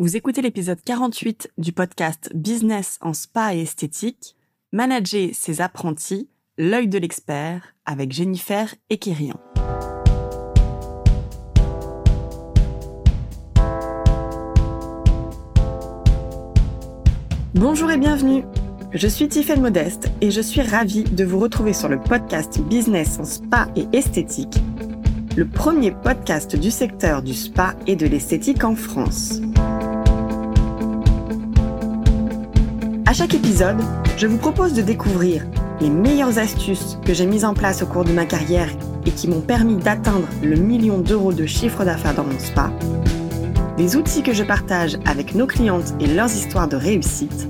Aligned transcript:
Vous 0.00 0.16
écoutez 0.16 0.42
l'épisode 0.42 0.78
48 0.80 1.50
du 1.58 1.72
podcast 1.72 2.30
Business 2.32 2.98
en 3.00 3.12
spa 3.12 3.56
et 3.56 3.62
esthétique, 3.62 4.36
Manager 4.70 5.30
ses 5.32 5.60
apprentis, 5.60 6.28
l'œil 6.56 6.86
de 6.86 6.98
l'expert 6.98 7.74
avec 7.84 8.12
Jennifer 8.12 8.72
Ekirian. 8.90 9.40
Bonjour 17.54 17.90
et 17.90 17.98
bienvenue. 17.98 18.44
Je 18.92 19.08
suis 19.08 19.26
Tiffaine 19.26 19.62
Modeste 19.62 20.12
et 20.20 20.30
je 20.30 20.40
suis 20.40 20.62
ravie 20.62 21.02
de 21.02 21.24
vous 21.24 21.40
retrouver 21.40 21.72
sur 21.72 21.88
le 21.88 21.98
podcast 21.98 22.60
Business 22.60 23.18
en 23.18 23.24
spa 23.24 23.66
et 23.74 23.88
esthétique, 23.92 24.58
le 25.36 25.44
premier 25.44 25.90
podcast 25.90 26.54
du 26.54 26.70
secteur 26.70 27.20
du 27.20 27.34
spa 27.34 27.74
et 27.88 27.96
de 27.96 28.06
l'esthétique 28.06 28.62
en 28.62 28.76
France. 28.76 29.40
À 33.08 33.14
chaque 33.14 33.32
épisode, 33.32 33.78
je 34.18 34.26
vous 34.26 34.36
propose 34.36 34.74
de 34.74 34.82
découvrir 34.82 35.42
les 35.80 35.88
meilleures 35.88 36.38
astuces 36.38 36.98
que 37.06 37.14
j'ai 37.14 37.24
mises 37.24 37.46
en 37.46 37.54
place 37.54 37.80
au 37.80 37.86
cours 37.86 38.04
de 38.04 38.12
ma 38.12 38.26
carrière 38.26 38.68
et 39.06 39.10
qui 39.10 39.28
m'ont 39.28 39.40
permis 39.40 39.76
d'atteindre 39.76 40.28
le 40.42 40.56
million 40.56 40.98
d'euros 40.98 41.32
de 41.32 41.46
chiffre 41.46 41.86
d'affaires 41.86 42.14
dans 42.14 42.24
mon 42.24 42.38
spa, 42.38 42.70
les 43.78 43.96
outils 43.96 44.22
que 44.22 44.34
je 44.34 44.44
partage 44.44 44.98
avec 45.06 45.34
nos 45.34 45.46
clientes 45.46 45.94
et 46.00 46.06
leurs 46.06 46.30
histoires 46.30 46.68
de 46.68 46.76
réussite, 46.76 47.48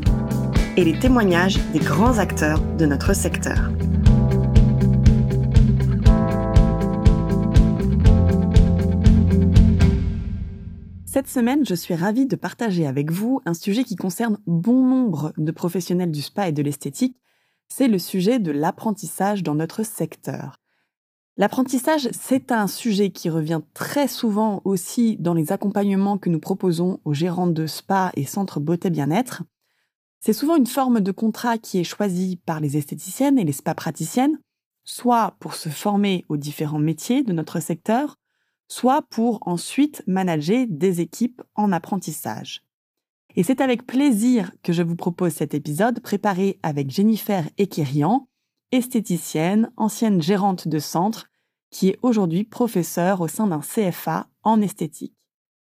et 0.76 0.84
les 0.84 0.96
témoignages 0.96 1.58
des 1.72 1.80
grands 1.80 2.18
acteurs 2.18 2.60
de 2.78 2.86
notre 2.86 3.12
secteur. 3.12 3.68
Cette 11.10 11.26
semaine, 11.26 11.64
je 11.64 11.74
suis 11.74 11.94
ravie 11.94 12.26
de 12.26 12.36
partager 12.36 12.86
avec 12.86 13.10
vous 13.10 13.40
un 13.46 13.54
sujet 13.54 13.82
qui 13.82 13.96
concerne 13.96 14.36
bon 14.46 14.84
nombre 14.84 15.32
de 15.38 15.50
professionnels 15.52 16.10
du 16.10 16.20
spa 16.20 16.50
et 16.50 16.52
de 16.52 16.60
l'esthétique. 16.60 17.16
C'est 17.66 17.88
le 17.88 17.98
sujet 17.98 18.38
de 18.38 18.50
l'apprentissage 18.50 19.42
dans 19.42 19.54
notre 19.54 19.84
secteur. 19.84 20.60
L'apprentissage, 21.38 22.10
c'est 22.12 22.52
un 22.52 22.66
sujet 22.66 23.08
qui 23.08 23.30
revient 23.30 23.62
très 23.72 24.06
souvent 24.06 24.60
aussi 24.66 25.16
dans 25.16 25.32
les 25.32 25.50
accompagnements 25.50 26.18
que 26.18 26.28
nous 26.28 26.40
proposons 26.40 27.00
aux 27.06 27.14
gérants 27.14 27.46
de 27.46 27.66
spa 27.66 28.12
et 28.14 28.26
centres 28.26 28.60
beauté 28.60 28.90
bien-être. 28.90 29.44
C'est 30.20 30.34
souvent 30.34 30.56
une 30.56 30.66
forme 30.66 31.00
de 31.00 31.12
contrat 31.12 31.56
qui 31.56 31.78
est 31.78 31.84
choisie 31.84 32.36
par 32.36 32.60
les 32.60 32.76
esthéticiennes 32.76 33.38
et 33.38 33.44
les 33.44 33.52
spa 33.52 33.74
praticiennes, 33.74 34.38
soit 34.84 35.36
pour 35.40 35.54
se 35.54 35.70
former 35.70 36.26
aux 36.28 36.36
différents 36.36 36.78
métiers 36.78 37.22
de 37.22 37.32
notre 37.32 37.60
secteur, 37.60 38.17
soit 38.68 39.02
pour 39.02 39.40
ensuite 39.46 40.02
manager 40.06 40.66
des 40.68 41.00
équipes 41.00 41.42
en 41.54 41.72
apprentissage. 41.72 42.62
Et 43.34 43.42
c'est 43.42 43.60
avec 43.60 43.86
plaisir 43.86 44.52
que 44.62 44.72
je 44.72 44.82
vous 44.82 44.96
propose 44.96 45.32
cet 45.32 45.54
épisode 45.54 46.00
préparé 46.00 46.58
avec 46.62 46.90
Jennifer 46.90 47.44
Ekirian, 47.58 48.28
esthéticienne, 48.72 49.70
ancienne 49.76 50.20
gérante 50.20 50.68
de 50.68 50.78
centre, 50.78 51.26
qui 51.70 51.88
est 51.88 51.98
aujourd'hui 52.02 52.44
professeure 52.44 53.20
au 53.20 53.28
sein 53.28 53.46
d'un 53.46 53.60
CFA 53.60 54.28
en 54.42 54.60
esthétique. 54.60 55.14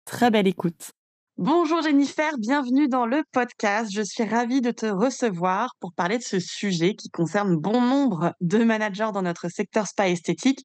Très 0.04 0.30
belle 0.30 0.46
écoute. 0.46 0.92
Bonjour 1.36 1.82
Jennifer, 1.82 2.38
bienvenue 2.38 2.86
dans 2.86 3.06
le 3.06 3.24
podcast. 3.32 3.90
Je 3.92 4.02
suis 4.02 4.22
ravie 4.22 4.60
de 4.60 4.70
te 4.70 4.86
recevoir 4.86 5.74
pour 5.80 5.92
parler 5.92 6.18
de 6.18 6.22
ce 6.22 6.38
sujet 6.38 6.94
qui 6.94 7.10
concerne 7.10 7.56
bon 7.56 7.80
nombre 7.80 8.34
de 8.40 8.62
managers 8.62 9.10
dans 9.12 9.22
notre 9.22 9.48
secteur 9.48 9.88
spa 9.88 10.08
esthétique 10.08 10.64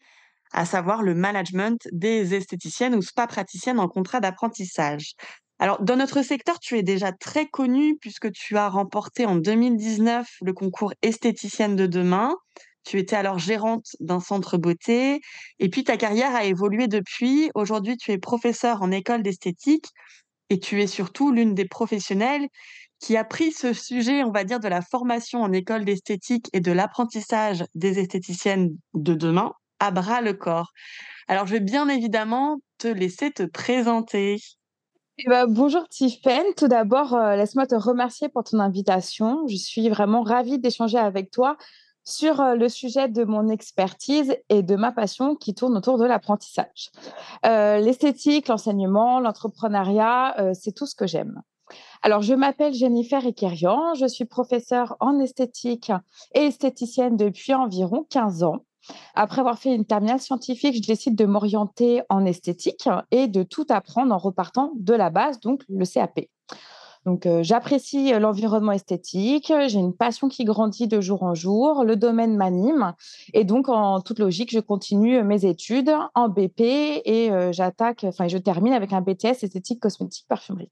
à 0.52 0.66
savoir 0.66 1.04
le 1.04 1.16
management 1.16 1.88
des 1.92 2.34
esthéticiennes 2.34 2.96
ou 2.96 3.02
spa 3.02 3.28
praticiennes 3.28 3.80
en 3.80 3.88
contrat 3.88 4.20
d'apprentissage. 4.20 5.14
Alors, 5.60 5.82
dans 5.84 5.98
notre 5.98 6.22
secteur, 6.22 6.60
tu 6.60 6.78
es 6.78 6.84
déjà 6.84 7.12
très 7.12 7.46
connue 7.46 7.98
puisque 8.00 8.32
tu 8.32 8.58
as 8.58 8.70
remporté 8.70 9.26
en 9.26 9.36
2019 9.36 10.26
le 10.42 10.54
concours 10.54 10.94
esthéticienne 11.02 11.76
de 11.76 11.86
demain. 11.86 12.34
Tu 12.86 12.98
étais 12.98 13.18
alors 13.18 13.40
gérante 13.40 13.88
d'un 14.00 14.22
centre 14.22 14.58
beauté 14.58 15.20
et 15.60 15.70
puis 15.70 15.84
ta 15.84 15.98
carrière 15.98 16.34
a 16.34 16.46
évolué 16.46 16.88
depuis. 16.88 17.52
Aujourd'hui, 17.56 17.98
tu 17.98 18.12
es 18.12 18.18
professeure 18.18 18.82
en 18.82 18.90
école 18.90 19.22
d'esthétique 19.22 19.88
et 20.50 20.60
tu 20.60 20.82
es 20.82 20.88
surtout 20.88 21.32
l'une 21.32 21.54
des 21.54 21.66
professionnelles 21.68 22.48
qui 23.00 23.18
a 23.18 23.26
pris 23.26 23.52
ce 23.52 23.74
sujet, 23.74 24.24
on 24.24 24.32
va 24.32 24.46
dire, 24.46 24.62
de 24.62 24.68
la 24.70 24.82
formation 24.82 25.42
en 25.42 25.52
école 25.52 25.84
d'esthétique 25.84 26.50
et 26.54 26.62
de 26.62 26.72
l'apprentissage 26.72 27.66
des 27.76 28.00
esthéticiennes 28.00 28.72
de 28.94 29.14
demain 29.14 29.54
à 29.80 29.92
bras 29.92 30.22
le 30.22 30.34
corps. 30.34 30.72
Alors, 31.28 31.46
je 31.46 31.54
vais 31.54 31.60
bien 31.60 31.88
évidemment 31.90 32.60
te 32.80 32.88
laisser 32.88 33.32
te 33.32 33.44
présenter. 33.44 34.40
Eh 35.22 35.28
ben, 35.28 35.48
bonjour 35.48 35.88
Tiffaine. 35.90 36.46
Tout 36.56 36.70
d'abord, 36.70 37.14
euh, 37.14 37.36
laisse-moi 37.36 37.68
te 37.68 37.76
remercier 37.76 38.30
pour 38.30 38.46
ton 38.46 38.60
invitation. 38.60 39.46
Je 39.48 39.58
suis 39.58 39.90
vraiment 39.90 40.24
ravie 40.24 40.60
d'échanger 40.60 40.98
avec 40.98 41.30
toi 41.30 41.58
sur 42.06 42.40
euh, 42.40 42.56
le 42.56 42.70
sujet 42.70 43.10
de 43.10 43.26
mon 43.26 43.50
expertise 43.50 44.34
et 44.48 44.64
de 44.64 44.78
ma 44.78 44.94
passion 44.94 45.36
qui 45.36 45.54
tourne 45.54 45.76
autour 45.76 45.98
de 45.98 46.06
l'apprentissage. 46.06 46.90
Euh, 47.46 47.80
l'esthétique, 47.80 48.48
l'enseignement, 48.48 49.20
l'entrepreneuriat, 49.20 50.54
c'est 50.54 50.72
tout 50.72 50.86
ce 50.86 50.96
que 50.96 51.06
j'aime. 51.06 51.42
Alors, 52.02 52.22
je 52.22 52.34
m'appelle 52.34 52.74
Jennifer 52.74 53.26
Ekerian, 53.26 53.94
je 53.96 54.08
suis 54.08 54.26
professeure 54.26 54.96
en 55.02 55.20
esthétique 55.20 55.92
et 56.34 56.46
esthéticienne 56.46 57.18
depuis 57.18 57.54
environ 57.54 58.06
15 58.10 58.44
ans. 58.44 58.64
Après 59.16 59.40
avoir 59.42 59.60
fait 59.60 59.76
une 59.76 59.86
terminale 59.86 60.20
scientifique, 60.20 60.76
je 60.76 60.88
décide 60.88 61.16
de 61.16 61.26
m'orienter 61.26 62.02
en 62.10 62.26
esthétique 62.26 62.90
et 63.12 63.28
de 63.28 63.44
tout 63.44 63.66
apprendre 63.70 64.14
en 64.14 64.18
repartant 64.18 64.72
de 64.76 64.94
la 64.94 65.10
base, 65.10 65.40
donc 65.40 65.64
le 65.70 65.86
CAP. 65.86 66.22
Donc, 67.06 67.26
euh, 67.26 67.44
j'apprécie 67.44 68.12
l'environnement 68.20 68.74
esthétique, 68.74 69.54
j'ai 69.68 69.80
une 69.80 69.96
passion 69.96 70.28
qui 70.28 70.44
grandit 70.44 70.88
de 70.88 71.00
jour 71.00 71.24
en 71.24 71.34
jour, 71.34 71.86
le 71.86 71.96
domaine 71.96 72.36
m'anime 72.36 72.94
et 73.34 73.46
donc, 73.46 73.70
en 73.70 74.02
toute 74.02 74.20
logique, 74.20 74.52
je 74.52 74.60
continue 74.60 75.24
mes 75.24 75.46
études 75.46 75.92
en 76.14 76.28
BP 76.28 76.60
et 76.60 77.32
euh, 77.32 77.54
j'attaque, 77.54 78.04
enfin, 78.04 78.28
je 78.28 78.38
termine 78.38 78.74
avec 78.74 78.92
un 78.92 79.02
BTS 79.02 79.44
esthétique, 79.44 79.80
cosmétique, 79.80 80.26
parfumerie. 80.28 80.70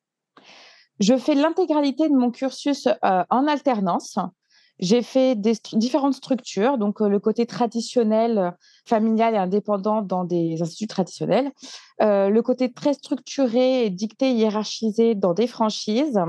Je 1.00 1.16
fais 1.16 1.35
l'intégralité 1.35 2.09
de 2.09 2.16
mon 2.16 2.31
cursus 2.31 2.88
euh, 2.88 3.23
en 3.29 3.47
alternance. 3.47 4.17
J'ai 4.79 5.01
fait 5.01 5.35
des 5.35 5.53
différentes 5.73 6.13
structures, 6.13 6.77
donc 6.77 6.99
le 6.99 7.19
côté 7.19 7.45
traditionnel, 7.45 8.55
familial 8.85 9.33
et 9.33 9.38
indépendant 9.38 10.01
dans 10.01 10.23
des 10.23 10.61
instituts 10.61 10.88
traditionnels, 10.88 11.51
le 11.99 12.39
côté 12.41 12.71
très 12.71 12.93
structuré 12.93 13.85
et 13.85 13.89
dicté, 13.89 14.31
hiérarchisé 14.31 15.15
dans 15.15 15.33
des 15.33 15.47
franchises. 15.47 16.19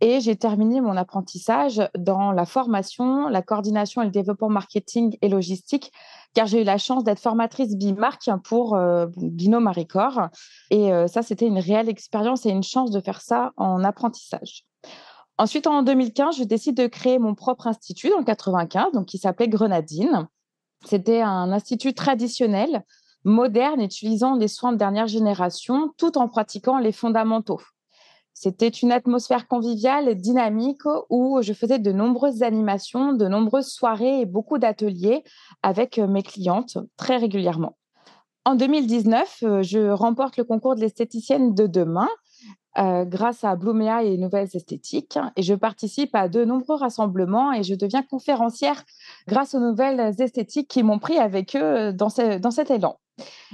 Et 0.00 0.20
j'ai 0.20 0.36
terminé 0.36 0.80
mon 0.80 0.96
apprentissage 0.96 1.82
dans 1.96 2.30
la 2.30 2.44
formation, 2.44 3.28
la 3.28 3.40
coordination 3.42 4.02
et 4.02 4.04
le 4.04 4.10
développement 4.10 4.50
marketing 4.50 5.16
et 5.22 5.28
logistique, 5.28 5.90
car 6.34 6.46
j'ai 6.46 6.60
eu 6.60 6.64
la 6.64 6.76
chance 6.78 7.04
d'être 7.04 7.20
formatrice 7.20 7.74
bimarque 7.74 8.28
pour 8.44 8.78
Binôme 9.16 9.64
Maricor. 9.64 10.28
Et 10.70 10.90
ça, 11.06 11.22
c'était 11.22 11.46
une 11.46 11.58
réelle 11.58 11.88
expérience 11.88 12.44
et 12.44 12.50
une 12.50 12.62
chance 12.62 12.90
de 12.90 13.00
faire 13.00 13.22
ça 13.22 13.52
en 13.56 13.82
apprentissage. 13.82 14.66
Ensuite, 15.38 15.68
en 15.68 15.82
2015, 15.82 16.36
je 16.36 16.44
décide 16.44 16.76
de 16.76 16.88
créer 16.88 17.20
mon 17.20 17.34
propre 17.36 17.68
institut 17.68 18.10
dans 18.10 18.18
le 18.18 18.24
95, 18.24 18.92
donc 18.92 19.06
qui 19.06 19.18
s'appelait 19.18 19.48
Grenadine. 19.48 20.26
C'était 20.84 21.20
un 21.20 21.52
institut 21.52 21.94
traditionnel, 21.94 22.84
moderne, 23.24 23.80
utilisant 23.80 24.34
les 24.34 24.48
soins 24.48 24.72
de 24.72 24.78
dernière 24.78 25.06
génération, 25.06 25.92
tout 25.96 26.18
en 26.18 26.28
pratiquant 26.28 26.78
les 26.78 26.92
fondamentaux. 26.92 27.60
C'était 28.34 28.68
une 28.68 28.92
atmosphère 28.92 29.48
conviviale 29.48 30.14
dynamique 30.14 30.82
où 31.10 31.40
je 31.42 31.52
faisais 31.52 31.78
de 31.78 31.90
nombreuses 31.92 32.42
animations, 32.42 33.12
de 33.12 33.26
nombreuses 33.26 33.72
soirées 33.72 34.20
et 34.20 34.26
beaucoup 34.26 34.58
d'ateliers 34.58 35.24
avec 35.62 35.98
mes 35.98 36.22
clientes 36.22 36.78
très 36.96 37.16
régulièrement. 37.16 37.76
En 38.44 38.54
2019, 38.54 39.38
euh, 39.42 39.62
je 39.62 39.90
remporte 39.90 40.36
le 40.36 40.44
concours 40.44 40.74
de 40.74 40.80
l'esthéticienne 40.80 41.54
de 41.54 41.66
demain 41.66 42.08
euh, 42.78 43.04
grâce 43.04 43.44
à 43.44 43.56
Blumea 43.56 44.04
et 44.04 44.16
Nouvelles 44.16 44.48
Esthétiques. 44.54 45.18
Et 45.36 45.42
je 45.42 45.54
participe 45.54 46.14
à 46.14 46.28
de 46.28 46.44
nombreux 46.44 46.76
rassemblements 46.76 47.52
et 47.52 47.62
je 47.62 47.74
deviens 47.74 48.02
conférencière 48.02 48.84
grâce 49.26 49.54
aux 49.54 49.60
nouvelles 49.60 50.14
esthétiques 50.20 50.68
qui 50.68 50.82
m'ont 50.82 50.98
pris 50.98 51.18
avec 51.18 51.56
eux 51.56 51.92
dans, 51.92 52.08
dans 52.40 52.50
cet 52.50 52.70
élan. 52.70 52.98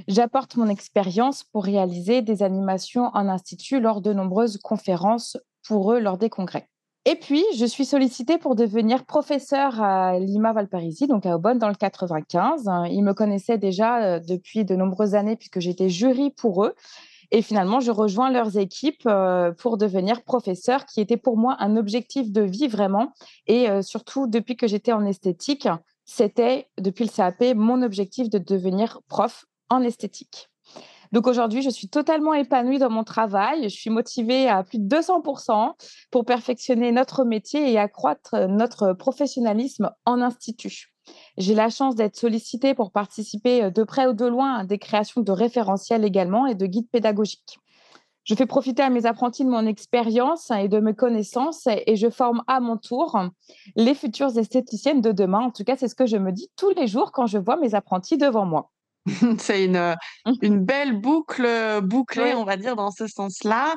J'apporte 0.08 0.56
mon 0.56 0.68
expérience 0.68 1.44
pour 1.44 1.64
réaliser 1.64 2.22
des 2.22 2.42
animations 2.42 3.10
en 3.14 3.28
institut 3.28 3.80
lors 3.80 4.00
de 4.00 4.12
nombreuses 4.12 4.58
conférences 4.58 5.38
pour 5.66 5.92
eux 5.92 6.00
lors 6.00 6.18
des 6.18 6.28
congrès. 6.28 6.68
Et 7.06 7.16
puis, 7.16 7.44
je 7.56 7.66
suis 7.66 7.84
sollicitée 7.84 8.38
pour 8.38 8.54
devenir 8.54 9.04
professeure 9.04 9.82
à 9.82 10.18
Lima 10.18 10.54
Valparaiso, 10.54 11.06
donc 11.06 11.26
à 11.26 11.36
Aubonne, 11.36 11.58
dans 11.58 11.68
le 11.68 11.74
95. 11.74 12.70
Ils 12.90 13.02
me 13.02 13.12
connaissaient 13.12 13.58
déjà 13.58 14.02
euh, 14.02 14.20
depuis 14.20 14.64
de 14.64 14.74
nombreuses 14.74 15.14
années 15.14 15.36
puisque 15.36 15.60
j'étais 15.60 15.90
jury 15.90 16.30
pour 16.30 16.64
eux. 16.64 16.74
Et 17.34 17.42
finalement, 17.42 17.80
je 17.80 17.90
rejoins 17.90 18.30
leurs 18.30 18.58
équipes 18.58 19.08
euh, 19.08 19.50
pour 19.50 19.76
devenir 19.76 20.22
professeur, 20.22 20.86
qui 20.86 21.00
était 21.00 21.16
pour 21.16 21.36
moi 21.36 21.56
un 21.58 21.76
objectif 21.76 22.30
de 22.30 22.42
vie 22.42 22.68
vraiment. 22.68 23.12
Et 23.48 23.68
euh, 23.68 23.82
surtout, 23.82 24.28
depuis 24.28 24.54
que 24.54 24.68
j'étais 24.68 24.92
en 24.92 25.04
esthétique, 25.04 25.66
c'était, 26.04 26.68
depuis 26.78 27.02
le 27.02 27.10
CAP, 27.10 27.56
mon 27.56 27.82
objectif 27.82 28.30
de 28.30 28.38
devenir 28.38 29.00
prof 29.08 29.46
en 29.68 29.82
esthétique. 29.82 30.48
Donc 31.10 31.26
aujourd'hui, 31.26 31.60
je 31.60 31.70
suis 31.70 31.88
totalement 31.88 32.34
épanouie 32.34 32.78
dans 32.78 32.88
mon 32.90 33.02
travail. 33.02 33.64
Je 33.64 33.74
suis 33.74 33.90
motivée 33.90 34.48
à 34.48 34.62
plus 34.62 34.78
de 34.78 34.86
200% 34.86 35.72
pour 36.12 36.24
perfectionner 36.24 36.92
notre 36.92 37.24
métier 37.24 37.72
et 37.72 37.78
accroître 37.78 38.46
notre 38.46 38.92
professionnalisme 38.92 39.90
en 40.04 40.22
institut. 40.22 40.93
J'ai 41.36 41.54
la 41.54 41.68
chance 41.68 41.94
d'être 41.94 42.16
sollicitée 42.16 42.74
pour 42.74 42.92
participer 42.92 43.70
de 43.70 43.82
près 43.82 44.06
ou 44.06 44.12
de 44.12 44.26
loin 44.26 44.54
à 44.54 44.64
des 44.64 44.78
créations 44.78 45.20
de 45.20 45.32
référentiels 45.32 46.04
également 46.04 46.46
et 46.46 46.54
de 46.54 46.66
guides 46.66 46.90
pédagogiques. 46.90 47.58
Je 48.24 48.34
fais 48.34 48.46
profiter 48.46 48.82
à 48.82 48.88
mes 48.88 49.04
apprentis 49.04 49.44
de 49.44 49.50
mon 49.50 49.66
expérience 49.66 50.50
et 50.50 50.68
de 50.68 50.80
mes 50.80 50.94
connaissances 50.94 51.66
et 51.66 51.94
je 51.94 52.08
forme 52.08 52.42
à 52.46 52.58
mon 52.58 52.78
tour 52.78 53.18
les 53.76 53.94
futures 53.94 54.36
esthéticiennes 54.38 55.02
de 55.02 55.12
demain. 55.12 55.40
En 55.40 55.50
tout 55.50 55.62
cas, 55.62 55.76
c'est 55.76 55.88
ce 55.88 55.94
que 55.94 56.06
je 56.06 56.16
me 56.16 56.32
dis 56.32 56.50
tous 56.56 56.70
les 56.70 56.86
jours 56.86 57.12
quand 57.12 57.26
je 57.26 57.36
vois 57.36 57.56
mes 57.56 57.74
apprentis 57.74 58.16
devant 58.16 58.46
moi. 58.46 58.70
C'est 59.38 59.64
une, 59.64 59.96
mmh. 60.26 60.32
une 60.42 60.64
belle 60.64 61.00
boucle 61.00 61.46
bouclée, 61.82 62.34
on 62.34 62.44
va 62.44 62.56
dire, 62.56 62.76
dans 62.76 62.90
ce 62.90 63.06
sens-là. 63.06 63.74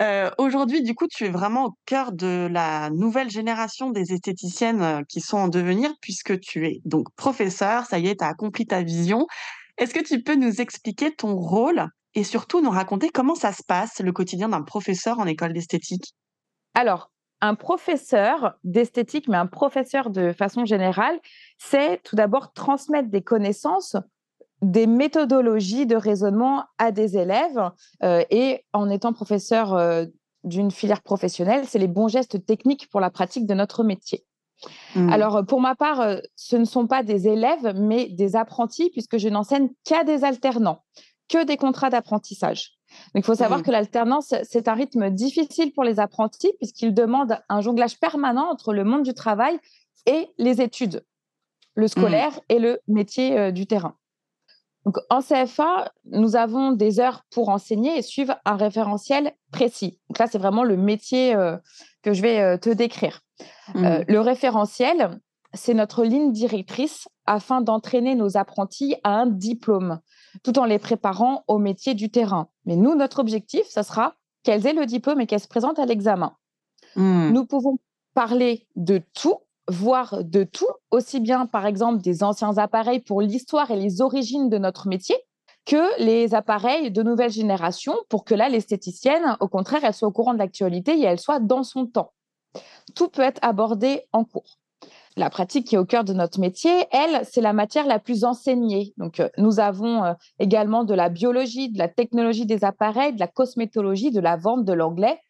Euh, 0.00 0.30
aujourd'hui, 0.38 0.82
du 0.82 0.94
coup, 0.94 1.06
tu 1.06 1.26
es 1.26 1.28
vraiment 1.28 1.66
au 1.66 1.76
cœur 1.84 2.12
de 2.12 2.48
la 2.50 2.90
nouvelle 2.90 3.30
génération 3.30 3.90
des 3.90 4.12
esthéticiennes 4.12 5.04
qui 5.08 5.20
sont 5.20 5.36
en 5.36 5.48
devenir, 5.48 5.90
puisque 6.00 6.40
tu 6.40 6.66
es 6.66 6.80
donc 6.84 7.08
professeur, 7.14 7.84
ça 7.84 7.98
y 7.98 8.08
est, 8.08 8.16
tu 8.16 8.24
as 8.24 8.28
accompli 8.28 8.66
ta 8.66 8.82
vision. 8.82 9.26
Est-ce 9.76 9.94
que 9.94 10.02
tu 10.02 10.22
peux 10.22 10.34
nous 10.34 10.60
expliquer 10.60 11.14
ton 11.14 11.36
rôle 11.36 11.86
et 12.14 12.24
surtout 12.24 12.60
nous 12.60 12.70
raconter 12.70 13.10
comment 13.10 13.34
ça 13.34 13.52
se 13.52 13.62
passe, 13.62 14.00
le 14.00 14.12
quotidien 14.12 14.48
d'un 14.48 14.62
professeur 14.62 15.18
en 15.18 15.26
école 15.26 15.52
d'esthétique? 15.52 16.14
Alors, 16.74 17.10
un 17.40 17.54
professeur 17.54 18.58
d'esthétique, 18.64 19.28
mais 19.28 19.36
un 19.36 19.46
professeur 19.46 20.10
de 20.10 20.32
façon 20.32 20.64
générale, 20.64 21.18
c'est 21.58 22.02
tout 22.02 22.16
d'abord 22.16 22.52
transmettre 22.52 23.08
des 23.08 23.22
connaissances, 23.22 23.96
des 24.62 24.86
méthodologies 24.86 25.86
de 25.86 25.96
raisonnement 25.96 26.64
à 26.78 26.92
des 26.92 27.16
élèves. 27.16 27.70
Euh, 28.02 28.22
et 28.30 28.64
en 28.72 28.90
étant 28.90 29.12
professeur 29.12 29.74
euh, 29.74 30.06
d'une 30.44 30.70
filière 30.70 31.02
professionnelle, 31.02 31.64
c'est 31.66 31.78
les 31.78 31.88
bons 31.88 32.08
gestes 32.08 32.44
techniques 32.44 32.88
pour 32.90 33.00
la 33.00 33.10
pratique 33.10 33.46
de 33.46 33.54
notre 33.54 33.84
métier. 33.84 34.24
Mmh. 34.94 35.10
Alors, 35.10 35.44
pour 35.46 35.60
ma 35.60 35.74
part, 35.74 36.00
euh, 36.00 36.18
ce 36.36 36.56
ne 36.56 36.64
sont 36.64 36.86
pas 36.86 37.02
des 37.02 37.28
élèves, 37.28 37.74
mais 37.76 38.08
des 38.08 38.36
apprentis, 38.36 38.90
puisque 38.90 39.16
je 39.16 39.28
n'enseigne 39.28 39.70
qu'à 39.84 40.04
des 40.04 40.24
alternants 40.24 40.82
que 41.30 41.44
des 41.44 41.56
contrats 41.56 41.90
d'apprentissage. 41.90 42.72
il 43.14 43.22
faut 43.22 43.36
savoir 43.36 43.60
mmh. 43.60 43.62
que 43.62 43.70
l'alternance, 43.70 44.34
c'est 44.42 44.68
un 44.68 44.74
rythme 44.74 45.10
difficile 45.10 45.72
pour 45.72 45.84
les 45.84 46.00
apprentis 46.00 46.52
puisqu'il 46.58 46.92
demande 46.92 47.38
un 47.48 47.60
jonglage 47.60 47.98
permanent 48.00 48.50
entre 48.50 48.74
le 48.74 48.84
monde 48.84 49.04
du 49.04 49.14
travail 49.14 49.58
et 50.06 50.28
les 50.38 50.60
études, 50.60 51.04
le 51.74 51.84
mmh. 51.84 51.88
scolaire 51.88 52.40
et 52.48 52.58
le 52.58 52.80
métier 52.88 53.38
euh, 53.38 53.50
du 53.52 53.66
terrain. 53.66 53.94
Donc, 54.86 54.96
en 55.10 55.20
CFA, 55.20 55.92
nous 56.06 56.36
avons 56.36 56.72
des 56.72 57.00
heures 57.00 57.24
pour 57.30 57.50
enseigner 57.50 57.98
et 57.98 58.02
suivre 58.02 58.36
un 58.44 58.56
référentiel 58.56 59.32
précis. 59.52 59.98
Donc 60.08 60.18
là, 60.18 60.26
c'est 60.26 60.38
vraiment 60.38 60.64
le 60.64 60.76
métier 60.76 61.34
euh, 61.34 61.56
que 62.02 62.12
je 62.12 62.22
vais 62.22 62.40
euh, 62.40 62.56
te 62.56 62.70
décrire. 62.70 63.20
Mmh. 63.74 64.02
le 64.06 64.20
référentiel, 64.20 65.18
c'est 65.54 65.72
notre 65.72 66.04
ligne 66.04 66.30
directrice 66.32 67.08
afin 67.26 67.60
d'entraîner 67.60 68.14
nos 68.14 68.36
apprentis 68.36 68.96
à 69.02 69.10
un 69.10 69.26
diplôme 69.26 70.00
tout 70.42 70.58
en 70.58 70.64
les 70.64 70.78
préparant 70.78 71.44
au 71.48 71.58
métier 71.58 71.94
du 71.94 72.10
terrain. 72.10 72.48
Mais 72.66 72.76
nous, 72.76 72.94
notre 72.94 73.18
objectif, 73.18 73.62
ce 73.68 73.82
sera 73.82 74.14
qu'elles 74.42 74.66
aient 74.66 74.72
le 74.72 74.86
diplôme 74.86 75.20
et 75.20 75.26
qu'elles 75.26 75.40
se 75.40 75.48
présentent 75.48 75.78
à 75.78 75.86
l'examen. 75.86 76.36
Hmm. 76.96 77.30
Nous 77.32 77.44
pouvons 77.46 77.78
parler 78.14 78.66
de 78.76 79.02
tout, 79.14 79.38
voire 79.68 80.24
de 80.24 80.44
tout, 80.44 80.70
aussi 80.90 81.20
bien 81.20 81.46
par 81.46 81.66
exemple 81.66 82.02
des 82.02 82.22
anciens 82.22 82.58
appareils 82.58 83.00
pour 83.00 83.20
l'histoire 83.20 83.70
et 83.70 83.76
les 83.76 84.00
origines 84.00 84.48
de 84.48 84.58
notre 84.58 84.88
métier, 84.88 85.16
que 85.66 86.02
les 86.02 86.34
appareils 86.34 86.90
de 86.90 87.02
nouvelle 87.02 87.30
génération 87.30 87.94
pour 88.08 88.24
que 88.24 88.34
là, 88.34 88.48
l'esthéticienne, 88.48 89.36
au 89.40 89.48
contraire, 89.48 89.84
elle 89.84 89.94
soit 89.94 90.08
au 90.08 90.12
courant 90.12 90.32
de 90.32 90.38
l'actualité 90.38 90.98
et 90.98 91.04
elle 91.04 91.20
soit 91.20 91.38
dans 91.38 91.62
son 91.62 91.86
temps. 91.86 92.12
Tout 92.94 93.08
peut 93.08 93.22
être 93.22 93.38
abordé 93.42 94.02
en 94.12 94.24
cours 94.24 94.58
la 95.16 95.30
pratique 95.30 95.66
qui 95.66 95.74
est 95.74 95.78
au 95.78 95.84
cœur 95.84 96.04
de 96.04 96.12
notre 96.12 96.40
métier, 96.40 96.86
elle, 96.92 97.24
c'est 97.24 97.40
la 97.40 97.52
matière 97.52 97.86
la 97.86 97.98
plus 97.98 98.24
enseignée. 98.24 98.94
Donc, 98.96 99.20
euh, 99.20 99.28
nous 99.38 99.60
avons 99.60 100.04
euh, 100.04 100.12
également 100.38 100.84
de 100.84 100.94
la 100.94 101.08
biologie, 101.08 101.70
de 101.70 101.78
la 101.78 101.88
technologie 101.88 102.46
des 102.46 102.64
appareils, 102.64 103.12
de 103.14 103.20
la 103.20 103.26
cosmétologie, 103.26 104.10
de 104.10 104.20
la 104.20 104.36
vente, 104.36 104.64
de 104.64 104.72
l'anglais. 104.72 105.20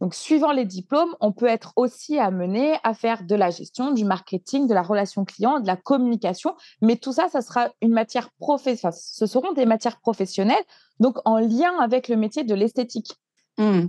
Donc, 0.00 0.14
suivant 0.14 0.52
les 0.52 0.64
diplômes, 0.64 1.14
on 1.20 1.32
peut 1.32 1.46
être 1.46 1.72
aussi 1.76 2.18
amené 2.18 2.76
à 2.84 2.94
faire 2.94 3.24
de 3.24 3.34
la 3.34 3.50
gestion, 3.50 3.92
du 3.92 4.04
marketing, 4.04 4.68
de 4.68 4.74
la 4.74 4.82
relation 4.82 5.24
client, 5.24 5.58
de 5.58 5.66
la 5.66 5.76
communication. 5.76 6.54
Mais 6.82 6.96
tout 6.96 7.12
ça, 7.12 7.28
ça 7.28 7.40
sera 7.40 7.70
une 7.82 7.92
matière 7.92 8.30
professionnelle. 8.38 8.96
ce 8.96 9.26
seront 9.26 9.52
des 9.52 9.66
matières 9.66 9.98
professionnelles, 9.98 10.64
donc 11.00 11.18
en 11.24 11.38
lien 11.38 11.78
avec 11.80 12.08
le 12.08 12.16
métier 12.16 12.44
de 12.44 12.54
l'esthétique. 12.54 13.14
Mmh. 13.58 13.86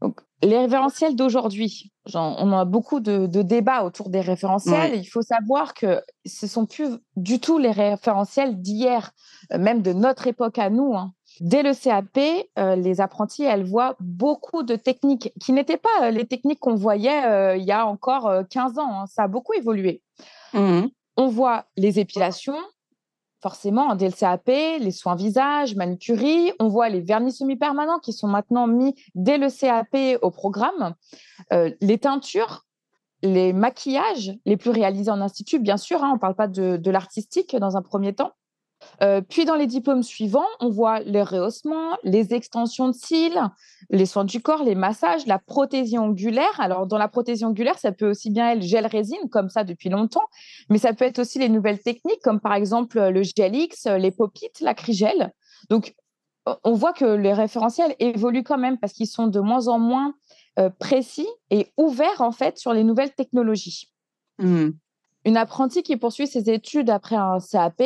Donc, 0.00 0.20
les 0.42 0.58
référentiels 0.58 1.14
d'aujourd'hui, 1.14 1.92
on 2.12 2.52
a 2.52 2.64
beaucoup 2.64 2.98
de, 2.98 3.26
débats 3.26 3.84
autour 3.84 4.10
des 4.10 4.20
référentiels. 4.20 4.96
Il 4.96 5.04
faut 5.04 5.22
savoir 5.22 5.74
que 5.74 6.02
ce 6.26 6.48
sont 6.48 6.66
plus 6.66 6.98
du 7.14 7.38
tout 7.38 7.58
les 7.58 7.70
référentiels 7.70 8.60
d'hier, 8.60 9.12
euh, 9.52 9.58
même 9.58 9.82
de 9.82 9.92
notre 9.92 10.26
époque 10.26 10.58
à 10.58 10.70
nous. 10.70 10.96
Hein. 10.96 11.12
Dès 11.42 11.62
le 11.62 11.74
CAP, 11.74 12.18
euh, 12.58 12.76
les 12.76 13.00
apprentis, 13.00 13.42
elles 13.42 13.64
voient 13.64 13.96
beaucoup 14.00 14.62
de 14.62 14.76
techniques 14.76 15.32
qui 15.40 15.52
n'étaient 15.52 15.76
pas 15.76 16.04
euh, 16.04 16.10
les 16.10 16.24
techniques 16.24 16.60
qu'on 16.60 16.76
voyait 16.76 17.58
il 17.58 17.64
y 17.64 17.72
a 17.72 17.86
encore 17.86 18.32
15 18.48 18.78
ans. 18.78 19.00
Hein. 19.00 19.06
Ça 19.06 19.24
a 19.24 19.28
beaucoup 19.28 19.52
évolué. 19.52 20.02
Mmh 20.54 20.86
on 21.16 21.28
voit 21.28 21.66
les 21.76 22.00
épilations, 22.00 22.56
forcément, 23.42 23.94
dès 23.94 24.06
le 24.06 24.12
CAP, 24.12 24.46
les 24.46 24.90
soins 24.90 25.14
visage, 25.14 25.74
manicurie, 25.74 26.52
on 26.58 26.68
voit 26.68 26.88
les 26.88 27.00
vernis 27.00 27.32
semi-permanents 27.32 27.98
qui 27.98 28.12
sont 28.12 28.28
maintenant 28.28 28.66
mis 28.66 28.94
dès 29.14 29.38
le 29.38 29.48
CAP 29.50 30.18
au 30.22 30.30
programme, 30.30 30.94
euh, 31.52 31.70
les 31.80 31.98
teintures, 31.98 32.64
les 33.22 33.52
maquillages, 33.52 34.32
les 34.46 34.56
plus 34.56 34.70
réalisés 34.70 35.10
en 35.10 35.20
institut, 35.20 35.58
bien 35.58 35.76
sûr, 35.76 36.02
hein, 36.02 36.10
on 36.10 36.14
ne 36.14 36.20
parle 36.20 36.34
pas 36.34 36.48
de 36.48 36.90
l'artistique 36.90 37.56
dans 37.56 37.76
un 37.76 37.82
premier 37.82 38.14
temps, 38.14 38.32
euh, 39.02 39.20
puis 39.20 39.44
dans 39.44 39.54
les 39.54 39.66
diplômes 39.66 40.02
suivants, 40.02 40.46
on 40.60 40.68
voit 40.68 41.00
les 41.00 41.22
rehaussements, 41.22 41.96
les 42.04 42.34
extensions 42.34 42.88
de 42.88 42.94
cils, 42.94 43.40
les 43.90 44.06
soins 44.06 44.24
du 44.24 44.40
corps, 44.40 44.62
les 44.62 44.74
massages, 44.74 45.26
la 45.26 45.38
prothésie 45.38 45.98
angulaire. 45.98 46.60
Alors 46.60 46.86
dans 46.86 46.98
la 46.98 47.08
prothésie 47.08 47.44
angulaire, 47.44 47.78
ça 47.78 47.92
peut 47.92 48.10
aussi 48.10 48.30
bien 48.30 48.52
être 48.52 48.62
gel 48.62 48.86
résine 48.86 49.28
comme 49.30 49.48
ça 49.48 49.64
depuis 49.64 49.88
longtemps, 49.88 50.26
mais 50.68 50.78
ça 50.78 50.92
peut 50.92 51.04
être 51.04 51.18
aussi 51.18 51.38
les 51.38 51.48
nouvelles 51.48 51.80
techniques 51.80 52.20
comme 52.22 52.40
par 52.40 52.54
exemple 52.54 53.00
le 53.00 53.22
gel 53.22 53.54
X, 53.54 53.86
les 53.86 54.10
popites, 54.10 54.60
l'acrygel. 54.60 55.32
Donc 55.68 55.94
on 56.64 56.72
voit 56.72 56.92
que 56.92 57.04
les 57.04 57.32
référentiels 57.32 57.94
évoluent 57.98 58.42
quand 58.42 58.58
même 58.58 58.78
parce 58.78 58.92
qu'ils 58.92 59.06
sont 59.06 59.26
de 59.26 59.40
moins 59.40 59.68
en 59.68 59.78
moins 59.78 60.14
euh, 60.58 60.70
précis 60.70 61.28
et 61.50 61.72
ouverts 61.76 62.20
en 62.20 62.32
fait 62.32 62.58
sur 62.58 62.72
les 62.72 62.84
nouvelles 62.84 63.14
technologies. 63.14 63.90
Mmh. 64.38 64.70
Une 65.24 65.36
apprentie 65.36 65.82
qui 65.82 65.96
poursuit 65.96 66.26
ses 66.26 66.50
études 66.50 66.90
après 66.90 67.16
un 67.16 67.38
CAP, 67.38 67.82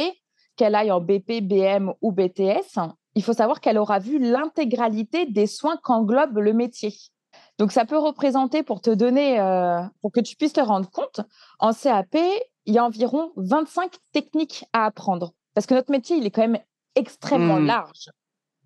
qu'elle 0.56 0.74
aille 0.74 0.92
en 0.92 1.00
BP, 1.00 1.42
BM 1.42 1.92
ou 2.00 2.12
BTS, 2.12 2.78
il 3.14 3.22
faut 3.22 3.32
savoir 3.32 3.60
qu'elle 3.60 3.78
aura 3.78 3.98
vu 3.98 4.18
l'intégralité 4.18 5.26
des 5.26 5.46
soins 5.46 5.78
qu'englobe 5.82 6.38
le 6.38 6.52
métier. 6.52 6.94
Donc, 7.58 7.72
ça 7.72 7.86
peut 7.86 7.98
représenter, 7.98 8.62
pour 8.62 8.80
te 8.80 8.90
donner, 8.90 9.40
euh, 9.40 9.80
pour 10.02 10.12
que 10.12 10.20
tu 10.20 10.36
puisses 10.36 10.52
te 10.52 10.60
rendre 10.60 10.90
compte, 10.90 11.20
en 11.58 11.72
CAP, 11.72 12.16
il 12.66 12.74
y 12.74 12.78
a 12.78 12.84
environ 12.84 13.32
25 13.36 13.92
techniques 14.12 14.64
à 14.72 14.84
apprendre. 14.84 15.32
Parce 15.54 15.66
que 15.66 15.74
notre 15.74 15.90
métier, 15.90 16.16
il 16.16 16.26
est 16.26 16.30
quand 16.30 16.46
même 16.46 16.60
extrêmement 16.94 17.60
mmh. 17.60 17.66
large. 17.66 18.10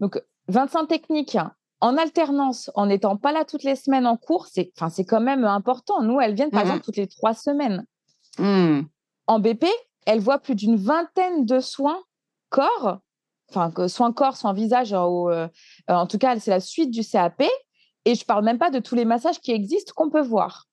Donc, 0.00 0.20
25 0.48 0.86
techniques 0.86 1.38
en 1.80 1.96
alternance, 1.96 2.70
en 2.74 2.86
n'étant 2.86 3.16
pas 3.16 3.32
là 3.32 3.44
toutes 3.44 3.62
les 3.62 3.76
semaines 3.76 4.06
en 4.06 4.16
cours, 4.16 4.46
c'est 4.46 4.72
quand 5.04 5.20
même 5.20 5.44
important. 5.44 6.02
Nous, 6.02 6.20
elles 6.20 6.34
viennent 6.34 6.50
par 6.50 6.64
mmh. 6.64 6.66
exemple 6.66 6.84
toutes 6.84 6.96
les 6.96 7.06
trois 7.06 7.34
semaines. 7.34 7.84
Mmh. 8.38 8.80
En 9.28 9.38
BP, 9.38 9.66
elle 10.06 10.20
voit 10.20 10.38
plus 10.38 10.54
d'une 10.54 10.76
vingtaine 10.76 11.44
de 11.44 11.60
soins 11.60 12.02
corps, 12.48 12.98
enfin 13.50 13.72
soins 13.88 14.12
corps, 14.12 14.36
soins 14.36 14.52
visage, 14.52 14.92
euh, 14.92 15.48
en 15.88 16.06
tout 16.06 16.18
cas 16.18 16.38
c'est 16.38 16.50
la 16.50 16.60
suite 16.60 16.90
du 16.90 17.04
CAP, 17.04 17.42
et 18.04 18.14
je 18.14 18.24
parle 18.24 18.44
même 18.44 18.58
pas 18.58 18.70
de 18.70 18.78
tous 18.78 18.94
les 18.94 19.04
massages 19.04 19.40
qui 19.40 19.52
existent 19.52 19.92
qu'on 19.94 20.10
peut 20.10 20.22
voir. 20.22 20.66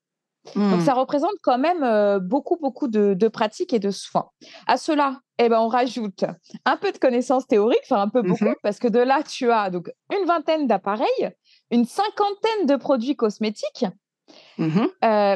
Donc, 0.56 0.80
hmm. 0.80 0.86
ça 0.86 0.94
représente 0.94 1.34
quand 1.42 1.58
même 1.58 1.84
euh, 1.84 2.20
beaucoup, 2.20 2.58
beaucoup 2.62 2.88
de, 2.88 3.28
pratiques 3.28 3.74
et 3.74 3.80
de 3.80 3.92
soins. 3.92 4.30
À 4.66 4.78
cela, 4.78 5.20
eh 5.40 5.50
ben, 5.50 5.60
on 5.60 5.68
rajoute 5.68 6.24
un 6.66 6.78
peu 6.78 6.92
de 6.92 6.98
connaissances 6.98 7.48
théoriques, 7.48 7.82
enfin 7.84 8.02
un 8.02 8.10
peu 8.10 8.22
beaucoup, 8.22 8.46
mhm. 8.46 8.56
parce 8.64 8.80
que 8.80 8.88
de 8.88 9.00
là, 9.00 9.24
tu 9.24 9.52
as 9.52 9.70
donc 9.70 9.92
une 10.18 10.26
vingtaine 10.26 10.68
d'appareils, 10.68 11.32
une 11.70 11.86
cinquantaine 11.86 12.66
de 12.66 12.76
produits 12.76 13.16
cosmétiques, 13.16 13.86
Mmh 14.58 14.80
euh, 14.80 14.88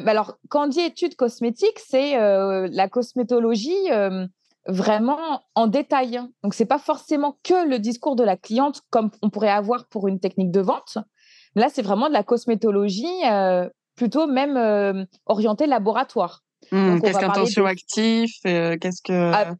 bah, 0.01 0.11
alors, 0.11 0.37
quand 0.49 0.65
on 0.65 0.67
dit 0.67 0.81
études 0.81 1.15
cosmétiques, 1.15 1.79
c'est 1.79 2.17
euh, 2.17 2.67
la 2.71 2.89
cosmétologie 2.89 3.91
euh, 3.91 4.25
vraiment 4.67 5.43
en 5.55 5.67
détail. 5.67 6.19
Donc, 6.43 6.53
c'est 6.53 6.65
pas 6.65 6.79
forcément 6.79 7.37
que 7.43 7.67
le 7.67 7.79
discours 7.79 8.15
de 8.15 8.23
la 8.23 8.37
cliente 8.37 8.81
comme 8.89 9.11
on 9.21 9.29
pourrait 9.29 9.49
avoir 9.49 9.85
pour 9.87 10.07
une 10.07 10.19
technique 10.19 10.51
de 10.51 10.61
vente. 10.61 10.97
Là, 11.55 11.67
c'est 11.69 11.81
vraiment 11.81 12.07
de 12.07 12.13
la 12.13 12.23
cosmétologie 12.23 13.21
plutôt 13.95 14.25
même 14.25 15.05
orientée 15.25 15.67
laboratoire. 15.67 16.43
Mmh, 16.71 17.01
qu'est-ce 17.01 17.19
qu'un 17.19 17.29
tensioactif 17.29 18.31
Qu'est-ce 18.43 19.01
que 19.03 19.33
ah, 19.33 19.55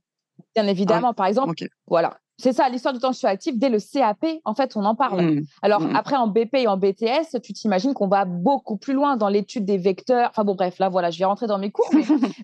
Bien 0.55 0.67
évidemment, 0.67 1.13
par 1.13 1.27
exemple, 1.27 1.55
voilà, 1.87 2.17
c'est 2.41 2.53
ça, 2.53 2.67
l'histoire 2.69 2.93
du 2.93 2.99
tension 2.99 3.27
actif, 3.27 3.57
dès 3.57 3.69
le 3.69 3.77
CAP, 3.79 4.25
en 4.45 4.55
fait, 4.55 4.75
on 4.75 4.83
en 4.83 4.95
parle. 4.95 5.21
Mmh. 5.21 5.45
Alors, 5.61 5.81
mmh. 5.81 5.95
après, 5.95 6.15
en 6.15 6.27
BP 6.27 6.55
et 6.55 6.67
en 6.67 6.75
BTS, 6.75 7.39
tu 7.43 7.53
t'imagines 7.53 7.93
qu'on 7.93 8.07
va 8.07 8.25
beaucoup 8.25 8.77
plus 8.77 8.93
loin 8.93 9.15
dans 9.15 9.29
l'étude 9.29 9.63
des 9.63 9.77
vecteurs. 9.77 10.29
Enfin, 10.31 10.43
bon, 10.43 10.55
bref, 10.55 10.79
là, 10.79 10.89
voilà, 10.89 11.11
je 11.11 11.19
vais 11.19 11.25
rentrer 11.25 11.45
dans 11.45 11.59
mes 11.59 11.69
cours. 11.69 11.89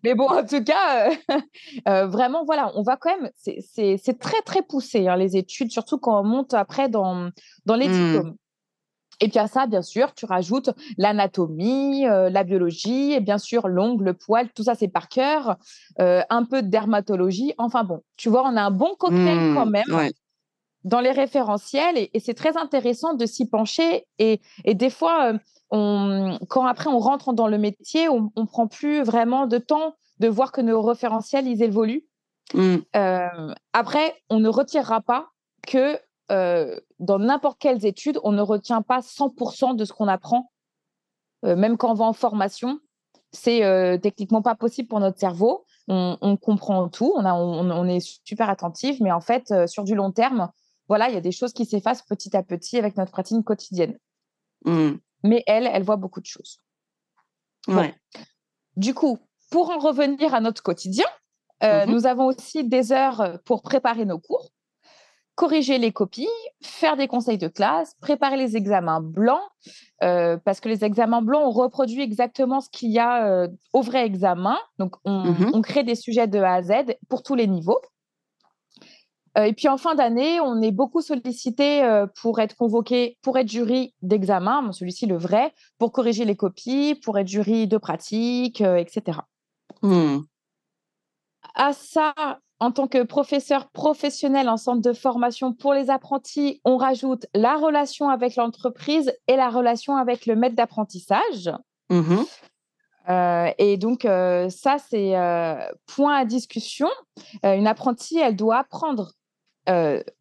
Mais, 0.03 0.13
bon, 0.15 0.27
en 0.27 0.45
tout 0.45 0.63
cas, 0.63 1.09
euh, 1.09 1.39
euh, 1.87 2.05
vraiment, 2.05 2.45
voilà, 2.45 2.71
on 2.75 2.83
va 2.83 2.95
quand 2.95 3.09
même. 3.19 3.31
C'est 3.35 4.19
très, 4.19 4.41
très 4.43 4.61
poussé, 4.61 5.07
hein, 5.07 5.15
les 5.15 5.35
études, 5.35 5.71
surtout 5.71 5.97
quand 5.97 6.21
on 6.21 6.23
monte 6.23 6.53
après 6.53 6.89
dans, 6.89 7.31
dans 7.65 7.75
les 7.75 7.87
mmh. 7.87 8.35
Et 9.19 9.29
puis 9.29 9.39
à 9.39 9.47
ça, 9.47 9.65
bien 9.65 9.81
sûr, 9.81 10.13
tu 10.13 10.25
rajoutes 10.25 10.69
l'anatomie, 10.97 12.05
euh, 12.07 12.29
la 12.29 12.43
biologie, 12.43 13.13
et 13.13 13.19
bien 13.19 13.37
sûr 13.37 13.67
l'ongle, 13.67 14.05
le 14.05 14.13
poil, 14.13 14.49
tout 14.53 14.63
ça 14.63 14.75
c'est 14.75 14.87
par 14.87 15.09
cœur, 15.09 15.57
euh, 15.99 16.21
un 16.29 16.43
peu 16.43 16.61
de 16.61 16.67
dermatologie. 16.67 17.53
Enfin 17.57 17.83
bon, 17.83 18.01
tu 18.15 18.29
vois, 18.29 18.43
on 18.43 18.55
a 18.55 18.61
un 18.61 18.71
bon 18.71 18.95
cocktail 18.97 19.51
mmh, 19.51 19.55
quand 19.55 19.65
même 19.65 20.11
dans 20.83 20.99
les 21.01 21.11
référentiels 21.11 21.97
et, 21.97 22.19
c'est 22.19 22.35
très 22.35 22.55
intéressant 22.55 23.13
de 23.13 23.25
s'y 23.25 23.49
pencher. 23.49 24.05
Et, 24.19 24.39
des 24.65 24.89
fois, 24.89 25.33
euh, 25.33 25.37
on, 25.71 26.37
quand 26.47 26.65
après 26.65 26.89
on 26.89 26.99
rentre 26.99 27.33
dans 27.33 27.47
le 27.47 27.57
métier, 27.57 28.07
on 28.07 28.31
ne 28.37 28.45
prend 28.45 28.67
plus 28.67 29.01
vraiment 29.01 29.47
de 29.47 29.57
temps 29.57 29.95
de 30.19 30.27
voir 30.27 30.51
que 30.51 30.61
nos 30.61 30.81
référentiels, 30.81 31.47
ils 31.47 31.63
évoluent. 31.63 32.05
Mmh. 32.53 32.77
après, 33.73 34.15
on 34.29 34.39
ne 34.39 34.47
retirera 34.47 35.01
pas 35.01 35.31
que 35.67 35.99
euh, 36.31 36.79
dans 36.99 37.19
n'importe 37.19 37.59
quelles 37.59 37.85
études, 37.85 38.19
on 38.23 38.31
ne 38.31 38.41
retient 38.41 38.81
pas 38.81 38.99
100% 38.99 39.75
de 39.75 39.85
ce 39.85 39.93
qu'on 39.93 40.07
apprend, 40.07 40.51
euh, 41.45 41.55
même 41.55 41.77
quand 41.77 41.91
on 41.91 41.95
va 41.95 42.05
en 42.05 42.13
formation. 42.13 42.79
C'est 43.31 43.63
euh, 43.63 43.97
techniquement 43.97 44.41
pas 44.41 44.55
possible 44.55 44.87
pour 44.87 44.99
notre 44.99 45.19
cerveau. 45.19 45.65
On, 45.89 46.35
comprend 46.35 46.89
tout, 46.89 47.13
on, 47.15 47.23
a, 47.23 47.33
on, 47.33 47.87
est 47.87 48.01
super 48.25 48.49
attentif, 48.49 48.99
mais 48.99 49.13
en 49.13 49.21
fait, 49.21 49.53
sur 49.67 49.85
du 49.85 49.95
long 49.95 50.11
terme, 50.11 50.49
voilà, 50.89 51.07
il 51.07 51.13
y 51.13 51.17
a 51.17 51.21
des 51.21 51.31
choses 51.31 51.53
qui 51.53 51.65
s'effacent 51.65 52.01
petit 52.01 52.35
à 52.35 52.43
petit 52.43 52.77
avec 52.77 52.97
notre 52.97 53.13
pratique 53.13 53.41
quotidienne. 53.45 53.97
Mmh. 54.65 54.95
Mais 55.23 55.43
elle, 55.47 55.65
elle 55.65 55.83
voit 55.83 55.95
beaucoup 55.95 56.19
de 56.19 56.25
choses. 56.25 56.59
Du 58.75 58.93
coup, 58.93 59.17
pour 59.49 59.69
en 59.69 59.77
revenir 59.77 60.33
à 60.33 60.41
notre 60.41 60.61
quotidien, 60.61 61.05
mmh 61.61 61.85
nous 61.87 62.05
avons 62.05 62.25
aussi 62.25 62.65
des 62.65 62.91
heures 62.91 63.39
pour 63.45 63.61
préparer 63.61 64.03
nos 64.03 64.19
cours 64.19 64.51
corriger 65.37 65.77
les 65.77 65.91
copies, 65.91 66.27
faire 66.63 66.97
des 66.97 67.07
conseils 67.07 67.37
de 67.37 67.47
classe, 67.47 67.93
préparer 68.01 68.37
les 68.37 68.57
examens 68.57 69.01
blancs, 69.01 69.39
euh, 70.03 70.35
parce 70.43 70.59
que 70.59 70.67
les 70.67 70.83
examens 70.83 71.21
blancs, 71.21 71.43
on 71.45 71.51
reproduit 71.51 72.01
exactement 72.01 72.59
ce 72.59 72.69
qu'il 72.71 72.89
y 72.89 72.97
a 72.97 73.23
euh, 73.27 73.47
au 73.71 73.83
vrai 73.83 74.03
examen. 74.03 74.57
Donc, 74.79 74.95
mmh 75.05 75.51
on, 75.53 75.61
crée 75.61 75.83
des 75.83 75.93
sujets 75.93 76.27
de 76.27 76.39
A 76.39 76.55
à 76.55 76.61
Z 76.63 76.71
pour 77.07 77.21
tous 77.21 77.35
les 77.35 77.45
niveaux. 77.45 77.79
Euh, 79.37 79.43
et 79.43 79.53
puis, 79.53 79.67
en 79.67 79.77
fin 79.77 79.93
d'année, 79.93 80.41
on 80.41 80.59
est 80.59 80.71
beaucoup 80.71 81.01
sollicité 81.01 82.03
pour 82.19 82.39
être 82.39 82.55
convoqué, 82.55 83.19
pour 83.21 83.37
être 83.37 83.47
jury 83.47 83.93
d'examen, 84.01 84.71
celui-ci 84.71 85.05
le 85.05 85.17
vrai, 85.17 85.53
pour 85.77 85.91
corriger 85.91 86.25
les 86.25 86.35
copies, 86.35 86.95
pour 86.95 87.19
être 87.19 87.27
jury 87.27 87.67
de 87.67 87.77
pratique, 87.77 88.61
etc. 88.61 89.19
Mmh. 89.83 90.21
À 91.53 91.73
ça, 91.73 92.15
en 92.59 92.71
tant 92.71 92.87
que 92.87 93.03
professeur 93.03 93.69
professionnel 93.69 94.49
en 94.49 94.57
centre 94.57 94.81
de 94.81 94.93
formation 94.93 95.53
pour 95.53 95.73
les 95.73 95.89
apprentis, 95.89 96.59
on 96.65 96.77
rajoute 96.77 97.27
la 97.35 97.55
relation 97.55 98.09
avec 98.09 98.35
l'entreprise 98.35 99.13
et 99.27 99.35
la 99.35 99.49
relation 99.49 99.95
avec 99.95 100.25
le 100.25 100.35
maître 100.35 100.55
d'apprentissage. 100.55 101.51
Mmh 101.89 102.23
euh, 103.09 103.49
et 103.57 103.77
donc, 103.77 104.03
euh, 104.03 104.49
ça, 104.49 104.77
c'est 104.79 105.15
euh, 105.15 105.55
point 105.85 106.17
à 106.17 106.25
discussion. 106.25 106.89
une 107.43 107.65
apprentie, 107.67 108.17
elle 108.17 108.35
doit 108.35 108.57
apprendre 108.57 109.13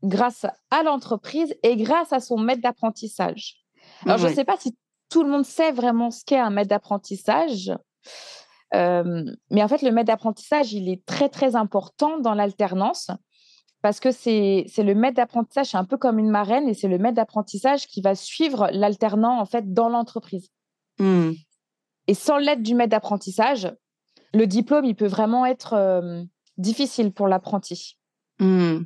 grâce 0.02 0.45
à 0.73 0.83
l'entreprise 0.83 1.55
et 1.62 1.76
grâce 1.76 2.12
à 2.12 2.19
son 2.19 2.37
maître 2.37 2.62
d'apprentissage. 2.62 3.57
Alors, 4.05 4.19
je 4.19 4.26
ne 4.26 4.33
sais 4.33 4.45
pas 4.45 4.57
si 4.57 4.76
tout 5.09 5.23
le 5.23 5.31
monde 5.31 5.45
sait 5.45 5.71
vraiment 5.71 6.11
ce 6.11 6.25
qu'est 6.25 6.38
un 6.38 6.50
maître 6.50 6.69
d'apprentissage 6.69 7.73
mais 8.73 9.62
en 9.62 9.68
fait, 9.68 9.82
le 9.82 9.90
maître 9.90 10.08
d'apprentissage, 10.08 10.73
il 10.73 10.88
est 10.88 11.04
très, 11.06 11.28
très 11.28 11.56
important 11.56 12.18
dans 12.18 12.35
l'alternance 12.35 13.11
parce 13.82 14.00
que 14.00 14.11
c'est 14.11 14.66
le 14.78 14.94
maître 14.94 15.16
d'apprentissage, 15.16 15.68
c'est 15.68 15.76
un 15.76 15.85
peu 15.85 15.96
comme 15.96 16.18
une 16.18 16.30
marraine 16.30 16.68
et 16.68 16.75
c'est 16.75 16.88
le 16.88 16.99
maître 16.99 17.16
d'apprentissage 17.16 17.87
qui 17.87 18.00
va 18.00 18.14
suivre 18.14 18.68
l'alternant 18.73 19.38
en 19.38 19.46
fait 19.46 19.73
dans 19.73 19.88
l'entreprise. 19.88 20.50
Mmh. 20.99 21.32
Et 22.08 22.14
sans 22.14 22.38
l'aide 22.38 22.62
du 22.62 22.75
maître 22.75 22.90
d'apprentissage, 22.90 23.73
le 24.35 24.46
diplôme, 24.46 24.85
il 24.85 24.96
peut 24.96 25.06
vraiment 25.06 25.46
être 25.46 26.26
difficile 26.58 27.12
pour 27.12 27.28
l'apprenti. 27.28 27.99
Mmh. 28.40 28.78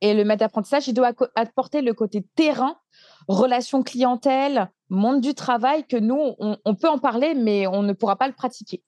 Et 0.00 0.14
le 0.14 0.24
maître 0.24 0.40
d'apprentissage, 0.40 0.88
il 0.88 0.94
doit 0.94 1.12
apporter 1.36 1.82
le 1.82 1.92
côté 1.94 2.26
terrain, 2.34 2.76
relation 3.28 3.82
clientèle, 3.82 4.70
monde 4.88 5.20
du 5.20 5.34
travail, 5.34 5.86
que 5.86 5.96
nous, 5.96 6.34
on 6.38 6.74
peut 6.74 6.88
en 6.88 6.98
parler, 6.98 7.34
mais 7.34 7.66
on 7.66 7.82
ne 7.82 7.92
pourra 7.92 8.16
pas 8.16 8.26
le 8.26 8.34
pratiquer. 8.34 8.82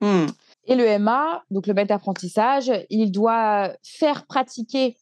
Mmh. 0.00 0.26
Et 0.66 0.74
le 0.74 0.98
MA, 0.98 1.42
donc 1.50 1.66
le 1.66 1.74
maître 1.74 1.88
d'apprentissage, 1.88 2.72
il 2.90 3.10
doit 3.10 3.72
faire 3.82 4.26
pratiquer 4.26 4.96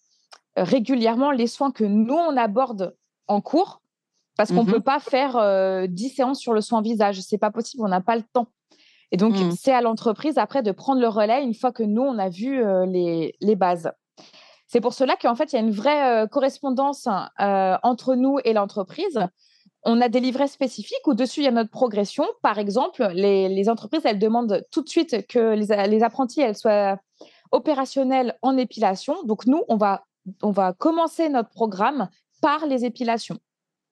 euh, 0.59 0.65
régulièrement 0.65 1.31
les 1.31 1.47
soins 1.47 1.71
que 1.71 1.85
nous, 1.85 2.15
on 2.15 2.37
aborde 2.37 2.97
en 3.27 3.41
cours, 3.41 3.83
parce 4.37 4.51
qu'on 4.51 4.65
ne 4.65 4.69
mmh 4.69 4.73
peut 4.73 4.81
pas 4.81 5.01
faire 5.01 5.33
10 5.33 5.37
euh, 5.37 6.09
séances 6.15 6.41
sur 6.41 6.53
le 6.53 6.61
soin 6.61 6.81
visage. 6.81 7.21
C'est 7.21 7.39
pas 7.39 7.51
possible, 7.51 7.83
on 7.85 7.89
n'a 7.89 8.01
pas 8.01 8.17
le 8.17 8.23
temps. 8.33 8.47
Et 9.11 9.17
donc, 9.17 9.35
mmh. 9.35 9.53
c'est 9.53 9.73
à 9.73 9.81
l'entreprise 9.81 10.39
après 10.39 10.63
de 10.63 10.71
prendre 10.71 11.01
le 11.01 11.09
relais 11.09 11.43
une 11.43 11.55
fois 11.55 11.73
que 11.73 11.83
nous, 11.83 12.03
on 12.03 12.19
a 12.19 12.29
vu 12.29 12.63
euh, 12.63 12.87
les, 12.87 13.35
les, 13.41 13.57
bases. 13.57 13.91
C'est 14.67 14.81
pour 14.81 14.93
cela 14.93 15.17
qu'en 15.17 15.35
fait, 15.35 15.53
il 15.53 15.57
y 15.57 15.59
a 15.59 15.63
une 15.63 15.71
vraie 15.71 16.29
correspondance 16.31 17.09
entre 17.39 18.15
nous 18.15 18.39
et 18.45 18.53
l'entreprise 18.53 19.19
on 19.85 20.01
a 20.01 20.09
des 20.09 20.21
livrets 20.21 20.49
spécifiques 20.49 21.07
où 21.07 21.15
dessus 21.15 21.41
il 21.41 21.45
y 21.45 21.49
a 21.49 21.53
notre 21.53 21.71
progression. 21.71 22.27
Par 22.43 22.59
exemple, 22.59 23.07
les, 23.15 23.69
entreprises, 23.69 24.03
elles 24.05 24.19
demandent 24.19 24.65
tout 24.71 24.83
de 24.83 24.89
suite 24.89 25.27
que 25.29 25.55
les, 25.55 26.03
apprentis, 26.03 26.41
elles 26.41 26.57
soient 26.57 26.99
opérationnels 27.53 28.37
en 28.43 28.57
épilation. 28.57 29.23
Donc 29.25 29.47
nous, 29.47 29.63
on 29.69 29.77
va, 29.77 30.05
on 30.43 30.51
va 30.51 30.73
commencer 30.73 31.29
notre 31.29 31.51
programme 31.51 32.09
par 32.43 32.67
les 32.67 32.85
épilations. 32.85 33.39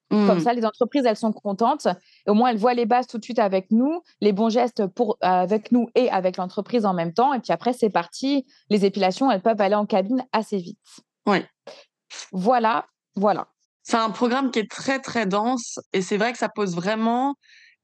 Comme 0.09 0.38
mmh. 0.38 0.40
ça, 0.40 0.52
les 0.52 0.64
entreprises, 0.64 1.05
elles 1.05 1.16
sont 1.16 1.33
contentes. 1.33 1.88
au 2.28 2.35
moins, 2.35 2.50
elles 2.50 2.59
voient 2.59 2.75
les 2.75 2.87
bases 2.87 3.09
tout 3.09 3.19
de 3.19 3.25
suite 3.25 3.40
avec 3.40 3.73
nous, 3.73 4.02
les 4.21 4.33
bons 4.33 4.50
gestes 4.50 4.87
pour, 4.87 5.16
avec 5.21 5.73
nous 5.73 5.88
et 5.97 6.09
avec 6.11 6.37
l'entreprise 6.37 6.87
en 6.87 6.95
même 6.95 7.12
temps. 7.12 7.33
Et 7.33 7.40
puis 7.40 7.52
après, 7.52 7.73
c'est 7.73 7.90
parti. 7.90 8.47
Les 8.71 8.85
épilations, 8.85 9.33
elles 9.33 9.43
peuvent 9.43 9.61
aller 9.61 9.75
en 9.75 9.85
cabine 9.85 10.25
assez 10.33 10.59
vite. 10.59 10.78
Voilà, 12.31 12.87
voilà. 13.16 13.49
C'est 13.88 13.99
un 13.99 14.11
programme 14.11 14.50
qui 14.50 14.59
est 14.59 14.69
très, 14.69 14.99
très 14.99 15.26
dense 15.26 15.78
et 15.93 16.02
c'est 16.02 16.16
vrai 16.16 16.33
que 16.33 16.38
ça 16.38 16.49
pose 16.49 16.75
vraiment 16.75 17.37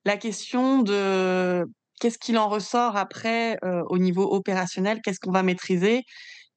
la 0.05 0.17
question 0.17 0.83
de 0.83 1.65
qu'est-ce 2.01 2.19
qu'il 2.19 2.39
en 2.39 2.49
ressort 2.49 2.97
après 2.97 3.57
euh, 3.65 3.85
au 3.89 3.99
niveau 3.99 4.25
opérationnel, 4.35 5.01
qu'est-ce 5.01 5.21
qu'on 5.21 5.31
va 5.31 5.45
maîtriser? 5.45 6.03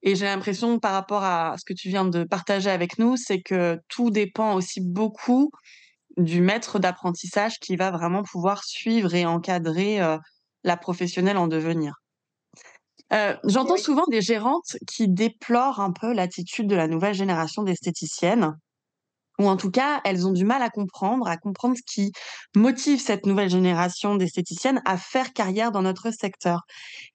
Et 0.02 0.16
j'ai 0.16 0.26
l'impression 0.26 0.80
par 0.80 0.94
rapport 0.94 1.24
à 1.24 1.56
ce 1.60 1.64
que 1.64 1.76
tu 1.76 1.90
viens 1.90 2.06
de 2.06 2.24
partager 2.24 2.72
avec 2.72 2.98
nous, 2.98 3.18
c'est 3.18 3.40
que 3.40 3.78
tout 3.88 4.10
dépend 4.10 4.56
aussi 4.56 4.82
beaucoup 4.82 5.52
du 6.18 6.42
maître 6.42 6.80
d'apprentissage 6.80 7.60
qui 7.60 7.76
va 7.76 7.92
vraiment 7.92 8.24
pouvoir 8.24 8.64
suivre 8.64 9.14
et 9.14 9.28
encadrer 9.28 10.02
euh, 10.02 10.18
la 10.64 10.76
professionnelle 10.76 11.38
en 11.38 11.46
devenir. 11.46 11.94
Euh, 13.14 13.36
j'entends 13.44 13.78
souvent 13.78 14.06
des 14.10 14.22
gérantes 14.22 14.76
qui 14.88 15.08
déplorent 15.08 15.82
un 15.82 15.92
peu 15.92 16.14
l'attitude 16.14 16.66
de 16.66 16.76
la 16.76 16.88
nouvelle 16.88 17.14
génération 17.14 17.62
d'esthéticiennes 17.62 18.56
ou 19.40 19.48
en 19.48 19.58
tout 19.58 19.72
cas, 19.72 20.02
elles 20.04 20.28
ont 20.28 20.32
du 20.32 20.46
mal 20.46 20.62
à 20.62 20.70
comprendre, 20.70 21.28
à 21.28 21.38
comprendre 21.38 21.76
ce 21.76 21.82
qui 21.86 22.12
motive 22.56 23.00
cette 23.00 23.26
nouvelle 23.26 23.50
génération 23.50 24.16
d'esthéticiennes 24.16 24.82
à 24.86 24.98
faire 24.98 25.34
carrière 25.34 25.72
dans 25.72 25.82
notre 25.82 26.12
secteur. 26.12 26.62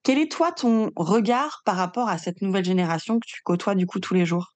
Quel 0.02 0.18
est 0.18 0.30
toi 0.30 0.52
ton 0.52 0.90
regard 0.96 1.62
par 1.64 1.76
rapport 1.76 2.08
à 2.08 2.18
cette 2.18 2.42
nouvelle 2.42 2.64
génération 2.64 3.18
que 3.18 3.26
tu 3.26 3.42
côtoies 3.42 3.74
du 3.74 3.86
coup 3.86 4.00
tous 4.00 4.14
les 4.14 4.26
jours? 4.26 4.54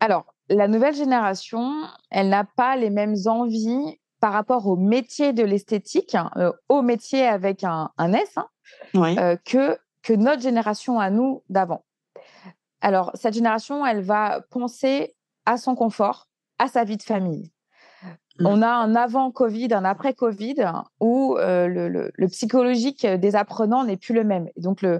Alors, 0.00 0.34
la 0.48 0.68
nouvelle 0.68 0.94
génération, 0.94 1.72
elle 2.10 2.28
n'a 2.28 2.44
pas 2.44 2.76
les 2.76 2.90
mêmes 2.90 3.16
envies 3.26 3.98
par 4.20 4.32
rapport 4.32 4.66
au 4.66 4.76
métier 4.76 5.32
de 5.32 5.42
l'esthétique, 5.42 6.14
hein, 6.14 6.30
euh, 6.36 6.52
au 6.68 6.82
métier 6.82 7.26
avec 7.26 7.64
un, 7.64 7.90
S, 7.98 8.36
hein, 8.36 8.48
euh, 8.94 9.36
que, 9.44 9.78
que 10.02 10.12
notre 10.12 10.42
génération 10.42 10.98
à 10.98 11.10
nous 11.10 11.42
d'avant. 11.48 11.84
Alors, 12.80 13.10
cette 13.14 13.34
génération, 13.34 13.84
elle 13.84 14.02
va 14.02 14.42
penser 14.50 15.14
à 15.46 15.56
son 15.56 15.74
confort, 15.74 16.28
à 16.58 16.68
sa 16.68 16.84
vie 16.84 16.96
de 16.96 17.02
famille. 17.02 17.50
Mmh. 18.38 18.46
On 18.46 18.62
a 18.62 18.68
un 18.68 18.94
avant 18.96 19.30
Covid, 19.30 19.68
un 19.72 19.84
après 19.84 20.14
Covid, 20.14 20.56
où 21.00 21.36
euh, 21.38 22.10
le, 22.14 22.28
psychologique 22.28 23.06
des 23.06 23.36
apprenants 23.36 23.84
n'est 23.84 23.96
plus 23.96 24.14
le 24.14 24.24
même. 24.24 24.48
Et 24.56 24.60
donc, 24.60 24.82
euh, 24.84 24.98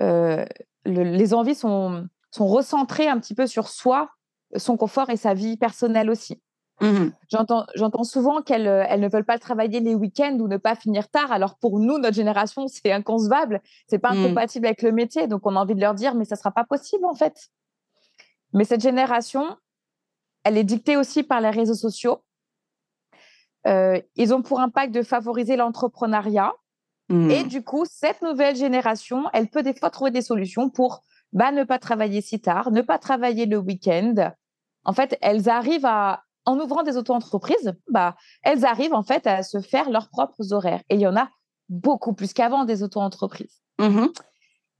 le, 0.00 0.46
les 0.84 1.34
envies 1.34 1.54
sont, 1.54 2.08
sont 2.30 2.46
recentrées 2.46 3.08
un 3.08 3.18
petit 3.18 3.34
peu 3.34 3.46
sur 3.46 3.68
soi, 3.68 4.10
son 4.56 4.76
confort 4.76 5.10
et 5.10 5.16
sa 5.16 5.34
vie 5.34 5.56
personnelle 5.56 6.10
aussi. 6.10 6.40
Mmh. 6.80 7.10
J'entends 7.28 8.04
souvent 8.04 8.40
qu'elles 8.40 8.66
elles 8.66 9.00
ne 9.00 9.08
veulent 9.08 9.26
pas 9.26 9.38
travailler 9.38 9.80
les 9.80 9.94
week-ends 9.94 10.38
ou 10.40 10.48
ne 10.48 10.56
pas 10.56 10.74
finir 10.74 11.08
tard. 11.10 11.30
Alors 11.30 11.56
pour 11.56 11.78
nous, 11.78 11.98
notre 11.98 12.16
génération, 12.16 12.66
c'est 12.68 12.90
inconcevable, 12.90 13.60
c'est 13.86 13.98
pas 13.98 14.12
mmh. 14.12 14.24
incompatible 14.24 14.66
avec 14.66 14.82
le 14.82 14.92
métier. 14.92 15.26
Donc 15.26 15.42
on 15.44 15.56
a 15.56 15.60
envie 15.60 15.74
de 15.74 15.80
leur 15.80 15.94
dire, 15.94 16.14
mais 16.14 16.24
ça 16.24 16.36
sera 16.36 16.50
pas 16.50 16.64
possible 16.64 17.04
en 17.04 17.14
fait. 17.14 17.50
Mais 18.54 18.64
cette 18.64 18.80
génération, 18.80 19.56
elle 20.44 20.56
est 20.56 20.64
dictée 20.64 20.96
aussi 20.96 21.22
par 21.22 21.40
les 21.40 21.50
réseaux 21.50 21.74
sociaux. 21.74 22.22
Euh, 23.66 24.00
ils 24.16 24.32
ont 24.32 24.42
pour 24.42 24.60
impact 24.60 24.94
de 24.94 25.02
favoriser 25.02 25.56
l'entrepreneuriat. 25.56 26.52
Mmh. 27.08 27.30
Et 27.30 27.44
du 27.44 27.62
coup, 27.62 27.84
cette 27.90 28.22
nouvelle 28.22 28.56
génération, 28.56 29.24
elle 29.32 29.48
peut 29.48 29.62
des 29.62 29.74
fois 29.74 29.90
trouver 29.90 30.10
des 30.10 30.22
solutions 30.22 30.70
pour 30.70 31.02
bah, 31.32 31.52
ne 31.52 31.64
pas 31.64 31.78
travailler 31.78 32.20
si 32.20 32.40
tard, 32.40 32.70
ne 32.70 32.82
pas 32.82 32.98
travailler 32.98 33.46
le 33.46 33.58
week-end. 33.58 34.32
En 34.84 34.92
fait, 34.92 35.18
elles 35.20 35.48
arrivent 35.48 35.86
à, 35.86 36.24
en 36.46 36.58
ouvrant 36.58 36.82
des 36.82 36.96
auto-entreprises, 36.96 37.74
bah, 37.88 38.16
elles 38.42 38.64
arrivent 38.64 38.94
en 38.94 39.02
fait 39.02 39.26
à 39.26 39.42
se 39.42 39.60
faire 39.60 39.90
leurs 39.90 40.08
propres 40.08 40.52
horaires. 40.52 40.82
Et 40.88 40.94
il 40.94 41.00
y 41.00 41.06
en 41.06 41.16
a 41.16 41.28
beaucoup 41.68 42.14
plus 42.14 42.32
qu'avant 42.32 42.64
des 42.64 42.82
auto-entreprises. 42.82 43.60
Mmh 43.78 44.06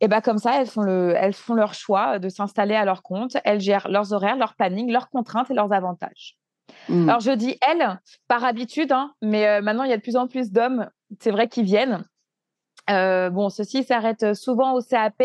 et 0.01 0.09
bah 0.09 0.21
comme 0.21 0.39
ça, 0.39 0.61
elles 0.61 0.67
font, 0.67 0.83
le, 0.83 1.15
elles 1.17 1.35
font 1.35 1.55
leur 1.55 1.75
choix 1.75 2.19
de 2.19 2.29
s'installer 2.29 2.75
à 2.75 2.85
leur 2.85 3.03
compte. 3.03 3.37
Elles 3.45 3.61
gèrent 3.61 3.89
leurs 3.89 4.13
horaires, 4.13 4.37
leur 4.37 4.55
planning, 4.55 4.91
leurs 4.91 5.11
contraintes 5.11 5.51
et 5.51 5.55
leurs 5.55 5.73
avantages. 5.73 6.37
Mmh. 6.89 7.09
Alors 7.09 7.21
je 7.21 7.33
dis 7.33 7.59
elles 7.69 8.01
par 8.29 8.45
habitude, 8.45 8.93
hein, 8.93 9.13
mais 9.21 9.47
euh, 9.47 9.61
maintenant 9.61 9.85
il 9.85 9.91
y 9.91 9.93
a 9.93 9.97
de 9.97 10.03
plus 10.03 10.17
en 10.17 10.27
plus 10.27 10.53
d'hommes, 10.53 10.89
c'est 11.19 11.31
vrai, 11.31 11.49
qui 11.49 11.63
viennent. 11.63 12.05
Euh, 12.89 13.29
bon, 13.29 13.51
ceux-ci 13.51 13.85
s'arrêtent 13.85 14.35
souvent 14.35 14.73
au 14.73 14.81
CAP 14.81 15.23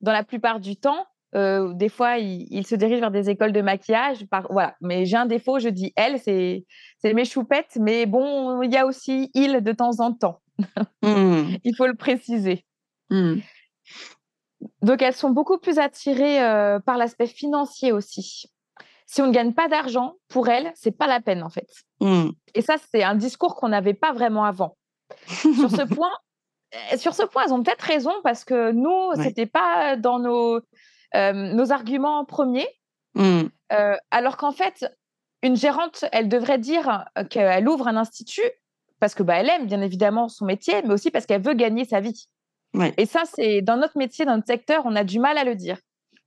dans 0.00 0.12
la 0.12 0.24
plupart 0.24 0.60
du 0.60 0.76
temps. 0.76 1.06
Euh, 1.36 1.72
des 1.74 1.88
fois, 1.88 2.18
ils, 2.18 2.66
se 2.66 2.74
dirigent 2.74 3.00
vers 3.00 3.10
des 3.10 3.30
écoles 3.30 3.52
de 3.52 3.62
maquillage. 3.62 4.26
Par, 4.26 4.48
voilà. 4.50 4.74
Mais 4.80 5.06
j'ai 5.06 5.16
un 5.16 5.26
défaut, 5.26 5.58
je 5.58 5.68
dis 5.68 5.92
elles, 5.96 6.18
c'est 6.18 6.64
mes 7.04 7.24
choupettes. 7.24 7.78
Mais 7.80 8.06
bon, 8.06 8.60
il 8.62 8.72
y 8.72 8.76
a 8.76 8.86
aussi 8.86 9.30
il 9.34 9.62
de 9.62 9.72
temps 9.72 10.00
en 10.00 10.12
temps. 10.12 10.40
Mmh. 11.02 11.56
il 11.64 11.74
faut 11.76 11.86
le 11.86 11.94
préciser. 11.94 12.64
Mmh. 13.10 13.36
Donc, 14.82 15.02
elles 15.02 15.14
sont 15.14 15.30
beaucoup 15.30 15.58
plus 15.58 15.78
attirées 15.78 16.42
euh, 16.42 16.78
par 16.80 16.96
l'aspect 16.96 17.26
financier 17.26 17.92
aussi. 17.92 18.46
Si 19.06 19.22
on 19.22 19.26
ne 19.26 19.32
gagne 19.32 19.52
pas 19.52 19.68
d'argent, 19.68 20.16
pour 20.28 20.48
elles, 20.48 20.70
c'est 20.74 20.96
pas 20.96 21.06
la 21.06 21.20
peine 21.20 21.42
en 21.42 21.50
fait. 21.50 21.68
Mmh. 22.00 22.30
Et 22.54 22.62
ça, 22.62 22.76
c'est 22.90 23.02
un 23.02 23.14
discours 23.14 23.56
qu'on 23.56 23.68
n'avait 23.68 23.94
pas 23.94 24.12
vraiment 24.12 24.44
avant. 24.44 24.76
sur 25.26 25.70
ce 25.70 25.82
point, 25.94 26.12
euh, 26.74 26.96
sur 26.96 27.14
ce 27.14 27.24
point, 27.24 27.44
elles 27.44 27.52
ont 27.52 27.62
peut-être 27.62 27.82
raison 27.82 28.12
parce 28.22 28.44
que 28.44 28.70
nous, 28.70 29.14
ce 29.16 29.22
c'était 29.22 29.46
pas 29.46 29.96
dans 29.96 30.20
nos, 30.20 30.60
euh, 31.14 31.32
nos 31.32 31.72
arguments 31.72 32.24
premiers. 32.24 32.68
Mmh. 33.14 33.46
alors 34.12 34.36
qu'en 34.36 34.52
fait, 34.52 34.86
une 35.42 35.56
gérante, 35.56 36.04
elle 36.12 36.28
devrait 36.28 36.58
dire 36.58 37.06
qu'elle 37.28 37.68
ouvre 37.68 37.88
un 37.88 37.96
institut 37.96 38.48
parce 39.00 39.14
que 39.14 39.22
bah, 39.22 39.34
elle 39.36 39.48
aime 39.48 39.66
bien 39.66 39.80
évidemment 39.80 40.28
son 40.28 40.44
métier, 40.44 40.80
mais 40.82 40.92
aussi 40.92 41.10
parce 41.10 41.26
qu'elle 41.26 41.42
veut 41.42 41.54
gagner 41.54 41.84
sa 41.84 42.00
vie. 42.00 42.28
Et 42.96 43.06
ça, 43.06 43.22
c'est 43.24 43.62
dans 43.62 43.76
notre 43.76 43.98
métier, 43.98 44.24
dans 44.24 44.36
notre 44.36 44.46
secteur, 44.46 44.82
on 44.84 44.94
a 44.94 45.04
du 45.04 45.18
mal 45.18 45.38
à 45.38 45.44
le 45.44 45.54
dire. 45.54 45.78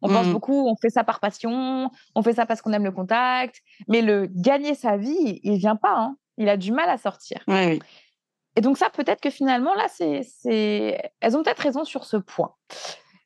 On 0.01 0.09
pense 0.09 0.27
mmh. 0.27 0.33
beaucoup, 0.33 0.67
on 0.67 0.75
fait 0.75 0.89
ça 0.89 1.05
par 1.05 1.21
passion, 1.21 1.89
on 2.13 2.21
fait 2.21 2.33
ça 2.33 2.45
parce 2.45 2.61
qu'on 2.61 2.73
aime 2.73 2.83
le 2.83 2.91
contact, 2.91 3.61
mais 3.87 4.01
le 4.01 4.27
gagner 4.29 4.75
sa 4.75 4.97
vie, 4.97 5.39
il 5.43 5.57
vient 5.57 5.77
pas. 5.77 5.95
Hein. 5.95 6.17
Il 6.37 6.49
a 6.49 6.57
du 6.57 6.73
mal 6.73 6.89
à 6.89 6.97
sortir. 6.97 7.41
Et 7.47 8.61
donc 8.61 8.77
ça, 8.77 8.89
peut-être 8.89 9.21
que 9.21 9.29
finalement, 9.29 9.73
là, 9.75 9.87
c'est, 9.87 11.11
elles 11.21 11.37
ont 11.37 11.43
peut-être 11.43 11.59
raison 11.59 11.85
sur 11.85 12.03
ce 12.03 12.17
point, 12.17 12.53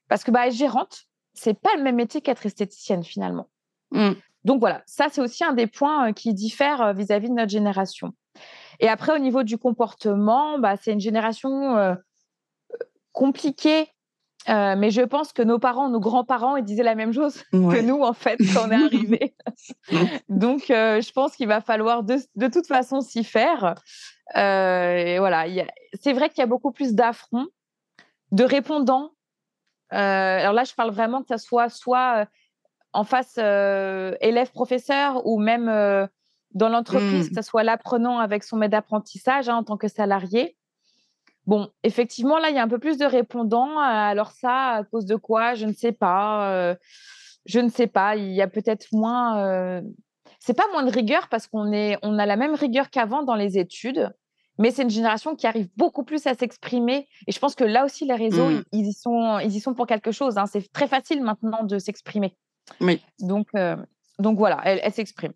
parce 0.08 0.24
que 0.24 0.30
bah, 0.30 0.48
être 0.48 0.54
gérante, 0.54 1.06
c'est 1.34 1.60
pas 1.60 1.76
le 1.76 1.84
même 1.84 1.96
métier 1.96 2.22
qu'être 2.22 2.46
esthéticienne 2.46 3.04
finalement. 3.04 3.48
Mmh. 3.92 4.12
Donc 4.44 4.60
voilà, 4.60 4.84
ça 4.86 5.08
c'est 5.12 5.22
aussi 5.22 5.44
un 5.44 5.54
des 5.54 5.68
points 5.68 6.10
euh, 6.10 6.14
qui 6.14 6.34
diffèrent 6.34 6.82
euh, 6.82 6.94
vis-à-vis 6.94 7.30
de 7.30 7.34
notre 7.34 7.52
génération. 7.52 8.14
Et 8.80 8.88
après, 8.88 9.14
au 9.14 9.18
niveau 9.18 9.44
du 9.44 9.58
comportement, 9.58 10.60
bah, 10.60 10.76
c'est 10.78 10.94
une 10.94 11.02
génération 11.02 11.76
euh, 11.76 11.96
compliqué. 13.18 13.90
Euh, 14.48 14.76
mais 14.78 14.92
je 14.92 15.02
pense 15.02 15.34
que 15.34 15.42
nos 15.42 15.60
parents, 15.60 15.90
nos 15.90 16.00
grands-parents, 16.00 16.56
ils 16.56 16.64
disaient 16.64 16.84
la 16.84 16.96
même 16.96 17.12
chose 17.12 17.44
que 17.52 17.82
nous, 17.82 18.02
en 18.02 18.14
fait, 18.14 18.38
quand 18.54 18.68
on 18.68 18.72
est 18.72 18.76
arrivé. 18.76 19.36
Donc, 20.30 20.70
euh, 20.70 21.02
je 21.02 21.12
pense 21.12 21.36
qu'il 21.36 21.48
va 21.48 21.60
falloir 21.60 22.04
de, 22.04 22.18
de 22.36 22.48
toute 22.48 22.68
façon 22.68 23.02
s'y 23.02 23.24
faire. 23.24 23.76
Euh, 24.36 24.96
et 24.96 25.20
voilà, 25.20 25.46
c'est 26.00 26.14
vrai 26.14 26.30
qu'il 26.30 26.40
y 26.40 26.44
a 26.44 26.48
beaucoup 26.48 26.72
plus 26.72 26.94
d'affronts, 26.94 27.48
de 28.32 28.44
répondants. 28.44 29.12
alors 29.90 30.54
là, 30.54 30.64
je 30.64 30.74
parle 30.76 30.92
vraiment 30.92 31.22
que 31.22 31.28
ça 31.28 31.40
soit 31.40 31.70
soit 31.70 32.28
en 32.94 33.04
face 33.04 33.38
élève-professeur 33.38 35.26
ou 35.26 35.40
même 35.40 35.68
dans 36.52 36.70
l'entreprise, 36.70 37.26
mmh. 37.26 37.30
que 37.30 37.42
ce 37.42 37.42
soit 37.42 37.64
l'apprenant 37.64 38.20
avec 38.20 38.44
son 38.44 38.58
maître 38.58 38.72
d'apprentissage 38.72 39.50
hein, 39.50 39.56
en 39.56 39.64
tant 39.64 39.78
que 39.78 39.88
salarié. 39.88 40.57
Bon, 41.48 41.70
effectivement, 41.84 42.38
là, 42.38 42.50
il 42.50 42.56
y 42.56 42.60
a 42.60 42.64
un 42.64 42.68
peu 42.68 42.78
plus 42.78 42.98
de 42.98 43.06
répondants. 43.06 43.80
Alors 43.80 44.32
ça, 44.32 44.72
à 44.74 44.84
cause 44.84 45.06
de 45.06 45.16
quoi? 45.16 45.56
Je 45.56 45.66
ne 45.66 45.72
sais 45.72 45.94
pas. 45.94 46.52
Euh, 46.52 46.76
je 47.46 47.62
ne 47.62 47.70
sais 47.70 47.88
pas. 47.88 48.18
Il 48.18 48.34
y 48.34 48.42
a 48.42 48.48
peut-être 48.48 48.88
moins. 48.92 49.40
Euh, 49.40 49.82
c'est 50.40 50.56
pas 50.56 50.66
moins 50.74 50.84
de 50.84 50.92
rigueur 50.92 51.30
parce 51.30 51.48
qu'on 51.48 51.72
est, 51.72 51.98
on 52.04 52.20
a 52.20 52.26
la 52.26 52.36
même 52.36 52.54
rigueur 52.54 52.90
qu'avant 52.90 53.24
dans 53.24 53.36
les 53.36 53.58
études, 53.58 54.14
mais 54.60 54.72
c'est 54.72 54.84
une 54.84 54.90
génération 54.90 55.36
qui 55.36 55.48
arrive 55.48 55.70
beaucoup 55.78 56.04
plus 56.04 56.28
à 56.28 56.36
s'exprimer. 56.36 57.08
Et 57.28 57.32
je 57.32 57.40
pense 57.40 57.56
que 57.56 57.64
là 57.64 57.86
aussi, 57.86 58.06
les 58.06 58.16
réseaux, 58.16 58.50
mmh. 58.50 58.64
ils, 58.74 58.88
y 58.88 58.94
sont, 58.94 59.40
ils 59.40 59.56
y 59.56 59.60
sont 59.62 59.74
pour 59.74 59.88
quelque 59.88 60.12
chose. 60.12 60.38
Hein. 60.38 60.46
C'est 60.48 60.72
très 60.74 60.88
facile 60.88 61.24
maintenant 61.24 61.64
de 61.64 61.80
s'exprimer. 61.80 62.36
Oui. 62.82 63.02
Donc, 63.20 63.48
euh, 63.56 63.78
donc 64.20 64.38
voilà, 64.38 64.60
elle, 64.66 64.82
elle 64.84 64.94
s'exprime. 64.94 65.34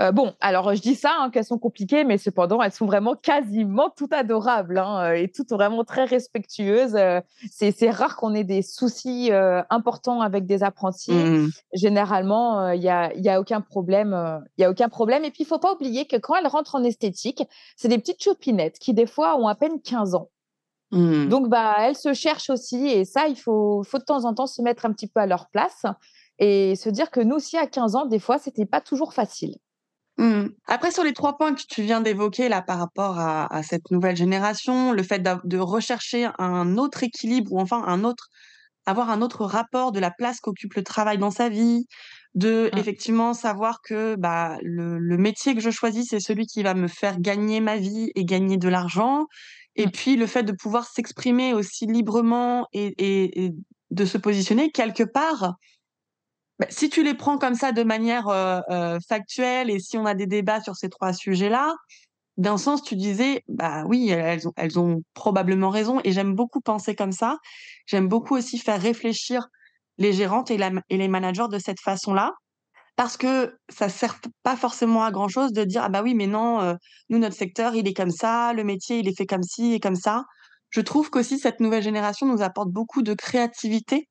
Euh, 0.00 0.12
bon, 0.12 0.34
alors 0.40 0.74
je 0.74 0.80
dis 0.80 0.94
ça, 0.94 1.12
hein, 1.18 1.30
qu'elles 1.30 1.44
sont 1.44 1.58
compliquées, 1.58 2.04
mais 2.04 2.18
cependant, 2.18 2.62
elles 2.62 2.72
sont 2.72 2.86
vraiment 2.86 3.14
quasiment 3.14 3.90
toutes 3.90 4.12
adorables 4.12 4.78
hein, 4.78 5.10
euh, 5.10 5.12
et 5.14 5.28
toutes 5.28 5.50
vraiment 5.50 5.84
très 5.84 6.04
respectueuses. 6.04 6.94
Euh, 6.96 7.20
c'est 7.50 7.90
rare 7.90 8.16
qu'on 8.16 8.34
ait 8.34 8.44
des 8.44 8.62
soucis 8.62 9.30
importants 9.70 10.20
avec 10.20 10.46
des 10.46 10.62
apprentis. 10.62 11.12
Mmh. 11.12 11.50
Généralement, 11.74 12.70
il 12.70 12.80
n'y 12.80 12.88
a, 12.88 13.12
y 13.14 13.28
a 13.28 13.40
aucun 13.40 13.60
problème. 13.60 14.40
Il 14.56 14.62
y 14.62 14.64
a 14.64 14.70
aucun 14.70 14.88
problème. 14.88 15.24
Et 15.24 15.30
puis, 15.30 15.42
il 15.42 15.46
faut 15.46 15.58
pas 15.58 15.72
oublier 15.72 16.06
que 16.06 16.16
quand 16.16 16.34
elles 16.36 16.46
rentrent 16.46 16.74
en 16.74 16.84
esthétique, 16.84 17.42
c'est 17.76 17.88
des 17.88 17.98
petites 17.98 18.22
chopinettes 18.22 18.78
qui, 18.78 18.94
des 18.94 19.06
fois, 19.06 19.38
ont 19.38 19.48
à 19.48 19.54
peine 19.54 19.80
15 19.80 20.14
ans. 20.14 20.30
Mmh. 20.92 21.28
Donc, 21.28 21.48
bah, 21.48 21.76
elles 21.80 21.96
se 21.96 22.12
cherchent 22.12 22.50
aussi. 22.50 22.86
Et 22.86 23.04
ça, 23.04 23.28
il 23.28 23.36
faut, 23.36 23.82
faut 23.84 23.98
de 23.98 24.04
temps 24.04 24.24
en 24.24 24.34
temps 24.34 24.46
se 24.46 24.62
mettre 24.62 24.86
un 24.86 24.92
petit 24.92 25.06
peu 25.06 25.20
à 25.20 25.26
leur 25.26 25.48
place 25.48 25.84
et 26.40 26.74
se 26.74 26.88
dire 26.88 27.10
que 27.10 27.20
nous 27.20 27.36
aussi, 27.36 27.56
à 27.58 27.66
15 27.66 27.94
ans, 27.94 28.06
des 28.06 28.18
fois, 28.18 28.38
c'était 28.38 28.66
pas 28.66 28.80
toujours 28.80 29.12
facile. 29.12 29.54
Mmh. 30.16 30.48
Après, 30.66 30.90
sur 30.90 31.04
les 31.04 31.12
trois 31.12 31.36
points 31.36 31.54
que 31.54 31.62
tu 31.68 31.82
viens 31.82 32.00
d'évoquer 32.00 32.48
là 32.48 32.62
par 32.62 32.78
rapport 32.78 33.18
à, 33.18 33.62
cette 33.62 33.90
nouvelle 33.90 34.16
génération, 34.16 34.92
le 34.92 35.02
fait 35.02 35.22
de 35.22 35.58
rechercher 35.58 36.28
un 36.38 36.78
autre 36.78 37.04
équilibre 37.04 37.52
ou 37.52 37.60
enfin 37.60 37.82
un 37.86 38.04
autre, 38.04 38.28
avoir 38.86 39.10
un 39.10 39.22
autre 39.22 39.44
rapport 39.44 39.92
de 39.92 40.00
la 40.00 40.10
place 40.10 40.40
qu'occupe 40.40 40.74
le 40.74 40.82
travail 40.82 41.18
dans 41.18 41.30
sa 41.30 41.50
vie, 41.50 41.86
de 42.34 42.70
mmh. 42.72 42.78
effectivement 42.78 43.34
savoir 43.34 43.80
que 43.82 44.16
bah, 44.16 44.56
le, 44.62 44.98
métier 45.18 45.54
que 45.54 45.60
je 45.60 45.70
choisis, 45.70 46.08
c'est 46.08 46.20
celui 46.20 46.46
qui 46.46 46.62
va 46.62 46.74
me 46.74 46.88
faire 46.88 47.20
gagner 47.20 47.60
ma 47.60 47.76
vie 47.76 48.10
et 48.14 48.24
gagner 48.24 48.56
de 48.56 48.68
l'argent. 48.68 49.26
Et 49.76 49.86
mmh. 49.86 49.90
puis 49.90 50.16
le 50.16 50.26
fait 50.26 50.42
de 50.42 50.52
pouvoir 50.52 50.86
s'exprimer 50.86 51.52
aussi 51.52 51.86
librement 51.86 52.66
et 52.72 53.52
de 53.90 54.04
se 54.04 54.18
positionner 54.18 54.70
quelque 54.70 55.02
part 55.02 55.54
si 56.68 56.90
tu 56.90 57.02
les 57.02 57.14
prends 57.14 57.38
comme 57.38 57.54
ça 57.54 57.72
de 57.72 57.82
manière 57.82 58.26
factuelle 59.08 59.70
et 59.70 59.80
si 59.80 59.96
on 59.96 60.06
a 60.06 60.14
des 60.14 60.26
débats 60.26 60.60
sur 60.60 60.76
ces 60.76 60.88
trois 60.88 61.12
sujets-là, 61.12 61.74
d'un 62.40 62.56
sens, 62.56 62.82
tu 62.82 62.96
disais, 62.96 63.44
bah 63.48 63.84
oui, 63.86 64.08
elles 64.08 64.78
ont, 64.78 65.02
probablement 65.14 65.68
raison 65.68 66.00
et 66.04 66.12
j'aime 66.12 66.34
beaucoup 66.34 66.60
penser 66.60 66.94
comme 66.94 67.12
ça. 67.12 67.36
J'aime 67.86 68.08
beaucoup 68.08 68.34
aussi 68.34 68.58
faire 68.58 68.80
réfléchir 68.80 69.48
les 69.98 70.12
gérantes 70.14 70.50
et, 70.50 70.58
les 70.88 71.08
managers 71.08 71.48
de 71.50 71.58
cette 71.58 71.80
façon-là 71.80 72.32
parce 72.96 73.16
que 73.16 73.54
ça 73.68 73.88
sert 73.88 74.18
pas 74.42 74.56
forcément 74.56 75.04
à 75.04 75.10
grand 75.10 75.28
chose 75.28 75.52
de 75.52 75.64
dire 75.64 75.82
ah 75.84 75.88
bah 75.88 76.02
oui 76.02 76.14
mais 76.14 76.26
non 76.26 76.76
nous 77.08 77.18
notre 77.18 77.36
secteur 77.36 77.74
il 77.74 77.86
est 77.86 77.94
comme 77.94 78.10
ça 78.10 78.52
le 78.52 78.64
métier 78.64 78.98
il 78.98 79.08
est 79.08 79.16
fait 79.16 79.26
comme 79.26 79.42
ci 79.42 79.74
et 79.74 79.80
comme 79.80 79.94
ça 79.94 80.24
je 80.70 80.80
trouve 80.80 81.08
qu'aussi 81.08 81.38
cette 81.38 81.60
nouvelle 81.60 81.82
génération 81.82 82.26
nous 82.26 82.42
apporte 82.42 82.70
beaucoup 82.70 83.02
de 83.02 83.14
créativité 83.14 84.08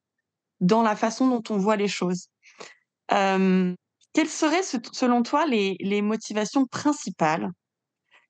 dans 0.60 0.82
la 0.82 0.96
façon 0.96 1.28
dont 1.28 1.44
on 1.50 1.58
voit 1.58 1.76
les 1.76 1.88
choses 1.88 2.28
quelles 3.10 4.28
seraient, 4.28 4.64
selon 4.64 5.24
toi, 5.24 5.46
les, 5.46 5.78
les 5.80 6.02
motivations 6.02 6.66
principales 6.66 7.50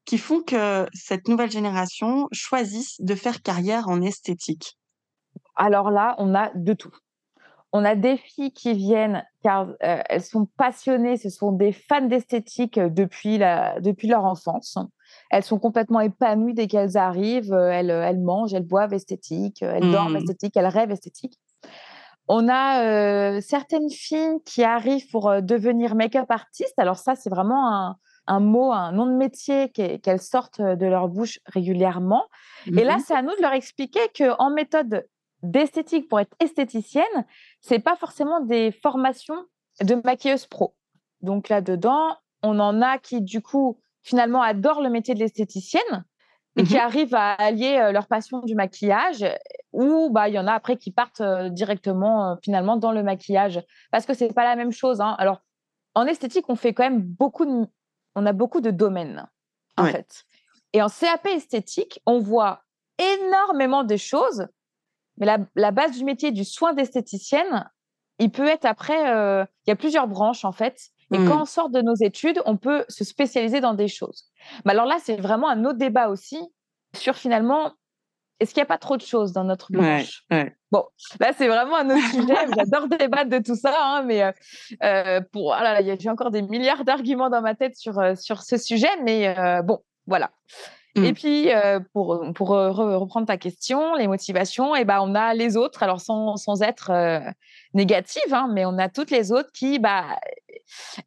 qui 0.05 0.17
font 0.17 0.41
que 0.41 0.87
cette 0.93 1.27
nouvelle 1.27 1.51
génération 1.51 2.27
choisisse 2.31 2.99
de 2.99 3.15
faire 3.15 3.41
carrière 3.41 3.89
en 3.89 4.01
esthétique? 4.01 4.77
Alors 5.55 5.91
là, 5.91 6.15
on 6.17 6.33
a 6.33 6.51
de 6.55 6.73
tout. 6.73 6.95
On 7.71 7.85
a 7.85 7.93
des 7.93 8.17
filles 8.17 8.51
qui 8.51 8.73
viennent 8.73 9.23
car 9.43 9.67
elles 9.79 10.23
sont 10.23 10.47
passionnées, 10.57 11.17
ce 11.17 11.29
sont 11.29 11.51
des 11.51 11.71
fans 11.71 12.01
d'esthétique 12.01 12.79
depuis, 12.79 13.37
la, 13.37 13.79
depuis 13.79 14.07
leur 14.07 14.25
enfance. 14.25 14.79
Elles 15.29 15.43
sont 15.43 15.59
complètement 15.59 15.99
épanouies 15.99 16.55
dès 16.55 16.67
qu'elles 16.67 16.97
arrivent. 16.97 17.53
Elles, 17.53 17.91
elles 17.91 18.19
mangent, 18.19 18.53
elles 18.53 18.65
boivent 18.65 18.93
esthétique, 18.93 19.61
elles 19.61 19.91
dorment 19.91 20.13
mmh. 20.13 20.17
esthétique, 20.17 20.57
elles 20.57 20.65
rêvent 20.65 20.91
esthétique. 20.91 21.39
On 22.31 22.47
a 22.47 22.83
euh, 22.83 23.41
certaines 23.41 23.89
filles 23.89 24.37
qui 24.45 24.63
arrivent 24.63 25.09
pour 25.09 25.29
euh, 25.29 25.41
devenir 25.41 25.95
make-up 25.95 26.29
artiste. 26.29 26.77
Alors 26.77 26.97
ça, 26.97 27.15
c'est 27.15 27.29
vraiment 27.31 27.97
un, 28.27 28.39
mot, 28.39 28.71
un 28.71 28.91
nom 28.91 29.07
de 29.07 29.13
métier 29.13 29.69
qu'elles 29.71 30.21
sortent 30.21 30.61
de 30.61 30.85
leur 30.85 31.07
bouche 31.07 31.39
régulièrement. 31.47 32.23
Et 32.67 32.83
là, 32.83 32.97
mmh 32.97 32.99
c'est 32.99 33.15
à 33.15 33.23
nous 33.23 33.35
de 33.35 33.41
leur 33.41 33.53
expliquer 33.53 34.01
qu'en 34.15 34.51
méthode 34.51 35.07
d'esthétique 35.41 36.07
pour 36.07 36.19
être 36.19 36.35
esthéticienne, 36.39 37.25
c'est 37.61 37.79
pas 37.79 37.95
forcément 37.95 38.41
des 38.41 38.71
formations 38.71 39.45
de 39.81 39.95
maquilleuse 40.05 40.45
pro. 40.45 40.75
Donc 41.21 41.49
là-dedans, 41.49 42.15
on 42.43 42.59
en 42.59 42.79
a 42.83 42.99
qui, 42.99 43.21
du 43.21 43.41
coup, 43.41 43.79
finalement 44.03 44.43
adorent 44.43 44.81
le 44.81 44.91
métier 44.91 45.15
de 45.15 45.19
l'esthéticienne 45.19 46.05
et 46.59 46.63
qui 46.63 46.75
mmh 46.75 46.79
arrivent 46.79 47.15
à 47.15 47.33
allier 47.33 47.89
leur 47.93 48.07
passion 48.07 48.39
du 48.41 48.55
maquillage 48.55 49.25
ou 49.71 50.09
bah 50.09 50.27
il 50.27 50.35
y 50.35 50.39
en 50.39 50.47
a 50.47 50.53
après 50.53 50.77
qui 50.77 50.91
partent 50.91 51.21
directement 51.51 52.37
finalement 52.43 52.77
dans 52.77 52.91
le 52.91 53.03
maquillage. 53.03 53.61
Parce 53.91 54.05
que 54.05 54.13
c'est 54.13 54.33
pas 54.33 54.43
la 54.43 54.55
même 54.55 54.71
chose 54.71 55.01
hein. 55.01 55.15
alors 55.19 55.41
en 55.95 56.05
esthétique 56.05 56.45
on 56.49 56.55
fait 56.55 56.73
quand 56.73 56.83
même 56.83 57.01
beaucoup 57.01 57.45
de 57.45 57.65
on 58.15 58.25
a 58.25 58.33
beaucoup 58.33 58.61
de 58.61 58.71
domaines 58.71 59.27
en 59.77 59.85
fait. 59.85 60.25
Et 60.73 60.81
en 60.81 60.89
CAP 60.89 61.25
esthétique 61.27 62.01
on 62.05 62.19
voit 62.19 62.63
énormément 62.97 63.83
de 63.83 63.95
choses 63.95 64.47
mais 65.17 65.25
la, 65.55 65.71
base 65.71 65.97
du 65.97 66.03
métier 66.03 66.31
du 66.31 66.43
soin 66.43 66.73
d'esthéticienne 66.73 67.69
il 68.19 68.31
peut 68.31 68.47
être 68.47 68.65
après 68.65 68.99
il 68.99 69.69
y 69.69 69.71
a 69.71 69.75
plusieurs 69.75 70.07
branches 70.07 70.43
en 70.43 70.51
fait 70.51 70.91
et 71.11 71.17
quand 71.17 71.37
mmh. 71.37 71.41
on 71.41 71.45
sort 71.45 71.69
de 71.69 71.81
nos 71.81 71.95
études, 71.95 72.41
on 72.45 72.57
peut 72.57 72.85
se 72.87 73.03
spécialiser 73.03 73.61
dans 73.61 73.73
des 73.73 73.87
choses. 73.87 74.25
Mais 74.65 74.71
alors 74.71 74.85
là, 74.85 74.97
c'est 75.01 75.17
vraiment 75.17 75.49
un 75.49 75.65
autre 75.65 75.79
débat 75.79 76.09
aussi 76.09 76.39
sur 76.95 77.15
finalement, 77.15 77.73
est-ce 78.39 78.53
qu'il 78.53 78.61
n'y 78.61 78.65
a 78.65 78.67
pas 78.67 78.77
trop 78.77 78.95
de 78.95 79.01
choses 79.01 79.33
dans 79.33 79.43
notre 79.43 79.71
branche? 79.71 80.23
Bon, 80.71 80.83
là, 81.19 81.31
c'est 81.35 81.47
vraiment 81.47 81.77
un 81.77 81.89
autre 81.89 82.09
sujet. 82.11 82.35
J'adore 82.55 82.87
débattre 82.87 83.29
de 83.29 83.39
tout 83.39 83.55
ça, 83.55 83.75
hein, 83.75 84.03
mais 84.03 84.23
euh, 84.23 84.31
euh 84.83 85.21
pour, 85.31 85.53
ah 85.53 85.81
j'ai 85.81 86.09
encore 86.09 86.31
des 86.31 86.41
milliards 86.41 86.85
d'arguments 86.85 87.29
dans 87.29 87.41
ma 87.41 87.55
tête 87.55 87.75
sur, 87.75 87.99
euh, 87.99 88.15
sur 88.15 88.43
ce 88.43 88.57
sujet, 88.57 88.89
mais 89.03 89.35
euh, 89.37 89.61
bon, 89.61 89.79
voilà. 90.05 90.31
Et 90.95 91.11
mmh. 91.11 91.13
puis, 91.13 91.49
pour, 91.93 92.19
pour 92.33 92.49
reprendre 92.49 93.27
ta 93.27 93.37
question, 93.37 93.93
les 93.95 94.07
motivations, 94.07 94.75
et 94.75 94.81
eh 94.81 94.85
ben, 94.85 94.99
on 95.01 95.13
a 95.13 95.35
les 95.35 95.55
autres, 95.55 95.83
alors 95.83 96.01
sans, 96.01 96.35
sans 96.35 96.63
être 96.63 96.91
négative, 97.73 98.33
hein, 98.33 98.49
mais 98.51 98.65
on 98.65 98.77
a 98.79 98.89
toutes 98.89 99.11
les 99.11 99.31
autres 99.31 99.51
qui, 99.53 99.77
bah, 99.77 100.19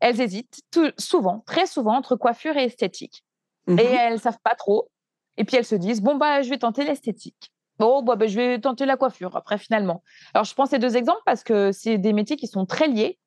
elles 0.00 0.20
hésitent 0.20 0.60
tout, 0.70 0.92
souvent, 0.98 1.42
très 1.46 1.66
souvent, 1.66 1.96
entre 1.96 2.16
coiffure 2.16 2.56
et 2.56 2.64
esthétique. 2.64 3.24
Mmh 3.66 3.78
et 3.78 3.84
elles 3.84 4.20
savent 4.20 4.40
pas 4.42 4.54
trop. 4.54 4.88
Et 5.36 5.44
puis 5.44 5.56
elles 5.56 5.64
se 5.64 5.74
disent, 5.74 6.02
bon, 6.02 6.16
bah, 6.16 6.42
je 6.42 6.50
vais 6.50 6.58
tenter 6.58 6.84
l'esthétique. 6.84 7.52
Bon, 7.78 8.02
bah, 8.02 8.16
bah, 8.16 8.26
je 8.26 8.36
vais 8.36 8.60
tenter 8.60 8.86
la 8.86 8.96
coiffure 8.96 9.36
après, 9.36 9.58
finalement. 9.58 10.02
Alors, 10.34 10.44
je 10.44 10.54
prends 10.54 10.66
ces 10.66 10.78
deux 10.78 10.96
exemples 10.96 11.22
parce 11.24 11.42
que 11.42 11.72
c'est 11.72 11.98
des 11.98 12.12
métiers 12.12 12.36
qui 12.36 12.46
sont 12.46 12.66
très 12.66 12.88
liés. 12.88 13.18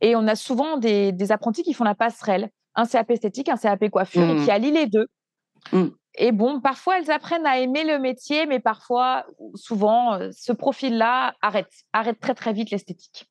Et 0.00 0.16
on 0.16 0.26
a 0.26 0.34
souvent 0.34 0.76
des, 0.76 1.12
des 1.12 1.32
apprentis 1.32 1.62
qui 1.62 1.72
font 1.72 1.84
la 1.84 1.94
passerelle. 1.94 2.50
Un 2.74 2.86
CAP 2.86 3.12
esthétique, 3.12 3.48
un 3.48 3.56
CAP 3.56 3.88
coiffure, 3.90 4.28
et 4.28 4.44
qui 4.44 4.50
allient 4.50 4.72
les 4.72 4.86
deux. 4.86 5.06
Et 6.16 6.32
bon, 6.32 6.60
parfois, 6.60 6.98
elles 6.98 7.10
apprennent 7.10 7.46
à 7.46 7.58
aimer 7.58 7.84
le 7.84 7.98
métier, 7.98 8.46
mais 8.46 8.60
parfois, 8.60 9.26
souvent, 9.54 10.14
euh, 10.14 10.30
ce 10.32 10.52
profil-là 10.52 11.34
arrête, 11.42 11.72
arrête 11.92 12.20
très, 12.20 12.34
très 12.34 12.52
vite 12.52 12.70
l'esthétique. 12.70 13.28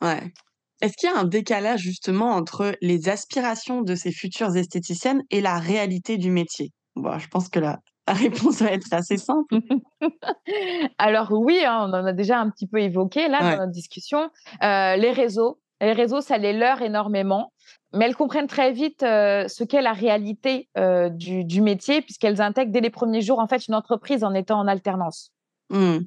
Ouais. 0.00 0.32
Est-ce 0.80 0.96
qu'il 0.96 1.10
y 1.10 1.12
a 1.12 1.18
un 1.18 1.24
décalage 1.24 1.80
justement 1.80 2.30
entre 2.30 2.74
les 2.80 3.08
aspirations 3.08 3.82
de 3.82 3.94
ces 3.94 4.12
futures 4.12 4.56
esthéticiennes 4.56 5.22
et 5.30 5.40
la 5.40 5.58
réalité 5.58 6.16
du 6.16 6.30
métier? 6.30 6.72
Bon, 6.96 7.18
Je 7.18 7.28
pense 7.28 7.48
que 7.48 7.58
la, 7.58 7.80
réponse 8.08 8.62
va 8.62 8.70
être 8.72 8.92
assez 8.92 9.16
simple. 9.16 9.56
Alors 10.98 11.32
oui, 11.32 11.62
hein, 11.64 11.86
on 11.88 11.92
en 11.92 12.06
a 12.06 12.12
déjà 12.12 12.40
un 12.40 12.50
petit 12.50 12.66
peu 12.66 12.80
évoqué 12.80 13.28
là 13.28 13.40
dans 13.40 13.58
notre 13.58 13.72
discussion. 13.72 14.30
Euh, 14.62 14.96
les 14.96 15.12
réseaux, 15.12 15.60
les 15.80 15.92
réseaux, 15.92 16.20
ça 16.20 16.38
les 16.38 16.52
leurre 16.52 16.82
énormément 16.82 17.52
mais 17.92 18.04
elles 18.04 18.16
comprennent 18.16 18.46
très 18.46 18.72
vite 18.72 19.02
euh, 19.02 19.48
ce 19.48 19.64
qu'est 19.64 19.82
la 19.82 19.92
réalité 19.92 20.68
euh, 20.78 21.08
du, 21.08 21.60
métier, 21.60 22.02
puisqu'elles 22.02 22.40
intègrent 22.40 22.72
dès 22.72 22.80
les 22.80 22.90
premiers 22.90 23.20
jours 23.20 23.40
en 23.40 23.46
fait 23.46 23.66
une 23.66 23.74
entreprise 23.74 24.22
en 24.22 24.34
étant 24.34 24.60
en 24.60 24.68
alternance. 24.68 25.32
Mmh. 25.70 25.98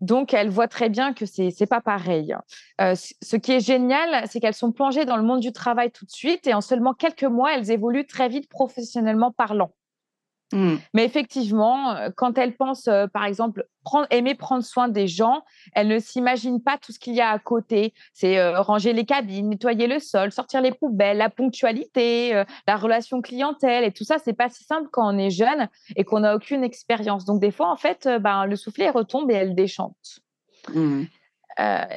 Donc, 0.00 0.32
elles 0.32 0.48
voient 0.48 0.68
très 0.68 0.88
bien 0.88 1.12
que 1.12 1.26
c'est 1.26 1.48
n'est 1.58 1.66
pas 1.66 1.82
pareil. 1.82 2.34
Euh, 2.80 2.94
ce 2.94 3.36
qui 3.36 3.52
est 3.52 3.60
génial, 3.60 4.26
c'est 4.28 4.40
qu'elles 4.40 4.54
sont 4.54 4.72
plongées 4.72 5.04
dans 5.04 5.16
le 5.16 5.22
monde 5.22 5.40
du 5.40 5.52
travail 5.52 5.90
tout 5.90 6.06
de 6.06 6.10
suite 6.10 6.46
et 6.46 6.54
en 6.54 6.62
seulement 6.62 6.94
quelques 6.94 7.24
mois, 7.24 7.54
elles 7.54 7.70
évoluent 7.70 8.06
très 8.06 8.28
vite 8.28 8.48
professionnellement 8.48 9.30
parlant. 9.30 9.72
Mmh. 10.52 10.76
Mais 10.94 11.04
effectivement, 11.04 11.94
euh, 11.94 12.08
quand 12.14 12.36
elle 12.36 12.56
pense, 12.56 12.88
euh, 12.88 13.06
par 13.06 13.24
exemple, 13.24 13.66
prendre, 13.84 14.08
aimer 14.10 14.34
prendre 14.34 14.64
soin 14.64 14.88
des 14.88 15.06
gens, 15.06 15.44
elle 15.74 15.86
ne 15.86 15.98
s'imagine 16.00 16.60
pas 16.60 16.76
tout 16.76 16.90
ce 16.92 16.98
qu'il 16.98 17.14
y 17.14 17.20
a 17.20 17.30
à 17.30 17.38
côté. 17.38 17.94
C'est 18.12 18.38
euh, 18.38 18.60
ranger 18.60 18.92
les 18.92 19.04
cabines, 19.04 19.48
nettoyer 19.48 19.86
le 19.86 20.00
sol, 20.00 20.32
sortir 20.32 20.60
les 20.60 20.72
poubelles, 20.72 21.18
la 21.18 21.30
ponctualité, 21.30 22.42
la 22.66 22.76
relation 22.76 23.22
clientèle 23.22 23.84
et 23.84 23.92
tout 23.92 24.04
ça, 24.04 24.18
c'est 24.18 24.32
pas 24.32 24.48
si 24.48 24.64
simple 24.64 24.88
quand 24.90 25.14
on 25.14 25.18
est 25.18 25.30
jeune 25.30 25.68
et 25.94 26.04
qu'on 26.04 26.20
n'a 26.20 26.34
aucune 26.34 26.64
expérience. 26.64 27.24
Donc 27.24 27.40
des 27.40 27.52
fois, 27.52 27.70
en 27.70 27.76
fait, 27.76 28.08
ben, 28.20 28.44
le 28.46 28.56
soufflet 28.56 28.90
retombe 28.90 29.30
et 29.30 29.34
elle 29.34 29.54
déchante. 29.54 30.20
Mmh. 30.74 31.04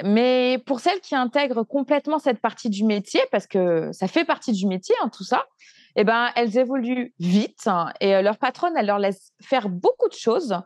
mais 0.06 0.58
pour 0.66 0.80
celles 0.80 1.02
qui 1.02 1.16
intègrent 1.16 1.64
complètement 1.64 2.18
cette 2.18 2.40
partie 2.40 2.70
du 2.70 2.86
métier, 2.86 3.20
parce 3.30 3.46
que 3.46 3.92
ça 3.92 4.08
fait 4.08 4.24
partie 4.24 4.54
du 4.54 4.68
métier, 4.68 4.96
hein, 5.04 5.10
tout 5.10 5.26
ça, 5.26 5.44
eh 5.96 6.04
ben, 6.04 6.30
elles 6.36 6.58
évoluent 6.58 7.14
vite 7.20 7.68
hein, 7.68 7.92
et 8.00 8.16
euh, 8.16 8.22
leur 8.22 8.38
patronne, 8.38 8.74
elle 8.78 8.88
leur 8.88 9.00
laisse 9.00 9.32
faire 9.42 9.70
beaucoup 9.70 10.10
de 10.10 10.14
choses 10.14 10.58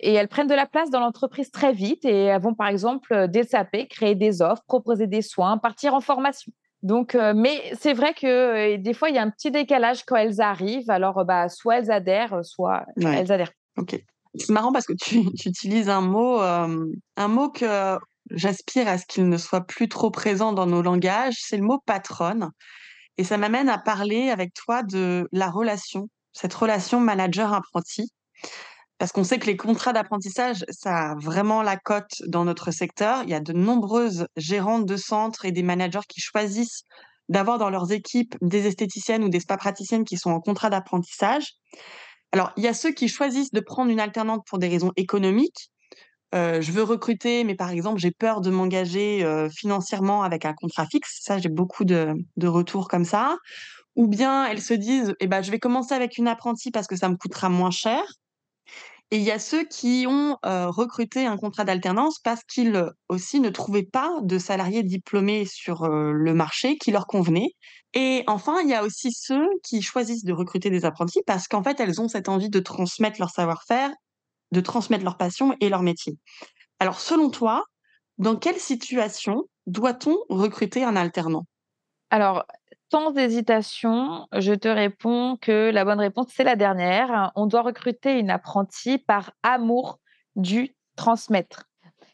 et 0.00 0.14
elles 0.14 0.28
prennent 0.28 0.46
de 0.46 0.54
la 0.54 0.66
place 0.66 0.90
dans 0.90 1.00
l'entreprise 1.00 1.50
très 1.50 1.72
vite 1.72 2.04
et 2.04 2.24
elles 2.24 2.40
vont, 2.40 2.54
par 2.54 2.68
exemple, 2.68 3.12
euh, 3.12 3.26
désaper, 3.26 3.86
créer 3.88 4.14
des 4.14 4.42
offres, 4.42 4.62
proposer 4.66 5.06
des 5.06 5.22
soins, 5.22 5.58
partir 5.58 5.94
en 5.94 6.00
formation. 6.00 6.52
Donc, 6.82 7.14
euh, 7.14 7.34
mais 7.36 7.60
c'est 7.78 7.92
vrai 7.92 8.14
que 8.14 8.76
des 8.76 8.94
fois, 8.94 9.10
il 9.10 9.14
y 9.14 9.18
a 9.18 9.22
un 9.22 9.30
petit 9.30 9.50
décalage 9.50 10.04
quand 10.04 10.16
elles 10.16 10.40
arrivent. 10.40 10.90
Alors, 10.90 11.24
bah, 11.26 11.50
soit 11.50 11.78
elles 11.78 11.90
adhèrent, 11.90 12.42
soit 12.42 12.86
elles 12.96 13.30
adhèrent. 13.30 13.52
Ok. 13.76 14.02
C'est 14.34 14.50
marrant 14.50 14.72
parce 14.72 14.86
que 14.86 14.94
tu, 14.94 15.18
utilises 15.46 15.90
un 15.90 16.00
mot, 16.00 16.38
un 16.38 17.28
mot 17.28 17.50
que 17.50 17.98
j'aspire 18.30 18.88
à 18.88 18.96
ce 18.96 19.04
qu'il 19.04 19.28
ne 19.28 19.36
soit 19.36 19.66
plus 19.66 19.88
trop 19.88 20.10
présent 20.10 20.52
dans 20.52 20.66
nos 20.66 20.80
langages. 20.80 21.36
C'est 21.38 21.58
le 21.58 21.64
mot 21.64 21.80
patronne. 21.84 22.50
Et 23.20 23.24
ça 23.24 23.36
m'amène 23.36 23.68
à 23.68 23.76
parler 23.76 24.30
avec 24.30 24.54
toi 24.54 24.82
de 24.82 25.28
la 25.30 25.50
relation, 25.50 26.08
cette 26.32 26.54
relation 26.54 27.00
manager-apprenti. 27.00 28.10
Parce 28.96 29.12
qu'on 29.12 29.24
sait 29.24 29.38
que 29.38 29.44
les 29.44 29.58
contrats 29.58 29.92
d'apprentissage, 29.92 30.64
ça 30.70 31.10
a 31.10 31.14
vraiment 31.16 31.60
la 31.60 31.76
cote 31.76 32.22
dans 32.28 32.46
notre 32.46 32.70
secteur. 32.70 33.22
Il 33.24 33.28
y 33.28 33.34
a 33.34 33.40
de 33.40 33.52
nombreuses 33.52 34.26
gérantes 34.38 34.86
de 34.86 34.96
centres 34.96 35.44
et 35.44 35.52
des 35.52 35.62
managers 35.62 36.06
qui 36.08 36.22
choisissent 36.22 36.84
d'avoir 37.28 37.58
dans 37.58 37.68
leurs 37.68 37.92
équipes 37.92 38.36
des 38.40 38.66
esthéticiennes 38.66 39.22
ou 39.22 39.28
des 39.28 39.40
spa 39.40 39.58
praticiennes 39.58 40.06
qui 40.06 40.16
sont 40.16 40.30
en 40.30 40.40
contrat 40.40 40.70
d'apprentissage. 40.70 41.56
Alors, 42.32 42.52
il 42.56 42.64
y 42.64 42.68
a 42.68 42.74
ceux 42.74 42.92
qui 42.92 43.06
choisissent 43.06 43.52
de 43.52 43.60
prendre 43.60 43.90
une 43.90 44.00
alternante 44.00 44.46
pour 44.46 44.58
des 44.58 44.68
raisons 44.68 44.92
économiques 44.96 45.70
je 46.32 46.72
veux 46.72 46.82
recruter, 46.82 47.44
mais 47.44 47.54
par 47.54 47.70
exemple, 47.70 47.98
j'ai 47.98 48.10
peur 48.10 48.40
de 48.40 48.50
m'engager 48.50 49.26
financièrement 49.54 50.22
avec 50.22 50.44
un 50.44 50.54
contrat 50.54 50.86
fixe. 50.86 51.18
Ça, 51.22 51.38
j'ai 51.38 51.48
beaucoup 51.48 51.84
de, 51.84 52.14
retours 52.42 52.88
comme 52.88 53.04
ça. 53.04 53.36
Ou 53.96 54.06
bien 54.06 54.46
elles 54.46 54.62
se 54.62 54.74
disent, 54.74 55.14
eh 55.20 55.26
ben, 55.26 55.42
je 55.42 55.50
vais 55.50 55.58
commencer 55.58 55.94
avec 55.94 56.16
une 56.16 56.28
apprentie 56.28 56.70
parce 56.70 56.86
que 56.86 56.96
ça 56.96 57.08
me 57.08 57.16
coûtera 57.16 57.48
moins 57.48 57.70
cher. 57.72 58.02
Et 59.12 59.16
il 59.16 59.22
y 59.24 59.32
a 59.32 59.40
ceux 59.40 59.64
qui 59.64 60.06
ont 60.08 60.36
recruté 60.42 61.26
un 61.26 61.36
contrat 61.36 61.64
d'alternance 61.64 62.20
parce 62.20 62.44
qu'ils 62.44 62.90
aussi 63.08 63.40
ne 63.40 63.50
trouvaient 63.50 63.82
pas 63.82 64.12
de 64.22 64.38
salariés 64.38 64.84
diplômés 64.84 65.44
sur 65.46 65.88
le 65.88 66.34
marché 66.34 66.76
qui 66.78 66.92
leur 66.92 67.06
convenait. 67.06 67.50
Et 67.94 68.22
enfin, 68.28 68.60
il 68.62 68.68
y 68.68 68.74
a 68.74 68.84
aussi 68.84 69.10
ceux 69.12 69.48
qui 69.64 69.82
choisissent 69.82 70.24
de 70.24 70.32
recruter 70.32 70.70
des 70.70 70.84
apprentis 70.84 71.22
parce 71.26 71.48
qu'en 71.48 71.62
fait, 71.62 71.80
elles 71.80 72.00
ont 72.00 72.08
cette 72.08 72.28
envie 72.28 72.50
de 72.50 72.60
transmettre 72.60 73.18
leur 73.18 73.30
savoir-faire 73.30 73.90
de 74.52 74.60
transmettre 74.60 75.04
leur 75.04 75.16
passion 75.16 75.56
et 75.60 75.68
leur 75.68 75.82
métier. 75.82 76.18
Alors, 76.78 77.00
selon 77.00 77.30
toi, 77.30 77.64
dans 78.18 78.36
quelle 78.36 78.58
situation 78.58 79.44
doit-on 79.66 80.16
recruter 80.28 80.84
un 80.84 80.96
alternant? 80.96 81.46
Alors, 82.10 82.44
sans 82.90 83.14
hésitation, 83.14 84.26
je 84.32 84.52
te 84.52 84.68
réponds 84.68 85.36
que 85.40 85.70
la 85.70 85.84
bonne 85.84 86.00
réponse, 86.00 86.26
c'est 86.34 86.44
la 86.44 86.56
dernière. 86.56 87.30
On 87.36 87.46
doit 87.46 87.62
recruter 87.62 88.18
une 88.18 88.30
apprentie 88.30 88.98
par 88.98 89.30
amour 89.42 90.00
du 90.34 90.74
transmettre. 90.96 91.64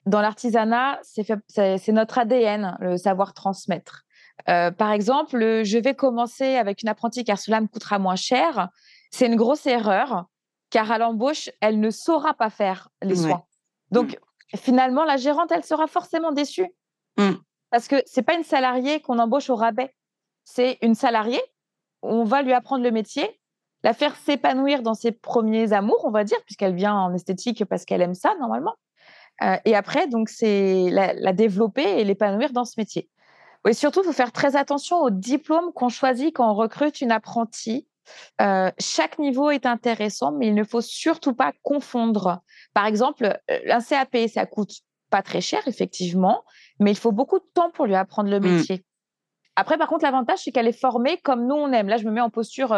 Dans 0.04 0.20
l'artisanat, 0.20 1.00
c'est 1.02 1.88
notre 1.88 2.18
ADN, 2.18 2.76
le 2.80 2.96
savoir 2.96 3.32
transmettre. 3.32 4.02
Euh, 4.48 4.70
par 4.70 4.92
exemple, 4.92 5.62
je 5.64 5.78
vais 5.78 5.94
commencer 5.94 6.56
avec 6.56 6.82
une 6.82 6.88
apprentie 6.88 7.24
car 7.24 7.38
cela 7.38 7.60
me 7.60 7.66
coûtera 7.66 7.98
moins 7.98 8.16
cher. 8.16 8.68
C'est 9.10 9.26
une 9.26 9.36
grosse 9.36 9.66
erreur 9.66 10.26
car 10.70 10.90
à 10.90 10.98
l'embauche, 10.98 11.50
elle 11.60 11.80
ne 11.80 11.90
saura 11.90 12.34
pas 12.34 12.50
faire 12.50 12.88
les 13.02 13.16
soins. 13.16 13.44
Donc, 13.90 14.18
mm. 14.52 14.56
finalement, 14.56 15.04
la 15.04 15.16
gérante, 15.16 15.52
elle 15.52 15.64
sera 15.64 15.86
forcément 15.86 16.32
déçue. 16.32 16.68
Mm. 17.16 17.32
Parce 17.70 17.88
que 17.88 17.96
c'est 18.06 18.22
pas 18.22 18.34
une 18.34 18.44
salariée 18.44 19.00
qu'on 19.00 19.18
embauche 19.18 19.50
au 19.50 19.56
rabais. 19.56 19.94
C'est 20.44 20.78
une 20.82 20.94
salariée, 20.94 21.42
on 22.02 22.24
va 22.24 22.42
lui 22.42 22.52
apprendre 22.52 22.84
le 22.84 22.90
métier, 22.90 23.40
la 23.82 23.92
faire 23.92 24.16
s'épanouir 24.16 24.82
dans 24.82 24.94
ses 24.94 25.12
premiers 25.12 25.72
amours, 25.72 26.04
on 26.04 26.10
va 26.10 26.24
dire, 26.24 26.38
puisqu'elle 26.44 26.74
vient 26.74 26.94
en 26.94 27.14
esthétique 27.14 27.64
parce 27.64 27.84
qu'elle 27.84 28.02
aime 28.02 28.14
ça, 28.14 28.34
normalement. 28.40 28.74
Euh, 29.42 29.56
et 29.64 29.74
après, 29.76 30.06
donc, 30.08 30.28
c'est 30.28 30.88
la, 30.90 31.32
développer 31.32 32.00
et 32.00 32.04
l'épanouir 32.04 32.52
dans 32.52 32.64
ce 32.64 32.74
métier. 32.78 33.08
Et 33.68 33.72
surtout, 33.72 34.00
il 34.02 34.06
faut 34.06 34.12
faire 34.12 34.32
très 34.32 34.56
attention 34.56 34.98
au 34.98 35.10
diplôme 35.10 35.72
qu'on 35.72 35.88
choisit 35.88 36.34
quand 36.34 36.48
on 36.48 36.54
recrute 36.54 37.00
une 37.00 37.10
apprentie 37.10 37.86
euh, 38.40 38.70
chaque 38.78 39.18
niveau 39.18 39.50
est 39.50 39.66
intéressant, 39.66 40.32
mais 40.32 40.48
il 40.48 40.54
ne 40.54 40.64
faut 40.64 40.80
surtout 40.80 41.34
pas 41.34 41.52
confondre. 41.62 42.40
Par 42.74 42.86
exemple, 42.86 43.38
euh, 43.50 43.58
un 43.68 43.80
CAP, 43.80 44.28
ça 44.32 44.46
coûte 44.46 44.72
pas 45.10 45.22
très 45.22 45.40
cher, 45.40 45.60
effectivement, 45.66 46.44
mais 46.80 46.90
il 46.90 46.96
faut 46.96 47.12
beaucoup 47.12 47.38
de 47.38 47.46
temps 47.54 47.70
pour 47.70 47.86
lui 47.86 47.94
apprendre 47.94 48.30
le 48.30 48.40
mmh. 48.40 48.56
métier. 48.56 48.84
Après, 49.54 49.78
par 49.78 49.88
contre, 49.88 50.04
l'avantage, 50.04 50.40
c'est 50.40 50.52
qu'elle 50.52 50.68
est 50.68 50.78
formée 50.78 51.18
comme 51.18 51.46
nous, 51.46 51.54
on 51.54 51.72
aime. 51.72 51.88
Là, 51.88 51.96
je 51.96 52.04
me 52.04 52.10
mets 52.10 52.20
en 52.20 52.30
posture 52.30 52.76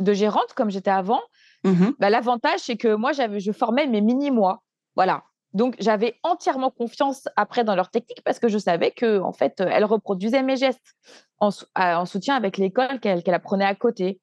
de 0.00 0.12
gérante, 0.12 0.52
comme 0.54 0.70
j'étais 0.70 0.90
avant. 0.90 1.20
Mmh 1.64 1.90
bah, 2.00 2.10
l'avantage, 2.10 2.60
c'est 2.60 2.76
que 2.76 2.94
moi, 2.94 3.12
je 3.12 3.52
formais 3.52 3.86
mes 3.86 4.00
mini-mois. 4.00 4.62
Voilà. 4.96 5.22
Donc, 5.54 5.76
j'avais 5.78 6.14
entièrement 6.22 6.70
confiance 6.70 7.28
après 7.36 7.62
dans 7.62 7.74
leur 7.74 7.90
technique 7.90 8.22
parce 8.24 8.38
que 8.38 8.48
je 8.48 8.58
savais 8.58 8.90
que, 8.90 9.20
en 9.20 9.32
fait, 9.32 9.60
elle 9.60 9.84
reproduisait 9.84 10.42
mes 10.42 10.56
gestes 10.56 10.94
en, 11.38 12.06
soutien 12.06 12.36
avec 12.36 12.56
l'école 12.56 13.00
qu'elle 13.00 13.22
apprenait 13.34 13.64
à 13.64 13.74
côté. 13.74 14.20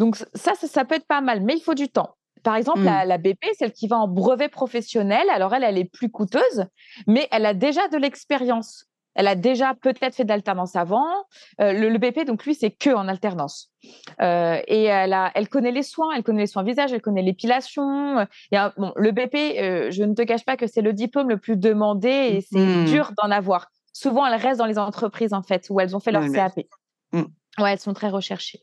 Donc, 0.00 0.16
ça, 0.16 0.54
ça, 0.54 0.84
peut 0.86 0.94
être 0.94 1.06
pas 1.06 1.20
mal, 1.20 1.42
mais 1.42 1.54
il 1.54 1.60
faut 1.60 1.74
du 1.74 1.88
temps. 1.88 2.16
Par 2.42 2.56
exemple, 2.56 2.80
la, 2.80 3.04
mmh. 3.04 3.08
la, 3.08 3.18
BP, 3.18 3.44
celle 3.58 3.72
qui 3.72 3.86
va 3.86 3.98
en 3.98 4.08
brevet 4.08 4.48
professionnel, 4.48 5.28
alors 5.30 5.54
elle, 5.54 5.62
elle 5.62 5.76
est 5.76 5.84
plus 5.84 6.10
coûteuse, 6.10 6.64
mais 7.06 7.28
elle 7.30 7.44
a 7.44 7.52
déjà 7.52 7.86
de 7.88 7.98
l'expérience. 7.98 8.86
Elle 9.14 9.28
a 9.28 9.34
déjà 9.34 9.74
peut-être 9.74 10.14
fait 10.14 10.24
de 10.24 10.30
l'alternance 10.30 10.74
avant. 10.74 11.04
Euh, 11.60 11.74
le, 11.74 11.98
BP, 11.98 12.24
donc 12.24 12.46
lui, 12.46 12.54
c'est 12.54 12.70
que 12.70 12.88
en 12.88 13.08
alternance. 13.08 13.70
Euh, 14.22 14.58
et 14.68 14.84
elle, 14.84 15.12
a, 15.12 15.30
elle 15.34 15.50
connaît 15.50 15.70
les 15.70 15.82
soins, 15.82 16.14
elle 16.16 16.22
connaît 16.22 16.40
les 16.40 16.46
soins 16.46 16.62
visage, 16.62 16.94
elle 16.94 17.02
connaît 17.02 17.20
l'épilation. 17.20 18.26
Bon, 18.78 18.92
le 18.96 19.10
BP, 19.10 19.34
euh, 19.58 19.90
je 19.90 20.02
ne 20.04 20.14
te 20.14 20.22
cache 20.22 20.46
pas 20.46 20.56
que 20.56 20.66
c'est 20.66 20.80
le 20.80 20.94
diplôme 20.94 21.28
le 21.28 21.36
plus 21.36 21.58
demandé 21.58 22.08
et 22.08 22.40
c'est 22.40 22.58
mmh. 22.58 22.84
dur 22.86 23.12
d'en 23.22 23.30
avoir. 23.30 23.68
Souvent, 23.92 24.24
elles 24.26 24.40
restent 24.40 24.60
dans 24.60 24.66
les 24.66 24.78
entreprises, 24.78 25.34
en 25.34 25.42
fait, 25.42 25.66
où 25.68 25.78
elles 25.78 25.94
ont 25.94 26.00
fait 26.00 26.12
leur 26.12 26.30
CAP. 26.32 26.60
Mmh. 27.12 27.24
Ouais, 27.58 27.72
elles 27.72 27.80
sont 27.80 27.92
très 27.92 28.08
recherchées. 28.08 28.62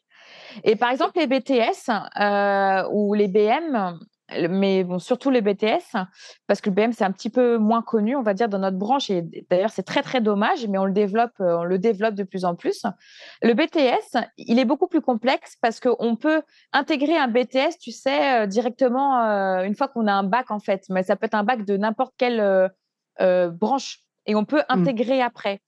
Et 0.63 0.75
par 0.75 0.91
exemple, 0.91 1.17
les 1.17 1.27
BTS 1.27 1.89
ou 2.91 3.13
les 3.13 3.27
BM, 3.27 3.97
mais 4.49 4.83
bon, 4.83 4.99
surtout 4.99 5.29
les 5.29 5.41
BTS, 5.41 5.95
parce 6.47 6.59
que 6.59 6.69
le 6.69 6.75
BM, 6.75 6.91
c'est 6.91 7.05
un 7.05 7.11
petit 7.11 7.29
peu 7.29 7.57
moins 7.57 7.81
connu, 7.81 8.15
on 8.15 8.21
va 8.21 8.33
dire, 8.33 8.49
dans 8.49 8.59
notre 8.59 8.77
branche. 8.77 9.09
Et 9.09 9.23
d'ailleurs, 9.49 9.69
c'est 9.69 9.83
très, 9.83 10.01
très 10.01 10.19
dommage, 10.19 10.67
mais 10.67 10.77
on 10.77 10.85
le 10.85 10.91
développe, 10.91 11.39
euh, 11.39 11.59
on 11.59 11.63
le 11.63 11.79
développe 11.79 12.15
de 12.15 12.23
plus 12.23 12.43
en 12.43 12.55
plus. 12.55 12.83
Le 13.41 13.53
BTS, 13.53 14.17
il 14.37 14.59
est 14.59 14.65
beaucoup 14.65 14.87
plus 14.87 15.01
complexe 15.01 15.55
parce 15.61 15.79
qu'on 15.79 16.15
peut 16.15 16.41
intégrer 16.73 17.17
un 17.17 17.27
BTS, 17.29 17.77
tu 17.79 17.91
sais, 17.91 18.41
euh, 18.41 18.45
directement 18.47 19.23
euh, 19.23 19.63
une 19.63 19.75
fois 19.75 19.87
qu'on 19.87 20.07
a 20.07 20.13
un 20.13 20.23
bac, 20.23 20.51
en 20.51 20.59
fait. 20.59 20.83
Mais 20.89 21.03
ça 21.03 21.15
peut 21.15 21.25
être 21.25 21.35
un 21.35 21.43
bac 21.43 21.63
de 21.63 21.77
n'importe 21.77 22.13
quelle 22.17 22.71
branche. 23.19 23.99
Et 24.29 24.35
on 24.35 24.43
peut 24.43 24.59
mmh. 24.59 24.65
intégrer 24.67 25.21
après. 25.21 25.61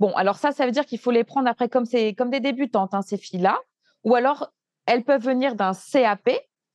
Bon, 0.00 0.12
alors 0.14 0.36
ça, 0.36 0.50
ça 0.50 0.64
veut 0.64 0.72
dire 0.72 0.86
qu'il 0.86 0.98
faut 0.98 1.10
les 1.10 1.24
prendre 1.24 1.46
après 1.46 1.68
comme, 1.68 1.84
comme 2.16 2.30
des 2.30 2.40
débutantes, 2.40 2.94
hein, 2.94 3.02
ces 3.02 3.18
filles-là. 3.18 3.58
Ou 4.08 4.14
alors, 4.14 4.50
elles 4.86 5.04
peuvent 5.04 5.22
venir 5.22 5.54
d'un 5.54 5.72
CAP, 5.74 6.30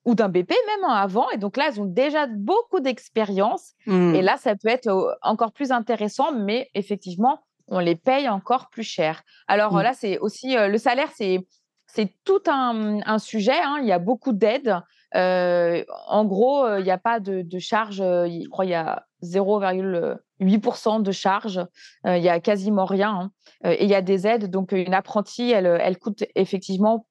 ou 0.06 0.14
d'un 0.16 0.30
BP 0.30 0.52
même 0.52 0.90
avant. 0.90 1.30
Et 1.32 1.38
donc 1.38 1.58
là, 1.58 1.70
elles 1.70 1.82
ont 1.82 1.86
déjà 1.86 2.28
beaucoup 2.28 2.80
d'expérience. 2.80 3.72
Et 3.88 3.92
mmh. 3.92 4.20
là, 4.20 4.38
ça 4.38 4.56
peut 4.56 4.68
être 4.68 5.18
encore 5.22 5.52
plus 5.52 5.72
intéressant, 5.72 6.32
mais 6.32 6.70
effectivement, 6.76 7.40
on 7.68 7.80
les 7.80 7.96
paye 7.96 8.30
encore 8.30 8.70
plus 8.70 8.84
cher. 8.84 9.24
Alors 9.48 9.74
mmh. 9.74 9.82
là, 9.82 9.94
c'est 9.94 10.20
aussi 10.20 10.56
le 10.56 10.78
salaire, 10.78 11.10
c'est 11.16 11.48
c'est 11.88 12.12
tout 12.24 12.42
un, 12.48 13.20
sujet. 13.20 13.54
Hein. 13.54 13.78
Il 13.82 13.88
y 13.88 13.92
a 13.92 14.00
beaucoup 14.00 14.34
d'aides. 14.34 14.80
en 15.14 16.26
gros, 16.26 16.78
il 16.78 16.84
n'y 16.84 16.92
a 16.92 16.98
pas 16.98 17.20
de, 17.20 17.44
de 17.44 17.60
charge. 17.60 17.98
je 17.98 18.50
crois 18.50 18.66
qu'il 18.66 18.72
y 18.72 18.76
a 18.76 19.06
0,8% 19.24 21.04
de 21.04 21.12
charge. 21.12 21.66
il 22.06 22.24
y 22.24 22.30
a 22.30 22.40
quasiment 22.40 22.86
rien. 22.86 23.32
Hein. 23.64 23.72
et 23.72 23.84
il 23.84 23.90
y 23.90 23.96
a 23.96 24.02
des 24.02 24.26
aides. 24.28 24.50
Donc, 24.50 24.72
une 24.72 24.96
apprentie, 24.96 25.52
elle, 25.52 25.68
elle 25.68 26.00
coûte 26.00 26.24
effectivement 26.36 27.06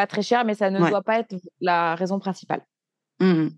pas 0.00 0.06
très 0.06 0.22
cher, 0.22 0.46
mais 0.46 0.54
ça 0.54 0.70
ne 0.70 0.78
doit 0.78 1.02
pas 1.02 1.18
être 1.18 1.34
la 1.60 1.94
raison 1.94 2.18
principale. 2.18 2.62
Mmh 3.20 3.48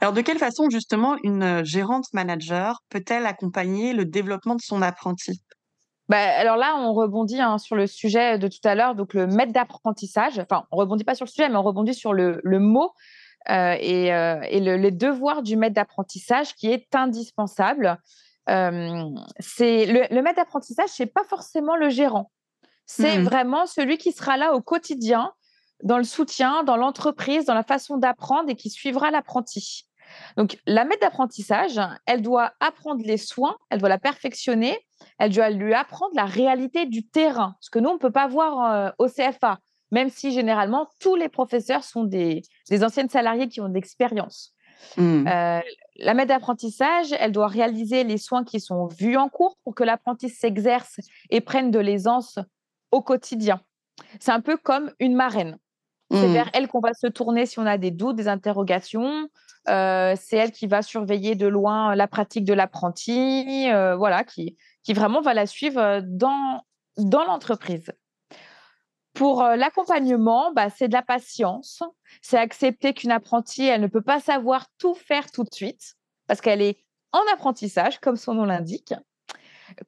Alors, 0.00 0.14
de 0.14 0.22
quelle 0.22 0.38
façon, 0.38 0.70
justement, 0.70 1.18
une 1.22 1.42
euh, 1.42 1.62
gérante 1.64 2.06
manager 2.14 2.80
peut-elle 2.88 3.26
accompagner 3.26 3.92
le 3.92 4.06
développement 4.06 4.54
de 4.54 4.62
son 4.62 4.80
apprenti? 4.80 5.42
Bah, 6.08 6.24
alors 6.38 6.56
là, 6.56 6.74
on 6.78 6.94
rebondit 6.94 7.38
hein, 7.38 7.58
sur 7.58 7.76
le 7.76 7.86
sujet 7.86 8.38
de 8.38 8.48
tout 8.48 8.64
à 8.64 8.74
l'heure, 8.74 8.94
donc 8.94 9.12
le 9.12 9.26
maître 9.26 9.52
d'apprentissage. 9.52 10.38
Enfin, 10.38 10.64
on 10.72 10.78
rebondit 10.78 11.04
pas 11.04 11.14
sur 11.14 11.26
le 11.26 11.30
sujet, 11.30 11.50
mais 11.50 11.56
on 11.56 11.62
rebondit 11.62 11.92
sur 11.92 12.14
le, 12.14 12.40
mot 12.44 12.92
euh, 13.50 13.76
et, 13.78 14.14
euh, 14.14 14.40
les 14.40 14.90
devoirs 14.90 15.42
du 15.42 15.58
maître 15.58 15.74
d'apprentissage 15.74 16.54
qui 16.54 16.68
est 16.68 16.94
indispensable. 16.94 17.98
c'est 18.46 19.84
le, 19.84 20.22
maître 20.22 20.36
d'apprentissage, 20.36 20.88
c'est 20.88 21.12
pas 21.12 21.24
forcément 21.24 21.76
le 21.76 21.90
gérant. 21.90 22.30
C'est 22.86 23.18
mmh 23.18 23.24
vraiment 23.24 23.66
celui 23.66 23.98
qui 23.98 24.12
sera 24.12 24.38
là 24.38 24.54
au 24.54 24.62
quotidien 24.62 25.30
dans 25.82 25.98
le 25.98 26.04
soutien, 26.04 26.64
dans 26.64 26.76
l'entreprise, 26.76 27.44
dans 27.44 27.54
la 27.54 27.62
façon 27.62 27.96
d'apprendre 27.96 28.50
et 28.50 28.56
qui 28.56 28.70
suivra 28.70 29.10
l'apprenti. 29.10 29.84
Donc, 30.36 30.58
la 30.66 30.84
maître 30.84 31.00
d'apprentissage, 31.02 31.80
elle 32.06 32.22
doit 32.22 32.52
apprendre 32.60 33.02
les 33.04 33.18
soins, 33.18 33.56
elle 33.70 33.78
doit 33.78 33.88
la 33.88 33.98
perfectionner, 33.98 34.78
elle 35.18 35.32
doit 35.32 35.50
lui 35.50 35.74
apprendre 35.74 36.12
la 36.14 36.24
réalité 36.24 36.86
du 36.86 37.06
terrain, 37.06 37.56
ce 37.60 37.70
que 37.70 37.78
nous, 37.78 37.90
on 37.90 37.94
ne 37.94 37.98
peut 37.98 38.10
pas 38.10 38.26
voir 38.26 38.72
euh, 38.72 38.90
au 38.98 39.08
CFA, 39.08 39.58
même 39.90 40.10
si 40.10 40.32
généralement, 40.32 40.88
tous 41.00 41.16
les 41.16 41.28
professeurs 41.28 41.84
sont 41.84 42.04
des, 42.04 42.42
anciennes 42.82 43.08
salariées 43.08 43.48
qui 43.48 43.60
ont 43.60 43.68
de 43.68 43.74
l'expérience. 43.74 44.54
Mmh. 44.96 45.26
Euh, 45.26 45.60
la 45.96 46.14
maître 46.14 46.28
d'apprentissage, 46.28 47.12
elle 47.18 47.32
doit 47.32 47.48
réaliser 47.48 48.04
les 48.04 48.18
soins 48.18 48.44
qui 48.44 48.60
sont 48.60 48.86
vus 48.86 49.16
en 49.16 49.28
cours 49.28 49.58
pour 49.64 49.74
que 49.74 49.82
l'apprenti 49.82 50.28
s'exerce 50.28 51.00
et 51.30 51.40
prenne 51.40 51.70
de 51.70 51.80
l'aisance 51.80 52.38
au 52.92 53.02
quotidien. 53.02 53.60
C'est 54.20 54.30
un 54.30 54.40
peu 54.40 54.56
comme 54.56 54.92
une 55.00 55.14
marraine. 55.14 55.58
C'est 56.10 56.28
mmh. 56.28 56.32
vers 56.32 56.50
elle 56.54 56.68
qu'on 56.68 56.80
va 56.80 56.94
se 56.94 57.06
tourner 57.06 57.44
si 57.44 57.58
on 57.58 57.66
a 57.66 57.76
des 57.76 57.90
doutes, 57.90 58.16
des 58.16 58.28
interrogations. 58.28 59.28
Euh, 59.68 60.14
c'est 60.18 60.36
elle 60.36 60.52
qui 60.52 60.66
va 60.66 60.80
surveiller 60.80 61.34
de 61.34 61.46
loin 61.46 61.94
la 61.94 62.08
pratique 62.08 62.44
de 62.44 62.54
l'apprenti, 62.54 63.70
euh, 63.70 63.94
voilà, 63.96 64.24
qui, 64.24 64.56
qui 64.82 64.94
vraiment 64.94 65.20
va 65.20 65.34
la 65.34 65.46
suivre 65.46 65.78
euh, 65.78 66.00
dans, 66.02 66.62
dans 66.96 67.24
l'entreprise. 67.24 67.92
Pour 69.12 69.42
l'accompagnement, 69.42 70.52
bah, 70.52 70.70
c'est 70.70 70.86
de 70.86 70.92
la 70.92 71.02
patience. 71.02 71.82
C'est 72.22 72.38
accepter 72.38 72.94
qu'une 72.94 73.10
apprentie, 73.10 73.66
elle 73.66 73.80
ne 73.80 73.88
peut 73.88 74.02
pas 74.02 74.20
savoir 74.20 74.66
tout 74.78 74.94
faire 74.94 75.30
tout 75.32 75.42
de 75.42 75.52
suite 75.52 75.96
parce 76.28 76.40
qu'elle 76.40 76.62
est 76.62 76.84
en 77.12 77.22
apprentissage, 77.32 77.98
comme 77.98 78.16
son 78.16 78.34
nom 78.34 78.44
l'indique. 78.44 78.94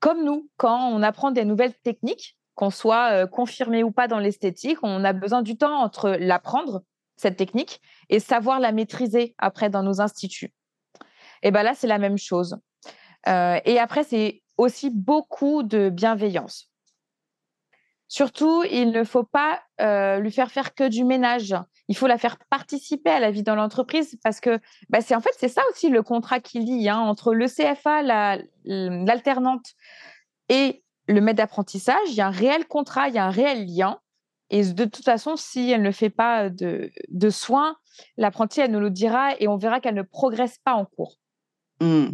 Comme 0.00 0.24
nous, 0.24 0.50
quand 0.56 0.88
on 0.88 1.02
apprend 1.02 1.30
des 1.30 1.44
nouvelles 1.44 1.74
techniques, 1.74 2.36
qu'on 2.60 2.68
soit 2.68 3.26
confirmé 3.26 3.82
ou 3.82 3.90
pas 3.90 4.06
dans 4.06 4.18
l'esthétique, 4.18 4.76
on 4.82 5.02
a 5.02 5.14
besoin 5.14 5.40
du 5.40 5.56
temps 5.56 5.80
entre 5.80 6.10
l'apprendre, 6.10 6.82
cette 7.16 7.38
technique, 7.38 7.80
et 8.10 8.20
savoir 8.20 8.60
la 8.60 8.70
maîtriser 8.70 9.34
après 9.38 9.70
dans 9.70 9.82
nos 9.82 10.02
instituts. 10.02 10.52
Et 11.42 11.52
bien 11.52 11.62
là, 11.62 11.72
c'est 11.74 11.86
la 11.86 11.96
même 11.96 12.18
chose. 12.18 12.58
et 13.26 13.78
après, 13.78 14.04
c'est 14.04 14.42
aussi 14.58 14.90
beaucoup 14.90 15.62
de 15.62 15.88
bienveillance. 15.88 16.70
Surtout, 18.08 18.62
il 18.64 18.90
ne 18.90 19.04
faut 19.04 19.24
pas 19.24 19.62
lui 20.18 20.30
faire 20.30 20.50
faire 20.50 20.74
que 20.74 20.86
du 20.86 21.04
ménage. 21.04 21.54
Il 21.88 21.96
faut 21.96 22.08
la 22.08 22.18
faire 22.18 22.36
participer 22.50 23.08
à 23.08 23.20
la 23.20 23.30
vie 23.30 23.42
dans 23.42 23.54
l'entreprise 23.54 24.18
parce 24.22 24.38
que 24.38 24.60
bah, 24.90 25.00
c'est 25.00 25.14
en 25.14 25.22
fait 25.22 25.34
c'est 25.38 25.48
ça 25.48 25.62
aussi 25.70 25.88
le 25.88 26.02
contrat 26.02 26.40
qui 26.40 26.58
lie 26.58 26.90
hein, 26.90 26.98
entre 26.98 27.32
le 27.32 27.46
CFA, 27.46 28.02
l'alternante 28.64 29.64
et 30.50 30.82
le 31.08 31.20
maître 31.20 31.38
d'apprentissage, 31.38 32.08
il 32.08 32.14
y 32.14 32.20
a 32.20 32.26
un 32.26 32.30
réel 32.30 32.66
contrat, 32.66 33.08
il 33.08 33.14
y 33.14 33.18
a 33.18 33.26
un 33.26 33.30
réel 33.30 33.66
lien. 33.66 33.98
Et 34.50 34.64
de 34.64 34.84
toute 34.84 35.04
façon, 35.04 35.36
si 35.36 35.70
elle 35.70 35.82
ne 35.82 35.92
fait 35.92 36.10
pas 36.10 36.50
de, 36.50 36.90
soins, 37.30 37.76
l'apprenti, 38.16 38.60
elle 38.60 38.72
nous 38.72 38.80
le 38.80 38.90
dira 38.90 39.38
et 39.38 39.46
on 39.46 39.56
verra 39.56 39.80
qu'elle 39.80 39.94
ne 39.94 40.02
progresse 40.02 40.58
pas 40.64 40.74
en 40.74 40.84
cours. 40.84 41.16
Mmh. 41.80 42.06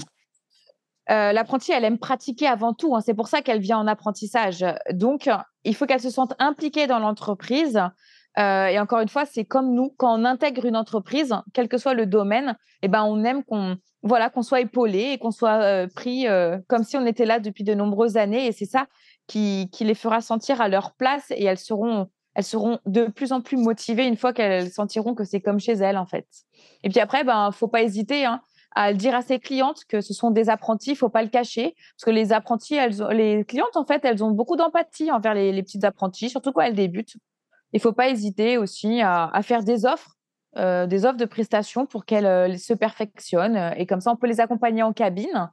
Euh, 1.09 1.33
l'apprenti, 1.33 1.73
elle 1.73 1.85
aime 1.85 1.99
pratiquer 1.99 2.47
avant 2.47 2.75
tout. 2.75 2.95
Hein. 2.95 3.01
c'est 3.01 3.15
pour 3.15 3.29
ça 3.29 3.41
qu'elle 3.41 3.61
vient 3.61 3.79
en 3.79 3.87
apprentissage. 3.87 4.65
Donc, 4.93 5.31
il 5.65 5.75
faut 5.75 5.87
qu'elle 5.87 6.01
se 6.01 6.11
sente 6.11 6.35
impliquée 6.39 6.87
dans 6.87 6.99
l'entreprise. 6.99 7.81
Euh, 8.39 8.67
et 8.67 8.79
encore 8.79 9.01
une 9.01 9.09
fois, 9.09 9.25
c'est 9.25 9.45
comme 9.45 9.73
nous, 9.73 9.95
quand 9.97 10.21
on 10.21 10.25
intègre 10.25 10.67
une 10.67 10.77
entreprise, 10.77 11.35
quel 11.55 11.69
que 11.69 11.79
soit 11.79 11.95
le 11.95 12.07
domaine, 12.07 12.57
eh 12.83 12.89
ben, 12.89 13.05
on 13.05 13.25
aime 13.25 13.43
qu'on 13.45 13.77
voilà, 14.03 14.31
qu'on 14.31 14.43
soit 14.43 14.61
épaulé 14.61 15.13
et 15.13 15.19
qu'on 15.19 15.31
soit 15.31 15.63
euh, 15.63 15.89
pris 15.93 16.29
euh, 16.29 16.59
comme 16.69 16.85
si 16.85 16.97
on 16.97 17.05
était 17.07 17.27
là 17.27 17.41
depuis 17.41 17.65
de 17.65 17.75
nombreuses 17.75 18.17
années. 18.17 18.47
Et 18.47 18.53
c'est 18.53 18.67
ça 18.67 18.87
qui, 19.27 19.69
qui, 19.73 19.85
les 19.85 19.95
fera 19.95 20.21
sentir 20.21 20.61
à 20.61 20.69
leur 20.69 20.95
place 20.95 21.31
et 21.31 21.45
elles 21.45 21.59
seront, 21.59 22.09
elles 22.35 22.45
seront 22.45 22.79
de 22.87 23.07
plus 23.07 23.33
en 23.33 23.41
plus 23.41 23.57
motivées 23.57 24.07
une 24.07 24.17
fois 24.17 24.33
qu'elles 24.33 24.71
sentiront 24.71 25.15
que 25.15 25.25
c'est 25.25 25.41
comme 25.41 25.59
chez 25.59 25.73
elles, 25.73 25.97
en 25.97 26.07
fait. 26.07 26.27
Et 26.85 26.89
puis 26.89 27.01
après, 27.01 27.25
ben, 27.25 27.51
faut 27.51 27.69
pas 27.69 27.83
hésiter 27.83 28.27
hein, 28.27 28.43
à 28.77 28.93
dire 28.93 29.15
à 29.15 29.23
ses 29.23 29.41
clientes 29.41 29.85
que 29.89 30.01
ce 30.01 30.15
sont 30.15 30.31
des 30.31 30.51
apprentis, 30.51 30.95
faut 30.95 31.09
pas 31.09 31.23
le 31.23 31.29
cacher, 31.29 31.75
parce 31.97 32.05
que 32.05 32.11
les 32.11 32.33
apprentis, 32.33 32.75
elles 32.75 32.97
les 33.11 33.45
clientes, 33.45 33.77
en 33.77 33.87
fait, 33.87 34.05
elles 34.05 34.23
ont 34.23 34.31
beaucoup 34.31 34.57
d'empathie 34.57 35.11
envers 35.11 35.35
les, 35.35 35.51
les 35.51 35.63
petites 35.63 35.85
apprentis, 35.85 36.31
surtout 36.31 36.53
quand 36.53 36.61
elles 36.61 36.75
débutent. 36.75 37.17
Il 37.73 37.81
faut 37.81 37.93
pas 37.93 38.09
hésiter 38.09 38.59
aussi 38.59 39.01
à, 39.01 39.27
à 39.27 39.43
faire 39.43 39.63
des 39.63 39.85
offres 39.87 40.17
euh, 40.59 40.87
des 40.87 41.05
offres 41.05 41.19
de 41.19 41.27
prestations 41.27 41.85
pour 41.85 42.07
qu'elles 42.07 42.25
euh, 42.25 42.57
se 42.57 42.73
perfectionnent. 42.73 43.75
Et 43.77 43.85
comme 43.85 44.01
ça, 44.01 44.11
on 44.11 44.17
peut 44.17 44.27
les 44.27 44.41
accompagner 44.41 44.83
en 44.83 44.95
cabine. 44.95 45.51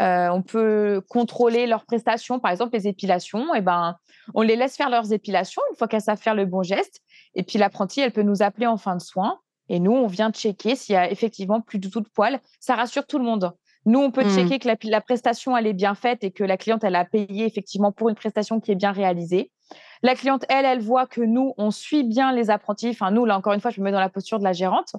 Euh, 0.00 0.28
on 0.28 0.42
peut 0.42 1.02
contrôler 1.08 1.66
leurs 1.66 1.84
prestations, 1.84 2.38
par 2.38 2.52
exemple 2.52 2.74
les 2.74 2.86
épilations. 2.86 3.54
Et 3.54 3.60
ben, 3.60 3.96
on 4.34 4.42
les 4.42 4.54
laisse 4.54 4.76
faire 4.76 4.88
leurs 4.88 5.12
épilations 5.12 5.62
une 5.70 5.76
fois 5.76 5.88
qu'elles 5.88 6.02
savent 6.02 6.20
faire 6.20 6.36
le 6.36 6.46
bon 6.46 6.62
geste. 6.62 7.00
Et 7.34 7.42
puis 7.42 7.58
l'apprenti, 7.58 8.00
elle 8.00 8.12
peut 8.12 8.22
nous 8.22 8.40
appeler 8.40 8.68
en 8.68 8.76
fin 8.76 8.94
de 8.94 9.02
soins. 9.02 9.40
Et 9.68 9.80
nous, 9.80 9.92
on 9.92 10.06
vient 10.06 10.30
checker 10.30 10.76
s'il 10.76 10.92
y 10.92 10.96
a 10.96 11.10
effectivement 11.10 11.60
plus 11.60 11.80
du 11.80 11.90
tout 11.90 12.00
de 12.00 12.08
poils. 12.08 12.38
Ça 12.60 12.76
rassure 12.76 13.04
tout 13.04 13.18
le 13.18 13.24
monde. 13.24 13.52
Nous, 13.84 13.98
on 13.98 14.12
peut 14.12 14.24
mmh. 14.24 14.30
checker 14.30 14.58
que 14.60 14.88
la, 14.88 15.00
prestation, 15.00 15.56
elle 15.56 15.66
est 15.66 15.72
bien 15.72 15.96
faite 15.96 16.22
et 16.22 16.30
que 16.30 16.44
la 16.44 16.56
cliente, 16.56 16.84
elle 16.84 16.94
a 16.94 17.04
payé 17.04 17.46
effectivement 17.46 17.90
pour 17.90 18.10
une 18.10 18.14
prestation 18.14 18.60
qui 18.60 18.70
est 18.70 18.76
bien 18.76 18.92
réalisée. 18.92 19.50
La 20.02 20.14
cliente, 20.14 20.44
elle, 20.48 20.64
elle 20.64 20.80
voit 20.80 21.06
que 21.06 21.20
nous, 21.20 21.54
on 21.56 21.70
suit 21.70 22.04
bien 22.04 22.32
les 22.32 22.50
apprentis. 22.50 22.90
Enfin, 22.90 23.10
nous, 23.10 23.24
là, 23.24 23.36
encore 23.36 23.52
une 23.52 23.60
fois, 23.60 23.70
je 23.70 23.80
me 23.80 23.84
mets 23.84 23.92
dans 23.92 24.00
la 24.00 24.08
posture 24.08 24.38
de 24.38 24.44
la 24.44 24.52
gérante, 24.52 24.96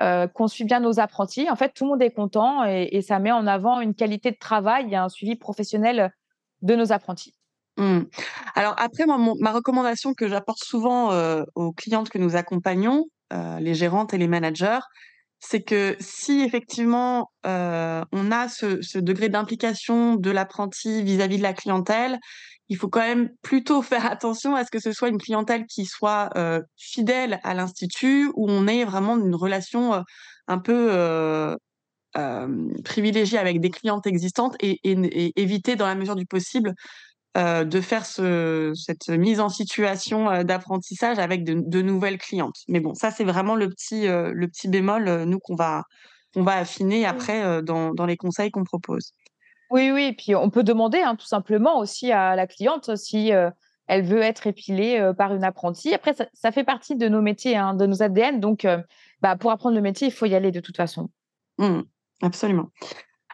euh, 0.00 0.26
qu'on 0.26 0.48
suit 0.48 0.64
bien 0.64 0.80
nos 0.80 1.00
apprentis. 1.00 1.48
En 1.50 1.56
fait, 1.56 1.72
tout 1.74 1.84
le 1.84 1.90
monde 1.90 2.02
est 2.02 2.10
content 2.10 2.64
et, 2.64 3.02
ça 3.02 3.18
met 3.18 3.32
en 3.32 3.46
avant 3.46 3.80
une 3.80 3.94
qualité 3.94 4.30
de 4.30 4.38
travail 4.38 4.92
et 4.92 4.96
un 4.96 5.08
suivi 5.08 5.36
professionnel 5.36 6.12
de 6.62 6.74
nos 6.74 6.92
apprentis. 6.92 7.34
Mmh. 7.76 8.02
Alors 8.54 8.74
après, 8.78 9.04
ma 9.06 9.52
recommandation 9.52 10.14
que 10.14 10.28
j'apporte 10.28 10.62
souvent 10.62 11.12
euh, 11.12 11.42
aux 11.54 11.72
clientes 11.72 12.08
que 12.08 12.18
nous 12.18 12.36
accompagnons, 12.36 13.04
euh, 13.32 13.58
les 13.58 13.74
gérantes 13.74 14.14
et 14.14 14.18
les 14.18 14.28
managers, 14.28 14.78
c'est 15.40 15.60
que 15.60 15.96
si 16.00 16.40
effectivement 16.40 17.30
on 17.44 18.30
a 18.32 18.48
ce, 18.48 18.98
degré 18.98 19.28
d'implication 19.28 20.14
de 20.14 20.30
l'apprenti 20.30 21.02
vis-à-vis 21.02 21.36
de 21.36 21.42
la 21.42 21.52
clientèle, 21.52 22.18
il 22.68 22.76
faut 22.76 22.88
quand 22.88 23.00
même 23.00 23.30
plutôt 23.42 23.82
faire 23.82 24.06
attention 24.06 24.54
à 24.56 24.64
ce 24.64 24.70
que 24.70 24.80
ce 24.80 24.92
soit 24.92 25.08
une 25.08 25.18
clientèle 25.18 25.66
qui 25.66 25.84
soit 25.86 26.30
euh, 26.36 26.60
fidèle 26.76 27.40
à 27.42 27.54
l'institut, 27.54 28.30
où 28.34 28.50
on 28.50 28.66
ait 28.66 28.84
vraiment 28.84 29.16
une 29.18 29.34
relation 29.34 29.94
euh, 29.94 30.00
un 30.48 30.58
peu 30.58 31.56
privilégiée 32.84 33.38
avec 33.38 33.60
des 33.60 33.70
clientes 33.70 34.06
existantes 34.06 34.54
et, 34.60 34.78
éviter 35.36 35.74
dans 35.74 35.86
la 35.86 35.96
mesure 35.96 36.14
du 36.14 36.26
possible 36.26 36.74
euh, 37.36 37.64
de 37.64 37.80
faire 37.80 38.06
cette 38.06 39.08
mise 39.08 39.40
en 39.40 39.48
situation 39.48 40.30
euh, 40.30 40.44
d'apprentissage 40.44 41.18
avec 41.18 41.42
de, 41.42 41.82
nouvelles 41.82 42.18
clientes. 42.18 42.54
Mais 42.68 42.78
bon, 42.78 42.94
ça 42.94 43.10
c'est 43.10 43.24
vraiment 43.24 43.56
le 43.56 43.68
petit, 43.68 44.06
euh, 44.06 44.30
le 44.32 44.46
petit 44.46 44.68
bémol, 44.68 45.24
nous 45.24 45.40
qu'on 45.40 45.56
va, 45.56 45.82
va 46.36 46.52
affiner 46.52 47.04
après 47.04 47.60
dans, 47.64 48.06
les 48.06 48.16
conseils 48.16 48.52
qu'on 48.52 48.62
propose. 48.62 49.10
Oui, 49.74 49.90
oui, 49.90 50.12
puis 50.12 50.36
on 50.36 50.50
peut 50.50 50.62
demander 50.62 50.98
hein, 50.98 51.16
tout 51.16 51.26
simplement 51.26 51.78
aussi 51.78 52.12
à 52.12 52.36
la 52.36 52.46
cliente 52.46 52.94
si 52.96 53.32
elle 53.88 54.04
veut 54.04 54.22
être 54.22 54.46
épilée 54.46 55.10
par 55.18 55.34
une 55.34 55.42
apprentie. 55.42 55.92
Après, 55.92 56.14
ça, 56.32 56.52
fait 56.52 56.62
partie 56.62 56.94
de 56.94 57.08
nos 57.08 57.20
métiers, 57.20 57.56
hein, 57.56 57.74
de 57.74 57.84
nos 57.84 58.00
ADN, 58.00 58.38
donc 58.38 58.66
bah, 59.20 59.36
pour 59.36 59.50
apprendre 59.50 59.74
le 59.74 59.82
métier, 59.82 60.06
il 60.06 60.12
faut 60.12 60.26
y 60.26 60.34
aller 60.36 60.52
de 60.52 60.60
toute 60.60 60.76
façon. 60.76 61.08
Mmh, 61.58 61.80
absolument. 62.22 62.68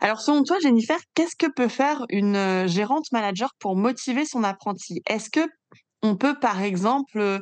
Alors, 0.00 0.20
selon 0.20 0.42
toi, 0.42 0.56
Jennifer, 0.62 0.98
qu'est-ce 1.14 1.36
que 1.36 1.50
peut 1.52 1.68
faire 1.68 2.04
une 2.08 2.36
euh, 2.36 2.66
gérante 2.66 3.12
manager 3.12 3.50
pour 3.58 3.76
motiver 3.76 4.24
son 4.24 4.44
apprenti 4.44 5.02
Est-ce 5.06 5.28
que 5.28 5.46
on 6.02 6.16
peut, 6.16 6.38
par 6.38 6.62
exemple, 6.62 7.18
euh, 7.18 7.38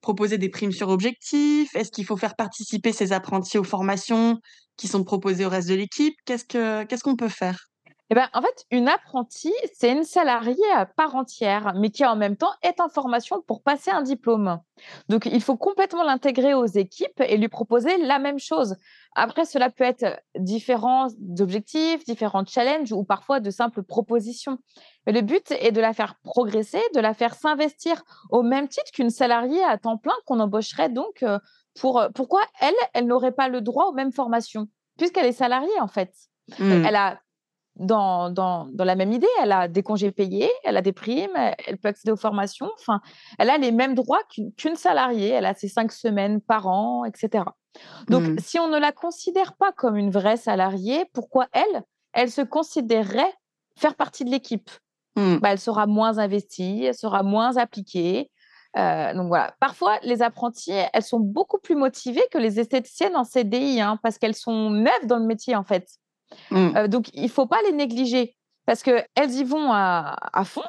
proposer 0.00 0.36
des 0.36 0.48
primes 0.48 0.72
sur 0.72 0.88
objectif 0.88 1.74
Est-ce 1.76 1.92
qu'il 1.92 2.04
faut 2.04 2.16
faire 2.16 2.34
participer 2.34 2.92
ses 2.92 3.12
apprentis 3.12 3.58
aux 3.58 3.64
formations 3.64 4.40
qui 4.76 4.88
sont 4.88 5.04
proposées 5.04 5.44
au 5.44 5.48
reste 5.48 5.68
de 5.68 5.74
l'équipe? 5.74 6.14
Qu'est-ce 6.24 6.44
que 6.44 6.82
qu'est-ce 6.84 7.04
qu'on 7.04 7.16
peut 7.16 7.28
faire? 7.28 7.69
Eh 8.12 8.16
ben, 8.16 8.28
en 8.32 8.42
fait, 8.42 8.66
une 8.72 8.88
apprentie, 8.88 9.54
c'est 9.72 9.92
une 9.92 10.02
salariée 10.02 10.70
à 10.74 10.84
part 10.84 11.14
entière, 11.14 11.74
mais 11.76 11.90
qui 11.90 12.04
en 12.04 12.16
même 12.16 12.36
temps 12.36 12.50
est 12.62 12.80
en 12.80 12.88
formation 12.88 13.40
pour 13.40 13.62
passer 13.62 13.92
un 13.92 14.02
diplôme. 14.02 14.58
Donc, 15.08 15.26
il 15.26 15.40
faut 15.40 15.56
complètement 15.56 16.02
l'intégrer 16.02 16.52
aux 16.52 16.66
équipes 16.66 17.20
et 17.20 17.36
lui 17.36 17.46
proposer 17.46 17.96
la 17.98 18.18
même 18.18 18.40
chose. 18.40 18.74
Après, 19.14 19.44
cela 19.44 19.70
peut 19.70 19.84
être 19.84 20.20
différents 20.36 21.06
objectifs, 21.38 22.04
différents 22.04 22.44
challenges 22.44 22.90
ou 22.90 23.04
parfois 23.04 23.38
de 23.38 23.50
simples 23.50 23.84
propositions. 23.84 24.58
Mais 25.06 25.12
le 25.12 25.20
but 25.20 25.52
est 25.52 25.70
de 25.70 25.80
la 25.80 25.92
faire 25.92 26.16
progresser, 26.24 26.82
de 26.96 27.00
la 27.00 27.14
faire 27.14 27.34
s'investir 27.34 28.02
au 28.30 28.42
même 28.42 28.66
titre 28.66 28.90
qu'une 28.92 29.10
salariée 29.10 29.62
à 29.62 29.78
temps 29.78 29.98
plein 29.98 30.16
qu'on 30.26 30.40
embaucherait 30.40 30.88
donc 30.88 31.22
euh, 31.22 31.38
pour... 31.80 32.02
Pourquoi 32.16 32.40
elle, 32.60 32.74
elle 32.92 33.06
n'aurait 33.06 33.32
pas 33.32 33.48
le 33.48 33.60
droit 33.60 33.86
aux 33.86 33.92
mêmes 33.92 34.12
formations 34.12 34.66
puisqu'elle 34.96 35.26
est 35.26 35.32
salariée 35.32 35.80
en 35.80 35.88
fait. 35.88 36.12
Mmh. 36.58 36.84
Elle 36.84 36.96
a 36.96 37.20
dans, 37.80 38.30
dans, 38.30 38.66
dans, 38.66 38.84
la 38.84 38.94
même 38.94 39.12
idée. 39.12 39.26
Elle 39.42 39.52
a 39.52 39.66
des 39.66 39.82
congés 39.82 40.12
payés, 40.12 40.50
elle 40.64 40.76
a 40.76 40.82
des 40.82 40.92
primes, 40.92 41.36
elle 41.66 41.78
peut 41.78 41.88
accéder 41.88 42.12
aux 42.12 42.16
formations. 42.16 42.70
Enfin, 42.78 43.00
elle 43.38 43.50
a 43.50 43.58
les 43.58 43.72
mêmes 43.72 43.94
droits 43.94 44.22
qu'une 44.56 44.76
salariée. 44.76 45.30
Elle 45.30 45.46
a 45.46 45.54
ses 45.54 45.68
cinq 45.68 45.90
semaines 45.90 46.40
par 46.40 46.68
an, 46.68 47.04
etc. 47.04 47.44
Donc, 48.08 48.22
mmh. 48.22 48.38
si 48.38 48.58
on 48.58 48.68
ne 48.68 48.78
la 48.78 48.92
considère 48.92 49.54
pas 49.54 49.72
comme 49.72 49.96
une 49.96 50.10
vraie 50.10 50.36
salariée, 50.36 51.04
pourquoi 51.12 51.48
elle, 51.52 51.82
elle 52.12 52.30
se 52.30 52.42
considérerait 52.42 53.32
faire 53.76 53.94
partie 53.94 54.24
de 54.24 54.30
l'équipe? 54.30 54.70
Mmh. 55.16 55.36
bah, 55.36 55.52
Elle 55.52 55.58
sera 55.58 55.86
moins 55.86 56.18
investie, 56.18 56.84
elle 56.84 56.94
sera 56.94 57.22
moins 57.22 57.56
appliquée. 57.56 58.30
Euh, 58.76 59.14
donc 59.14 59.28
voilà. 59.28 59.54
Parfois, 59.58 59.98
les 60.02 60.22
apprentis, 60.22 60.72
elles 60.92 61.02
sont 61.02 61.18
beaucoup 61.18 61.58
plus 61.58 61.74
motivées 61.74 62.24
que 62.30 62.38
les 62.38 62.60
esthéticiennes 62.60 63.16
en 63.16 63.24
CDI, 63.24 63.80
hein, 63.80 63.98
parce 64.02 64.18
qu'elles 64.18 64.36
sont 64.36 64.70
neuves 64.70 65.06
dans 65.06 65.18
le 65.18 65.26
métier 65.26 65.56
en 65.56 65.64
fait. 65.64 65.88
Mmh. 66.50 66.76
Euh, 66.76 66.88
donc, 66.88 67.10
il 67.14 67.24
ne 67.24 67.28
faut 67.28 67.46
pas 67.46 67.60
les 67.66 67.72
négliger 67.72 68.36
parce 68.66 68.82
qu'elles 68.82 69.30
y 69.32 69.44
vont 69.44 69.72
à, 69.72 70.42
fond. 70.44 70.62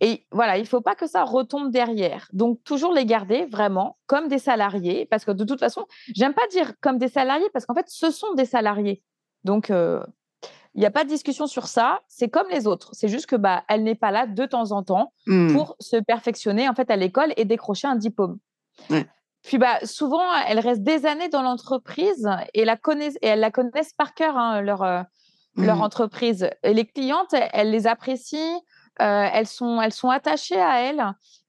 Et 0.00 0.26
voilà, 0.30 0.56
il 0.58 0.62
ne 0.62 0.66
faut 0.66 0.80
pas 0.80 0.94
que 0.94 1.06
ça 1.06 1.24
retombe 1.24 1.70
derrière. 1.70 2.28
Donc, 2.32 2.62
toujours 2.64 2.92
les 2.92 3.04
garder 3.04 3.46
vraiment 3.46 3.98
comme 4.06 4.28
des 4.28 4.38
salariés, 4.38 5.06
parce 5.06 5.24
que 5.24 5.32
de 5.32 5.44
toute 5.44 5.60
façon, 5.60 5.86
j'aime 6.14 6.34
pas 6.34 6.46
dire 6.50 6.72
comme 6.80 6.98
des 6.98 7.08
salariés, 7.08 7.48
parce 7.52 7.66
qu'en 7.66 7.74
fait, 7.74 7.86
ce 7.88 8.10
sont 8.10 8.34
des 8.34 8.44
salariés. 8.44 9.02
Donc, 9.44 9.70
euh, 9.70 10.02
il 10.74 10.80
n'y 10.80 10.86
a 10.86 10.90
pas 10.90 11.04
de 11.04 11.08
discussion 11.08 11.46
sur 11.46 11.66
ça. 11.66 12.00
C'est 12.06 12.28
comme 12.28 12.48
les 12.50 12.66
autres. 12.66 12.90
C'est 12.92 13.08
juste 13.08 13.26
que 13.26 13.36
bah, 13.36 13.64
elle 13.68 13.82
n'est 13.82 13.96
pas 13.96 14.10
là 14.10 14.26
de 14.26 14.46
temps 14.46 14.70
en 14.72 14.82
temps 14.82 15.12
mmh. 15.26 15.52
pour 15.52 15.76
se 15.80 15.96
perfectionner 15.96 16.68
en 16.68 16.74
fait 16.74 16.90
à 16.90 16.96
l'école 16.96 17.32
et 17.36 17.44
décrocher 17.44 17.88
un 17.88 17.96
diplôme. 17.96 18.38
Puis 19.48 19.56
bah, 19.56 19.78
souvent, 19.82 20.30
elles 20.46 20.60
restent 20.60 20.82
des 20.82 21.06
années 21.06 21.30
dans 21.30 21.40
l'entreprise 21.40 22.28
et, 22.52 22.66
la 22.66 22.76
connaissent, 22.76 23.16
et 23.22 23.28
elles 23.28 23.40
la 23.40 23.50
connaissent 23.50 23.94
par 23.94 24.12
cœur, 24.12 24.36
hein, 24.36 24.60
leur, 24.60 24.82
euh, 24.82 25.00
leur 25.56 25.76
mmh. 25.76 25.80
entreprise. 25.80 26.50
Et 26.62 26.74
les 26.74 26.84
clientes, 26.84 27.34
elles 27.54 27.70
les 27.70 27.86
apprécient, 27.86 28.60
euh, 29.00 29.26
elles, 29.32 29.46
sont, 29.46 29.80
elles 29.80 29.94
sont 29.94 30.10
attachées 30.10 30.60
à 30.60 30.82
elles. 30.82 31.02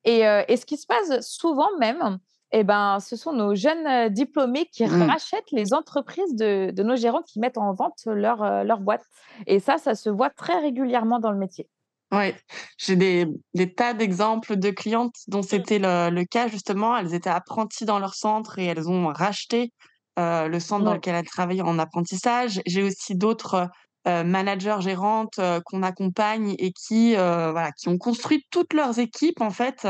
Et, 0.06 0.26
euh, 0.26 0.44
et 0.48 0.56
ce 0.56 0.66
qui 0.66 0.78
se 0.78 0.88
passe 0.88 1.20
souvent 1.28 1.68
même, 1.78 2.20
eh 2.54 2.64
ben, 2.64 3.02
ce 3.02 3.18
sont 3.18 3.34
nos 3.34 3.54
jeunes 3.54 4.08
diplômés 4.08 4.68
qui 4.72 4.86
mmh. 4.86 5.10
rachètent 5.10 5.52
les 5.52 5.74
entreprises 5.74 6.38
de, 6.38 6.72
de, 6.72 6.84
nos 6.84 6.96
gérants 6.96 7.24
qui 7.24 7.42
mettent 7.42 7.58
en 7.58 7.74
vente 7.74 8.00
leur, 8.06 8.64
leur 8.64 8.80
boîte. 8.80 9.04
Et 9.46 9.60
ça, 9.60 9.78
ça 9.78 9.94
se 9.94 10.10
voit 10.10 10.30
très 10.30 10.58
régulièrement 10.58 11.20
dans 11.20 11.32
le 11.32 11.38
métier. 11.38 11.68
Oui, 12.12 12.34
j'ai 12.78 12.96
des, 12.96 13.28
des 13.54 13.74
tas 13.74 13.94
d'exemples 13.94 14.56
de 14.56 14.72
clientes 14.72 15.16
dont 15.28 15.40
mmh. 15.40 15.44
c'était 15.44 15.80
le, 15.80 16.10
le 16.10 16.26
cas 16.26 16.48
justement. 16.48 16.98
Elles 16.98 17.14
étaient 17.14 17.30
apprenties 17.30 17.86
dans 17.86 18.00
leur 18.00 18.16
centre 18.16 18.58
et 18.58 18.66
elles 18.66 18.90
ont 18.90 19.08
racheté 19.08 19.72
euh, 20.20 20.50
le 20.50 20.60
centre 20.60 20.84
dans 20.84 20.96
lequel 20.96 21.16
elles 21.16 21.26
travaillaient 21.26 21.62
en 21.62 21.80
apprentissage. 21.80 22.62
J'ai 22.66 22.84
aussi 22.84 23.16
d'autres 23.16 23.70
euh, 24.08 24.24
managers, 24.24 24.82
gérantes 24.82 25.40
euh, 25.40 25.62
qu'on 25.64 25.82
accompagne 25.82 26.56
et 26.58 26.74
qui, 26.74 27.14
voilà, 27.14 27.72
qui 27.72 27.88
ont 27.88 27.98
construit 27.98 28.46
toutes 28.50 28.74
leurs 28.74 29.00
équipes 29.00 29.42
en 29.42 29.52
fait. 29.52 29.88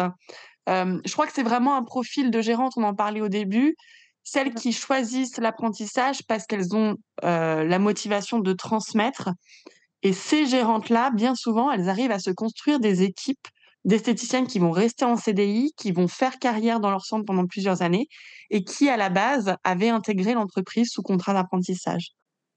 je 0.68 1.12
crois 1.12 1.26
que 1.26 1.34
c'est 1.34 1.44
vraiment 1.44 1.76
un 1.76 1.84
profil 1.84 2.30
de 2.30 2.42
gérante, 2.42 2.74
on 2.76 2.84
en 2.84 2.94
parlait 2.94 3.22
au 3.22 3.30
début, 3.30 3.76
celles 4.24 4.54
qui 4.54 4.72
choisissent 4.72 5.38
l'apprentissage 5.38 6.22
parce 6.28 6.46
qu'elles 6.46 6.76
ont 6.76 6.96
la 7.24 7.80
motivation 7.80 8.40
de 8.40 8.54
transmettre 8.54 9.30
et 10.02 10.14
ces 10.14 10.46
gérantes-là, 10.46 11.12
bien 11.12 11.36
souvent, 11.36 11.72
elles 11.72 11.90
arrivent 11.90 12.12
à 12.12 12.20
se 12.20 12.32
construire 12.32 12.80
des 12.80 13.04
équipes 13.04 13.48
d'esthéticiennes 13.86 14.48
qui 14.48 14.60
vont 14.60 14.72
rester 14.72 15.06
en 15.06 15.16
CDI, 15.16 15.74
qui 15.78 15.92
vont 15.92 16.08
faire 16.08 16.40
carrière 16.40 16.80
dans 16.80 16.92
leur 16.92 17.06
centre 17.06 17.26
pendant 17.26 17.46
plusieurs 17.46 17.82
années 17.82 18.08
et 18.50 18.64
qui, 18.64 18.90
à 18.90 18.98
la 18.98 19.10
base, 19.10 19.56
avaient 19.64 19.90
intégré 19.90 20.34
l'entreprise 20.34 20.90
sous 20.90 21.02
contrat 21.02 21.34
d'apprentissage. 21.34 22.12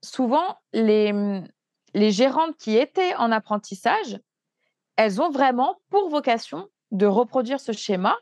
Souvent, 0.04 0.56
les, 0.72 1.42
les 1.94 2.10
gérantes 2.10 2.56
qui 2.56 2.76
étaient 2.76 3.14
en 3.16 3.30
apprentissage, 3.30 4.18
elles 4.96 5.20
ont 5.20 5.30
vraiment 5.30 5.80
pour 5.90 6.08
vocation 6.08 6.68
de 6.90 7.06
reproduire 7.06 7.60
ce 7.60 7.72
schéma 7.72 8.16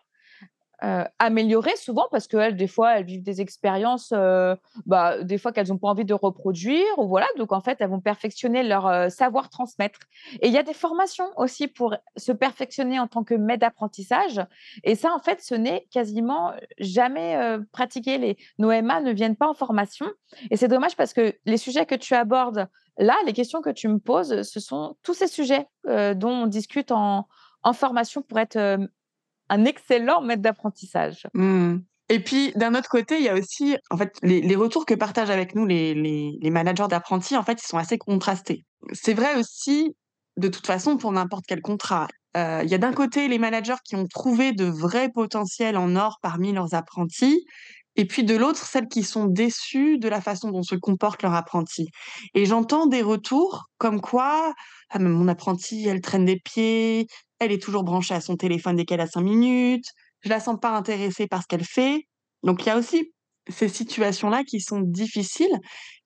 euh, 0.82 1.04
améliorer 1.18 1.76
souvent 1.76 2.06
parce 2.10 2.26
qu'elles, 2.26 2.56
des 2.56 2.66
fois, 2.66 2.96
elles 2.96 3.04
vivent 3.04 3.22
des 3.22 3.42
expériences, 3.42 4.14
euh, 4.16 4.56
bah, 4.86 5.22
des 5.22 5.36
fois 5.36 5.52
qu'elles 5.52 5.68
n'ont 5.68 5.76
pas 5.76 5.88
envie 5.88 6.06
de 6.06 6.14
reproduire, 6.14 6.86
ou 6.96 7.06
voilà. 7.06 7.26
Donc, 7.36 7.52
en 7.52 7.60
fait, 7.60 7.76
elles 7.80 7.90
vont 7.90 8.00
perfectionner 8.00 8.62
leur 8.62 8.86
euh, 8.86 9.08
savoir 9.10 9.50
transmettre. 9.50 9.98
Et 10.40 10.48
il 10.48 10.54
y 10.54 10.58
a 10.58 10.62
des 10.62 10.72
formations 10.72 11.28
aussi 11.36 11.68
pour 11.68 11.96
se 12.16 12.32
perfectionner 12.32 12.98
en 12.98 13.08
tant 13.08 13.24
que 13.24 13.34
maître 13.34 13.60
d'apprentissage. 13.60 14.40
Et 14.82 14.94
ça, 14.94 15.12
en 15.12 15.18
fait, 15.18 15.42
ce 15.42 15.54
n'est 15.54 15.86
quasiment 15.90 16.52
jamais 16.78 17.58
pratiqué. 17.72 18.16
Les, 18.16 18.38
nos 18.58 18.68
MA 18.68 19.02
ne 19.02 19.12
viennent 19.12 19.36
pas 19.36 19.48
en 19.48 19.54
formation. 19.54 20.06
Et 20.50 20.56
c'est 20.56 20.68
dommage 20.68 20.96
parce 20.96 21.12
que 21.12 21.34
les 21.44 21.56
sujets 21.58 21.84
que 21.84 21.94
tu 21.94 22.14
abordes 22.14 22.68
là, 22.96 23.16
les 23.26 23.32
questions 23.32 23.60
que 23.60 23.70
tu 23.70 23.88
me 23.88 23.98
poses, 23.98 24.42
ce 24.42 24.60
sont 24.60 24.96
tous 25.02 25.14
ces 25.14 25.26
sujets 25.26 25.66
dont 25.84 26.30
on 26.30 26.46
discute 26.46 26.90
en, 26.90 27.28
en 27.62 27.72
formation 27.72 28.22
pour 28.22 28.38
être 28.38 28.78
un 29.50 29.64
excellent 29.66 30.22
maître 30.22 30.42
d'apprentissage. 30.42 31.26
Mmh. 31.34 31.78
Et 32.08 32.20
puis, 32.20 32.52
d'un 32.56 32.74
autre 32.74 32.88
côté, 32.88 33.18
il 33.18 33.24
y 33.24 33.28
a 33.28 33.34
aussi, 33.34 33.76
en 33.90 33.96
fait, 33.96 34.16
les, 34.22 34.56
retours 34.56 34.84
que 34.86 34.94
partagent 34.94 35.30
avec 35.30 35.54
nous 35.54 35.64
les, 35.66 35.94
les, 35.94 36.50
managers 36.50 36.88
d'apprentis, 36.88 37.36
en 37.36 37.44
fait, 37.44 37.62
ils 37.62 37.66
sont 37.66 37.78
assez 37.78 37.98
contrastés. 37.98 38.64
C'est 38.92 39.14
vrai 39.14 39.36
aussi, 39.36 39.94
de 40.36 40.48
toute 40.48 40.66
façon, 40.66 40.96
pour 40.96 41.12
n'importe 41.12 41.44
quel 41.46 41.60
contrat. 41.60 42.08
Euh, 42.36 42.62
il 42.64 42.70
y 42.70 42.74
a 42.74 42.78
d'un 42.78 42.92
côté 42.92 43.28
les 43.28 43.38
managers 43.38 43.76
qui 43.84 43.94
ont 43.94 44.06
trouvé 44.06 44.52
de 44.52 44.64
vrais 44.64 45.08
potentiels 45.08 45.76
en 45.76 45.94
or 45.94 46.18
parmi 46.20 46.52
leurs 46.52 46.74
apprentis, 46.74 47.44
et 47.96 48.06
puis 48.06 48.24
de 48.24 48.34
l'autre, 48.34 48.64
celles 48.64 48.88
qui 48.88 49.04
sont 49.04 49.26
déçues 49.26 49.98
de 49.98 50.08
la 50.08 50.20
façon 50.20 50.50
dont 50.50 50.62
se 50.62 50.74
comporte 50.74 51.22
leur 51.22 51.34
apprenti. 51.34 51.90
Et 52.34 52.44
j'entends 52.44 52.86
des 52.86 53.02
retours 53.02 53.66
comme 53.78 54.00
quoi 54.00 54.54
ah, 54.90 54.98
mon 54.98 55.28
apprentie, 55.28 55.86
elle 55.86 56.00
traîne 56.00 56.24
des 56.24 56.40
pieds, 56.40 57.06
elle 57.40 57.52
est 57.52 57.62
toujours 57.62 57.82
branchée 57.82 58.14
à 58.14 58.20
son 58.20 58.36
téléphone 58.36 58.76
dès 58.76 58.84
qu'elle 58.84 59.00
a 59.00 59.06
cinq 59.06 59.22
minutes, 59.22 59.86
je 60.20 60.28
la 60.28 60.40
sens 60.40 60.58
pas 60.60 60.70
intéressée 60.70 61.26
par 61.26 61.42
ce 61.42 61.48
qu'elle 61.48 61.64
fait. 61.64 62.06
Donc 62.42 62.62
il 62.62 62.66
y 62.66 62.70
a 62.70 62.76
aussi 62.76 63.12
ces 63.48 63.68
situations-là 63.68 64.44
qui 64.44 64.60
sont 64.60 64.80
difficiles. 64.80 65.58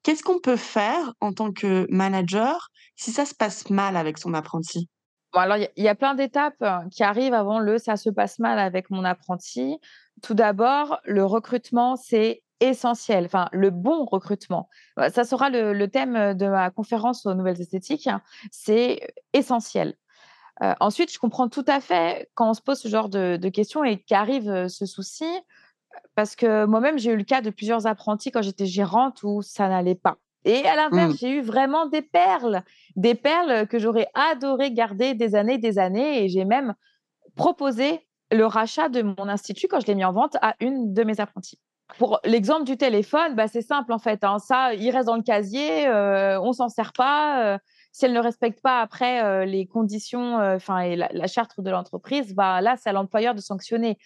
Qu'est-ce 0.02 0.22
qu'on 0.22 0.40
peut 0.40 0.56
faire 0.56 1.12
en 1.20 1.32
tant 1.32 1.52
que 1.52 1.86
manager 1.90 2.68
si 2.96 3.10
ça 3.10 3.26
se 3.26 3.34
passe 3.34 3.70
mal 3.70 3.96
avec 3.96 4.18
son 4.18 4.34
apprenti? 4.34 4.88
Alors, 5.32 5.56
il 5.56 5.82
y, 5.82 5.88
a 5.88 5.96
plein 5.96 6.14
d'étapes 6.14 6.62
hein, 6.62 6.86
qui 6.92 7.02
arrivent 7.02 7.34
avant 7.34 7.58
le 7.58 7.78
ça 7.78 7.96
se 7.96 8.08
passe 8.08 8.38
mal 8.38 8.60
avec 8.60 8.88
mon 8.90 9.04
apprenti. 9.04 9.78
Tout 10.22 10.34
d'abord, 10.34 11.00
le 11.04 11.24
recrutement, 11.24 11.96
c'est 11.96 12.44
essentiel, 12.60 13.24
enfin 13.24 13.48
le 13.52 13.70
bon 13.70 14.04
recrutement. 14.04 14.68
Ça 15.12 15.24
sera 15.24 15.50
le, 15.50 15.86
thème 15.86 16.34
de 16.34 16.46
ma 16.46 16.70
conférence 16.70 17.26
aux 17.26 17.34
nouvelles 17.34 17.60
esthétiques. 17.60 18.06
Hein. 18.06 18.22
C'est 18.52 19.12
essentiel. 19.32 19.96
Euh, 20.62 20.74
ensuite, 20.80 21.12
je 21.12 21.18
comprends 21.18 21.48
tout 21.48 21.64
à 21.66 21.80
fait 21.80 22.30
quand 22.34 22.50
on 22.50 22.54
se 22.54 22.62
pose 22.62 22.78
ce 22.78 22.88
genre 22.88 23.08
de, 23.08 23.48
questions 23.48 23.84
et 23.84 23.98
qu'arrive 23.98 24.48
euh, 24.48 24.68
ce 24.68 24.86
souci, 24.86 25.26
parce 26.14 26.36
que 26.36 26.64
moi-même, 26.64 26.98
j'ai 26.98 27.12
eu 27.12 27.16
le 27.16 27.24
cas 27.24 27.40
de 27.40 27.50
plusieurs 27.50 27.86
apprentis 27.86 28.30
quand 28.30 28.42
j'étais 28.42 28.66
gérante 28.66 29.22
où 29.22 29.42
ça 29.42 29.68
n'allait 29.68 29.94
pas. 29.94 30.16
Et 30.44 30.64
à 30.66 30.76
l'inverse, 30.76 31.14
mmh. 31.14 31.16
j'ai 31.20 31.30
eu 31.30 31.40
vraiment 31.40 31.86
des 31.86 32.02
perles, 32.02 32.62
des 32.96 33.14
perles 33.14 33.66
que 33.66 33.78
j'aurais 33.78 34.08
adoré 34.14 34.72
garder 34.72 35.14
des 35.14 35.34
années, 35.34 35.58
des 35.58 35.78
années. 35.78 36.24
Et 36.24 36.28
j'ai 36.28 36.44
même 36.44 36.74
proposé 37.34 38.06
le 38.30 38.44
rachat 38.44 38.88
de 38.88 39.02
mon 39.02 39.28
institut 39.28 39.68
quand 39.68 39.80
je 39.80 39.86
l'ai 39.86 39.94
mis 39.94 40.04
en 40.04 40.12
vente 40.12 40.36
à 40.42 40.54
une 40.60 40.92
de 40.92 41.02
mes 41.02 41.18
apprentis. 41.20 41.58
Pour 41.98 42.20
l'exemple 42.24 42.64
du 42.64 42.76
téléphone, 42.76 43.34
bah, 43.34 43.48
c'est 43.48 43.62
simple 43.62 43.92
en 43.92 43.98
fait. 43.98 44.22
Hein. 44.22 44.38
Ça, 44.38 44.74
il 44.74 44.90
reste 44.90 45.06
dans 45.06 45.16
le 45.16 45.22
casier, 45.22 45.86
euh, 45.86 46.40
on 46.40 46.52
s'en 46.52 46.68
sert 46.68 46.92
pas. 46.92 47.58
Euh, 47.94 47.98
si 47.98 48.04
elle 48.04 48.12
ne 48.12 48.20
respecte 48.20 48.60
pas 48.60 48.80
après 48.80 49.22
euh, 49.22 49.44
les 49.44 49.66
conditions, 49.66 50.36
enfin 50.36 50.80
et 50.80 50.96
la, 50.96 51.26
charte 51.26 51.60
de 51.60 51.70
l'entreprise, 51.70 52.34
bah 52.34 52.60
là, 52.60 52.76
c'est 52.76 52.90
à 52.90 52.92
l'employeur 52.92 53.34
de 53.34 53.40
sanctionner. 53.40 53.98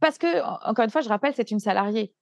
Parce 0.00 0.18
que, 0.18 0.42
encore 0.68 0.84
une 0.84 0.90
fois, 0.90 1.00
je 1.00 1.08
rappelle, 1.08 1.32
c'est 1.34 1.50
une 1.50 1.60
salariée. 1.60 2.12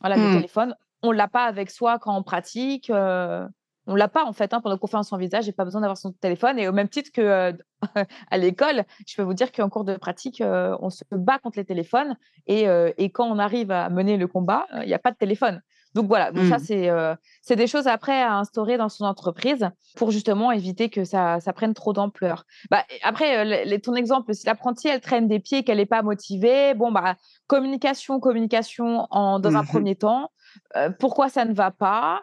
Voilà, 0.00 0.16
le 0.16 0.30
mmh. 0.30 0.34
téléphone, 0.36 0.74
on 1.02 1.12
l'a 1.12 1.28
pas 1.28 1.44
avec 1.44 1.70
soi 1.70 1.98
quand 1.98 2.16
on 2.16 2.22
pratique. 2.22 2.90
Euh, 2.90 3.46
on 3.86 3.94
l'a 3.94 4.08
pas 4.08 4.24
en 4.24 4.32
fait 4.32 4.52
hein, 4.52 4.60
pendant 4.60 4.78
qu'on 4.78 4.86
fait 4.86 4.96
un 4.96 5.18
visage. 5.18 5.44
J'ai 5.44 5.52
pas 5.52 5.64
besoin 5.64 5.80
d'avoir 5.80 5.96
son 5.96 6.12
téléphone. 6.12 6.58
Et 6.58 6.68
au 6.68 6.72
même 6.72 6.88
titre 6.88 7.10
que 7.12 7.20
euh, 7.20 7.52
à 8.30 8.38
l'école, 8.38 8.84
je 9.06 9.16
peux 9.16 9.22
vous 9.22 9.34
dire 9.34 9.52
qu'en 9.52 9.68
cours 9.68 9.84
de 9.84 9.96
pratique, 9.96 10.40
euh, 10.40 10.76
on 10.80 10.90
se 10.90 11.04
bat 11.10 11.38
contre 11.38 11.58
les 11.58 11.64
téléphones. 11.64 12.16
Et, 12.46 12.66
et 12.96 13.10
quand 13.10 13.26
on 13.26 13.38
arrive 13.38 13.70
à 13.70 13.88
mener 13.90 14.16
le 14.16 14.26
combat, 14.26 14.66
il 14.82 14.86
n'y 14.86 14.94
a 14.94 14.98
pas 14.98 15.12
de 15.12 15.16
téléphone. 15.16 15.60
Donc 15.94 16.06
voilà, 16.06 16.30
donc 16.30 16.46
ça, 16.46 16.58
mmh. 16.58 17.16
c'est 17.42 17.56
des 17.56 17.66
choses 17.66 17.86
après 17.86 18.22
à 18.22 18.36
instaurer 18.36 18.76
dans 18.76 18.88
son 18.88 19.04
entreprise 19.04 19.68
pour 19.96 20.10
justement 20.10 20.52
éviter 20.52 20.88
que 20.88 21.04
ça, 21.04 21.40
ça 21.40 21.52
prenne 21.52 21.74
trop 21.74 21.92
d'ampleur. 21.92 22.44
Bah, 22.70 22.84
après, 23.02 23.44
les, 23.64 23.80
ton 23.80 23.94
exemple, 23.94 24.32
si 24.34 24.46
l'apprenti, 24.46 24.88
elle 24.88 25.00
traîne 25.00 25.26
des 25.26 25.40
pieds, 25.40 25.64
qu'elle 25.64 25.78
n'est 25.78 25.86
pas 25.86 26.02
motivée, 26.02 26.74
bon, 26.74 26.92
bah, 26.92 27.16
communication, 27.48 28.20
communication 28.20 29.06
en, 29.10 29.40
dans 29.40 29.56
un 29.56 29.62
mmh 29.62 29.66
premier 29.66 29.96
temps. 29.96 30.30
pourquoi 30.98 31.28
ça 31.28 31.44
ne 31.44 31.54
va 31.54 31.70
pas 31.70 32.22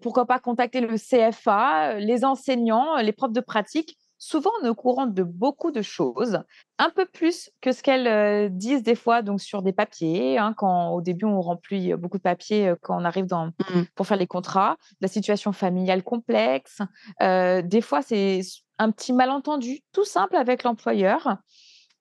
Pourquoi 0.00 0.26
pas 0.26 0.38
contacter 0.38 0.80
le 0.80 0.96
CFA, 0.96 1.94
les 1.98 2.24
enseignants, 2.24 2.96
les 2.96 3.12
profs 3.12 3.32
de 3.32 3.40
pratique 3.40 3.98
souvent 4.18 4.50
on 4.60 4.66
est 4.66 4.68
au 4.68 4.74
courant 4.74 5.06
de 5.06 5.22
beaucoup 5.22 5.70
de 5.70 5.82
choses, 5.82 6.40
un 6.78 6.90
peu 6.90 7.06
plus 7.06 7.50
que 7.60 7.72
ce 7.72 7.82
qu'elles 7.82 8.06
euh, 8.06 8.48
disent 8.50 8.82
des 8.82 8.94
fois 8.94 9.22
donc 9.22 9.40
sur 9.40 9.62
des 9.62 9.72
papiers. 9.72 10.38
Hein, 10.38 10.54
quand 10.56 10.90
au 10.90 11.00
début 11.00 11.26
on 11.26 11.40
remplit 11.40 11.92
euh, 11.92 11.96
beaucoup 11.96 12.18
de 12.18 12.22
papiers 12.22 12.68
euh, 12.68 12.76
quand 12.80 13.00
on 13.00 13.04
arrive 13.04 13.26
dans, 13.26 13.46
mmh. 13.46 13.82
pour 13.94 14.06
faire 14.06 14.16
les 14.16 14.26
contrats, 14.26 14.76
la 15.00 15.08
situation 15.08 15.52
familiale 15.52 16.02
complexe. 16.02 16.80
des 17.20 17.80
fois 17.80 18.02
c'est 18.02 18.40
un 18.78 18.90
petit 18.90 19.12
malentendu 19.12 19.80
tout 19.92 20.04
simple 20.04 20.36
avec 20.36 20.62
l'employeur. 20.62 21.38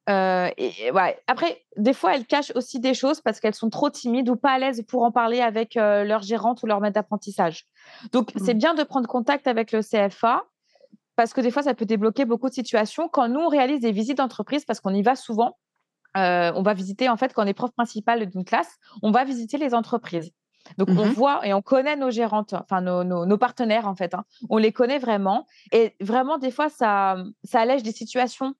et, 0.07 0.91
ouais. 0.91 1.19
Après, 1.27 1.63
des 1.77 1.93
fois, 1.93 2.15
elles 2.15 2.25
cachent 2.25 2.51
aussi 2.53 2.79
des 2.79 2.93
choses 2.93 3.21
parce 3.21 3.39
qu'elles 3.39 3.55
sont 3.55 3.69
trop 3.69 3.89
timides 3.89 4.29
ou 4.29 4.35
pas 4.35 4.51
à 4.51 4.59
l'aise 4.59 4.83
pour 4.87 5.03
en 5.03 5.11
parler 5.11 5.41
avec 5.41 5.75
leur 5.75 6.21
gérante 6.21 6.61
ou 6.63 6.67
leur 6.67 6.81
maître 6.81 6.95
d'apprentissage. 6.95 7.65
Donc, 8.11 8.31
c'est 8.35 8.53
mmh. 8.53 8.57
bien 8.57 8.73
de 8.73 8.83
prendre 8.83 9.07
contact 9.07 9.47
avec 9.47 9.71
le 9.71 9.81
CFA 9.81 10.43
parce 11.15 11.33
que 11.33 11.41
des 11.41 11.51
fois, 11.51 11.63
ça 11.63 11.73
peut 11.73 11.85
débloquer 11.85 12.25
beaucoup 12.25 12.49
de 12.49 12.53
situations. 12.53 13.07
Quand 13.07 13.27
nous, 13.27 13.39
on 13.39 13.47
réalise 13.47 13.79
des 13.79 13.91
visites 13.91 14.17
d'entreprise, 14.17 14.65
parce 14.65 14.79
qu'on 14.79 14.93
y 14.93 15.01
va 15.01 15.15
souvent, 15.15 15.57
euh, 16.17 16.51
on 16.55 16.61
va 16.61 16.73
visiter, 16.73 17.09
en 17.09 17.17
fait, 17.17 17.33
quand 17.33 17.43
on 17.43 17.47
est 17.47 17.53
prof 17.53 17.71
principal 17.71 18.25
d'une 18.25 18.45
classe, 18.45 18.77
on 19.01 19.11
va 19.11 19.23
visiter 19.23 19.57
les 19.57 19.73
entreprises. 19.73 20.31
Donc, 20.77 20.89
on 20.89 21.05
mmh 21.05 21.09
voit 21.09 21.45
et 21.45 21.53
on 21.53 21.61
connaît 21.61 21.95
nos 21.95 22.09
gérantes, 22.09 22.53
enfin 22.53 22.81
nos, 22.81 23.37
partenaires, 23.37 23.87
en 23.87 23.95
fait. 23.95 24.13
Hein. 24.13 24.23
On 24.49 24.57
les 24.57 24.71
connaît 24.71 24.97
vraiment. 24.97 25.45
Et 25.71 25.95
vraiment, 26.01 26.37
des 26.37 26.51
fois, 26.51 26.69
ça, 26.69 27.17
ça 27.43 27.59
allège 27.61 27.83
des 27.83 27.91
situations 27.91 28.55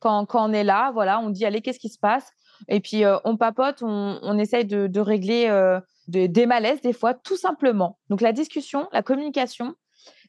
quand, 0.00 0.26
quand 0.26 0.48
on 0.48 0.52
est 0.52 0.64
là. 0.64 0.90
Voilà, 0.92 1.20
on 1.20 1.30
dit, 1.30 1.44
allez, 1.44 1.60
qu'est-ce 1.60 1.78
qui 1.78 1.90
se 1.90 1.98
passe? 1.98 2.28
Et 2.68 2.80
puis, 2.80 3.04
euh, 3.04 3.18
on 3.24 3.36
papote, 3.36 3.82
on, 3.82 4.18
on 4.22 4.38
essaye 4.38 4.64
de, 4.64 4.88
de 4.88 5.00
régler 5.00 5.46
euh, 5.48 5.80
des 6.08 6.46
malaises, 6.46 6.80
des 6.80 6.92
fois, 6.92 7.14
tout 7.14 7.36
simplement. 7.36 7.98
Donc, 8.10 8.20
la 8.20 8.32
discussion, 8.32 8.88
la 8.92 9.02
communication, 9.02 9.74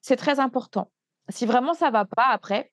c'est 0.01 0.17
très 0.17 0.39
important. 0.39 0.91
Si 1.29 1.45
vraiment 1.45 1.73
ça 1.73 1.89
va 1.89 2.05
pas, 2.05 2.27
après, 2.31 2.71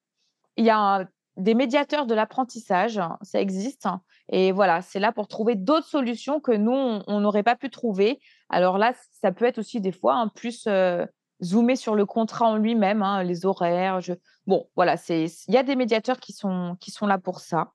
il 0.57 0.65
y 0.65 0.71
a 0.71 1.07
des 1.37 1.55
médiateurs 1.55 2.07
de 2.07 2.15
l'apprentissage, 2.15 2.99
hein, 2.99 3.19
ça 3.23 3.41
existe. 3.41 3.87
Hein, 3.87 4.03
et 4.29 4.53
voilà, 4.53 4.83
c'est 4.83 5.01
là 5.01 5.13
pour 5.13 5.29
trouver 5.29 5.55
d'autres 5.55 5.87
solutions 5.87 6.41
que 6.41 6.53
nous, 6.53 6.73
on 7.07 7.21
n'aurait 7.21 7.43
pas 7.43 7.57
pu 7.57 7.71
trouver. 7.71 8.21
Alors 8.51 8.79
là, 8.79 8.93
ça 9.23 9.33
peut 9.33 9.47
être 9.47 9.59
aussi 9.59 9.81
des 9.81 9.93
fois 9.93 10.15
un 10.15 10.29
plus 10.29 10.65
euh, 10.67 11.07
zoomer 11.43 11.77
sur 11.77 11.95
le 11.95 12.05
contrat 12.05 12.47
en 12.47 12.57
lui-même, 12.57 13.03
hein, 13.03 13.23
les 13.23 13.47
horaires. 13.47 14.01
Bon, 14.47 14.69
voilà, 14.77 14.97
il 15.09 15.31
y 15.49 15.57
a 15.57 15.63
des 15.63 15.77
médiateurs 15.77 16.21
qui 16.21 16.33
sont, 16.33 16.77
qui 16.81 16.91
sont 16.91 17.07
là 17.07 17.19
pour 17.19 17.41
ça. 17.41 17.73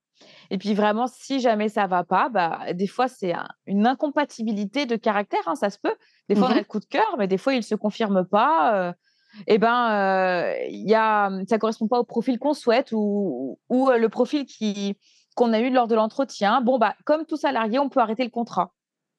Et 0.50 0.58
puis 0.58 0.74
vraiment, 0.74 1.08
si 1.08 1.40
jamais 1.40 1.70
ça 1.70 1.86
va 1.88 2.04
pas, 2.04 2.30
bah, 2.30 2.74
des 2.74 2.88
fois, 2.88 3.08
c'est 3.08 3.34
une 3.66 3.86
incompatibilité 3.86 4.86
de 4.86 4.96
caractère, 4.96 5.42
ça 5.56 5.70
se 5.70 5.78
peut. 5.80 5.96
Des 6.30 6.36
fois, 6.36 6.48
on 6.48 6.52
a 6.52 6.58
le 6.58 6.64
coup 6.64 6.80
de 6.80 6.86
cœur, 6.86 7.16
mais 7.18 7.28
des 7.28 7.38
fois, 7.38 7.54
il 7.54 7.58
ne 7.58 7.62
se 7.62 7.76
confirme 7.76 8.26
pas. 8.26 8.76
Euh, 8.76 8.94
eh 9.46 9.58
ben, 9.58 9.92
euh, 9.92 10.54
y 10.70 10.96
a, 10.96 11.30
ça 11.48 11.58
correspond 11.60 11.88
pas 11.88 12.00
au 12.00 12.04
profil 12.04 12.40
qu'on 12.40 12.54
souhaite 12.54 12.92
ou, 12.92 13.60
ou, 13.70 13.90
euh, 13.90 13.98
le 13.98 14.10
profil 14.10 14.46
qui, 14.46 14.98
qu'on 15.36 15.54
a 15.54 15.60
eu 15.60 15.70
lors 15.70 15.88
de 15.88 15.96
l'entretien. 15.96 16.62
Bon, 16.62 16.78
bah, 16.80 16.96
comme 17.06 17.26
tout 17.26 17.38
salarié, 17.38 17.80
on 17.80 17.90
peut 17.90 18.00
arrêter 18.00 18.24
le 18.24 18.30
contrat. 18.30 18.74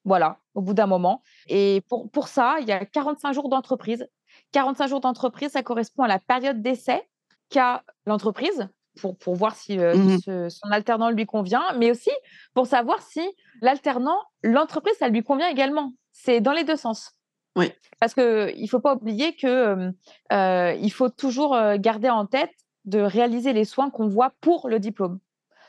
Voilà, 0.05 0.39
au 0.55 0.61
bout 0.61 0.73
d'un 0.73 0.87
moment. 0.87 1.21
Et 1.47 1.83
pour, 1.89 2.09
pour 2.09 2.27
ça, 2.27 2.57
il 2.59 2.67
y 2.67 2.71
a 2.71 2.85
45 2.85 3.33
jours 3.33 3.49
d'entreprise. 3.49 4.07
45 4.51 4.87
jours 4.87 4.99
d'entreprise, 5.01 5.51
ça 5.51 5.63
correspond 5.63 6.03
à 6.03 6.07
la 6.07 6.19
période 6.19 6.61
d'essai 6.61 7.01
qu'a 7.49 7.83
l'entreprise 8.05 8.67
pour, 8.99 9.17
pour 9.17 9.35
voir 9.35 9.55
si 9.55 9.79
euh, 9.79 9.95
mmh 9.95 10.49
son 10.49 10.71
alternant 10.71 11.09
lui 11.09 11.25
convient, 11.25 11.63
mais 11.77 11.91
aussi 11.91 12.11
pour 12.53 12.67
savoir 12.67 13.01
si 13.01 13.21
l'alternant, 13.61 14.17
l'entreprise, 14.43 14.95
ça 14.97 15.09
lui 15.09 15.23
convient 15.23 15.47
également. 15.47 15.93
C'est 16.11 16.41
dans 16.41 16.53
les 16.53 16.63
deux 16.63 16.75
sens. 16.75 17.13
Oui. 17.59 17.71
Parce 17.99 18.13
qu'il 18.13 18.61
ne 18.61 18.67
faut 18.67 18.79
pas 18.79 18.95
oublier 18.95 19.35
qu'il 19.35 19.93
il 20.31 20.91
faut 20.91 21.09
toujours 21.09 21.57
garder 21.77 22.09
en 22.09 22.25
tête 22.25 22.51
de 22.85 22.99
réaliser 22.99 23.53
les 23.53 23.65
soins 23.65 23.89
qu'on 23.89 24.07
voit 24.07 24.31
pour 24.41 24.69
le 24.69 24.79
diplôme. 24.79 25.19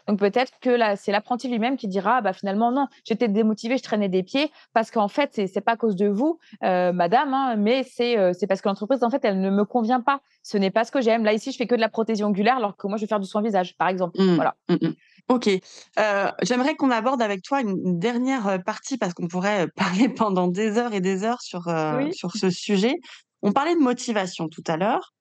Donc 0.08 0.18
peut-être 0.18 0.52
que 0.60 0.70
là, 0.70 0.96
c'est 0.96 1.12
l'apprenti 1.12 1.48
lui-même 1.48 1.76
qui 1.76 1.86
dira 1.86 2.20
bah 2.20 2.32
finalement 2.32 2.72
non, 2.72 2.86
j'étais 3.04 3.28
démotivé, 3.28 3.76
je 3.76 3.82
traînais 3.82 4.08
des 4.08 4.22
pieds 4.22 4.50
parce 4.72 4.90
qu'en 4.90 5.08
fait 5.08 5.30
c'est 5.32 5.46
c'est 5.46 5.60
pas 5.60 5.72
à 5.72 5.76
cause 5.76 5.94
de 5.94 6.08
vous, 6.08 6.38
madame, 6.62 7.34
hein, 7.34 7.56
mais 7.56 7.84
c'est 7.84 8.46
parce 8.48 8.60
que 8.60 8.68
l'entreprise 8.68 9.04
en 9.04 9.10
fait 9.10 9.24
elle 9.24 9.40
ne 9.40 9.50
me 9.50 9.64
convient 9.64 10.00
pas. 10.00 10.20
Ce 10.42 10.56
n'est 10.56 10.70
pas 10.70 10.84
ce 10.84 10.90
que 10.90 11.00
j'aime. 11.00 11.24
Là 11.24 11.32
ici 11.32 11.52
je 11.52 11.56
fais 11.58 11.66
que 11.66 11.74
de 11.74 11.80
la 11.80 11.88
prothésie 11.88 12.24
ongulaire 12.24 12.56
alors 12.56 12.76
que 12.76 12.86
moi 12.86 12.96
je 12.96 13.02
vais 13.02 13.08
faire 13.08 13.20
du 13.20 13.26
soin 13.26 13.42
visage 13.42 13.76
par 13.76 13.88
exemple. 13.88 14.20
Mmh, 14.20 14.34
voilà. 14.36 14.56
Mmh, 14.68 14.74
mmh. 14.80 14.94
Ok, 15.28 15.48
euh, 15.98 16.30
j'aimerais 16.42 16.74
qu'on 16.76 16.90
aborde 16.90 17.22
avec 17.22 17.42
toi 17.42 17.60
une, 17.60 17.98
dernière 17.98 18.46
euh, 18.48 18.58
partie 18.58 18.98
parce 18.98 19.14
qu'on 19.14 19.28
pourrait 19.28 19.66
euh, 19.66 19.68
parler 19.76 20.08
pendant 20.08 20.48
des 20.48 20.78
heures 20.78 20.94
et 20.94 21.00
des 21.00 21.24
heures 21.24 21.42
sur, 21.42 21.64
sur 22.12 22.32
ce 22.32 22.50
sujet. 22.50 22.96
On 23.42 23.52
parlait 23.52 23.74
de 23.74 23.80
motivation 23.80 24.48
tout 24.48 24.64
à 24.66 24.76
l'heure. 24.76 25.12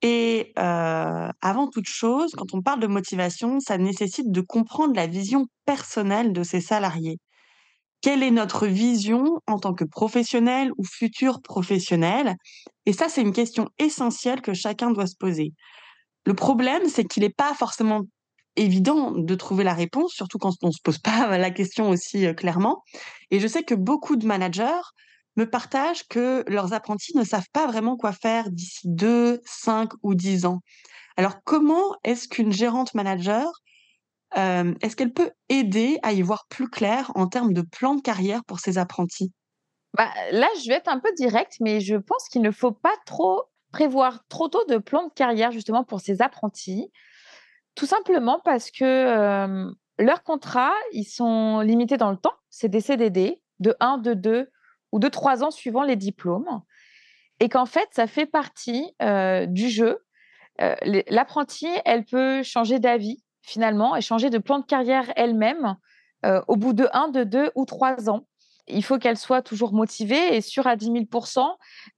Et 0.00 0.52
avant 0.56 1.68
toute 1.68 1.88
chose, 1.88 2.30
quand 2.36 2.54
on 2.54 2.62
parle 2.62 2.78
de 2.78 2.86
motivation, 2.86 3.58
ça 3.58 3.78
nécessite 3.78 4.30
de 4.30 4.40
comprendre 4.40 4.94
la 4.94 5.08
vision 5.08 5.46
personnelle 5.64 6.32
de 6.32 6.44
ses 6.44 6.60
salariés. 6.60 7.18
Quelle 8.00 8.22
est 8.22 8.30
notre 8.30 8.66
vision 8.66 9.40
en 9.48 9.58
tant 9.58 9.74
que 9.74 9.84
professionnel 9.84 10.70
ou 10.78 10.84
futur 10.84 11.42
professionnel? 11.42 12.36
Et 12.86 12.92
ça, 12.92 13.08
c'est 13.08 13.22
une 13.22 13.32
question 13.32 13.68
essentielle 13.80 14.40
que 14.40 14.54
chacun 14.54 14.92
doit 14.92 15.08
se 15.08 15.16
poser. 15.16 15.52
Le 16.24 16.34
problème, 16.34 16.82
c'est 16.88 17.04
qu'il 17.04 17.24
n'est 17.24 17.30
pas 17.30 17.54
forcément 17.54 18.02
évident 18.58 19.12
de 19.12 19.34
trouver 19.34 19.64
la 19.64 19.74
réponse, 19.74 20.12
surtout 20.12 20.38
quand 20.38 20.52
on 20.62 20.68
ne 20.68 20.72
se 20.72 20.82
pose 20.82 20.98
pas 20.98 21.38
la 21.38 21.50
question 21.50 21.90
aussi 21.90 22.34
clairement. 22.34 22.82
Et 23.30 23.40
je 23.40 23.46
sais 23.46 23.62
que 23.62 23.74
beaucoup 23.74 24.16
de 24.16 24.26
managers 24.26 24.82
me 25.36 25.48
partagent 25.48 26.06
que 26.08 26.44
leurs 26.48 26.72
apprentis 26.72 27.16
ne 27.16 27.24
savent 27.24 27.48
pas 27.52 27.66
vraiment 27.66 27.96
quoi 27.96 28.12
faire 28.12 28.50
d'ici 28.50 28.80
2, 28.84 29.40
5 29.44 29.90
ou 30.02 30.14
10 30.14 30.46
ans. 30.46 30.60
Alors 31.16 31.42
comment 31.44 31.94
est-ce 32.04 32.28
qu'une 32.28 32.52
gérante 32.52 32.94
manager 32.94 33.50
est-ce 34.36 34.94
qu'elle 34.94 35.12
peut 35.12 35.30
aider 35.48 35.98
à 36.02 36.12
y 36.12 36.22
voir 36.22 36.46
plus 36.48 36.68
clair 36.68 37.10
en 37.14 37.28
termes 37.28 37.52
de 37.52 37.62
plan 37.62 37.94
de 37.94 38.02
carrière 38.02 38.44
pour 38.44 38.60
ses 38.60 38.78
apprentis? 38.78 39.32
Bah, 39.94 40.10
là, 40.32 40.48
je 40.62 40.68
vais 40.68 40.76
être 40.76 40.88
un 40.88 41.00
peu 41.00 41.10
directe, 41.16 41.56
mais 41.60 41.80
je 41.80 41.96
pense 41.96 42.28
qu'il 42.28 42.42
ne 42.42 42.50
faut 42.50 42.72
pas 42.72 42.94
trop 43.06 43.44
prévoir 43.72 44.26
trop 44.28 44.48
tôt 44.48 44.64
de 44.68 44.78
plan 44.78 45.06
de 45.06 45.12
carrière 45.12 45.50
justement 45.50 45.84
pour 45.84 46.00
ces 46.00 46.22
apprentis. 46.22 46.90
Tout 47.78 47.86
simplement 47.86 48.40
parce 48.44 48.72
que 48.72 49.72
leurs 50.00 50.24
contrats, 50.24 50.74
ils 50.92 51.04
sont 51.04 51.60
limités 51.60 51.96
dans 51.96 52.10
le 52.10 52.16
temps. 52.16 52.34
C'est 52.50 52.68
des 52.68 52.80
CDD 52.80 53.40
de 53.60 53.76
1, 53.78 53.98
de 53.98 54.14
2 54.14 54.50
ou 54.90 54.98
de 54.98 55.06
3 55.06 55.44
ans 55.44 55.52
suivant 55.52 55.84
les 55.84 55.94
diplômes. 55.94 56.60
Et 57.38 57.48
qu'en 57.48 57.66
fait, 57.66 57.88
ça 57.92 58.08
fait 58.08 58.26
partie 58.26 58.96
du 59.46 59.68
jeu. 59.68 60.04
L'apprenti, 60.58 61.68
elle 61.84 62.04
peut 62.04 62.42
changer 62.42 62.80
d'avis 62.80 63.22
finalement 63.42 63.94
et 63.94 64.00
changer 64.00 64.28
de 64.28 64.38
plan 64.38 64.58
de 64.58 64.66
carrière 64.66 65.12
elle-même 65.14 65.76
au 66.48 66.56
bout 66.56 66.72
de 66.72 66.88
1, 66.92 67.10
de 67.10 67.22
2 67.22 67.52
ou 67.54 67.64
3 67.64 68.10
ans 68.10 68.26
il 68.70 68.84
faut 68.84 68.98
qu'elles 68.98 69.16
soient 69.16 69.42
toujours 69.42 69.72
motivées 69.72 70.36
et 70.36 70.40
sûres 70.40 70.66
à 70.66 70.76
10 70.76 70.86
000 70.86 70.96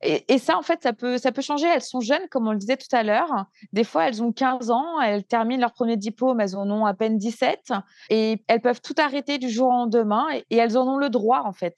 et, 0.02 0.32
et, 0.32 0.38
ça, 0.38 0.56
en 0.56 0.62
fait, 0.62 0.82
ça 0.82 0.92
peut, 0.92 1.18
ça 1.18 1.32
peut 1.32 1.42
changer. 1.42 1.66
Elles 1.66 1.82
sont 1.82 2.00
jeunes, 2.00 2.26
comme 2.30 2.46
on 2.46 2.52
le 2.52 2.58
disait 2.58 2.76
tout 2.76 2.94
à 2.94 3.02
l'heure. 3.02 3.46
Des 3.72 3.84
fois, 3.84 4.08
elles 4.08 4.22
ont 4.22 4.32
15 4.32 4.70
ans, 4.70 5.00
elles 5.00 5.24
terminent 5.24 5.60
leur 5.60 5.72
premier 5.72 5.96
diplôme, 5.96 6.40
elles 6.40 6.56
en 6.56 6.68
ont 6.70 6.86
à 6.86 6.94
peine 6.94 7.18
17 7.18 7.72
et 8.10 8.42
elles 8.48 8.60
peuvent 8.60 8.80
tout 8.80 8.94
arrêter 8.98 9.38
du 9.38 9.48
jour 9.48 9.68
au 9.68 9.72
lendemain 9.72 10.26
et, 10.32 10.56
elles 10.56 10.76
en 10.76 10.86
ont 10.86 10.98
le 10.98 11.10
droit, 11.10 11.42
en 11.44 11.52
fait. 11.52 11.76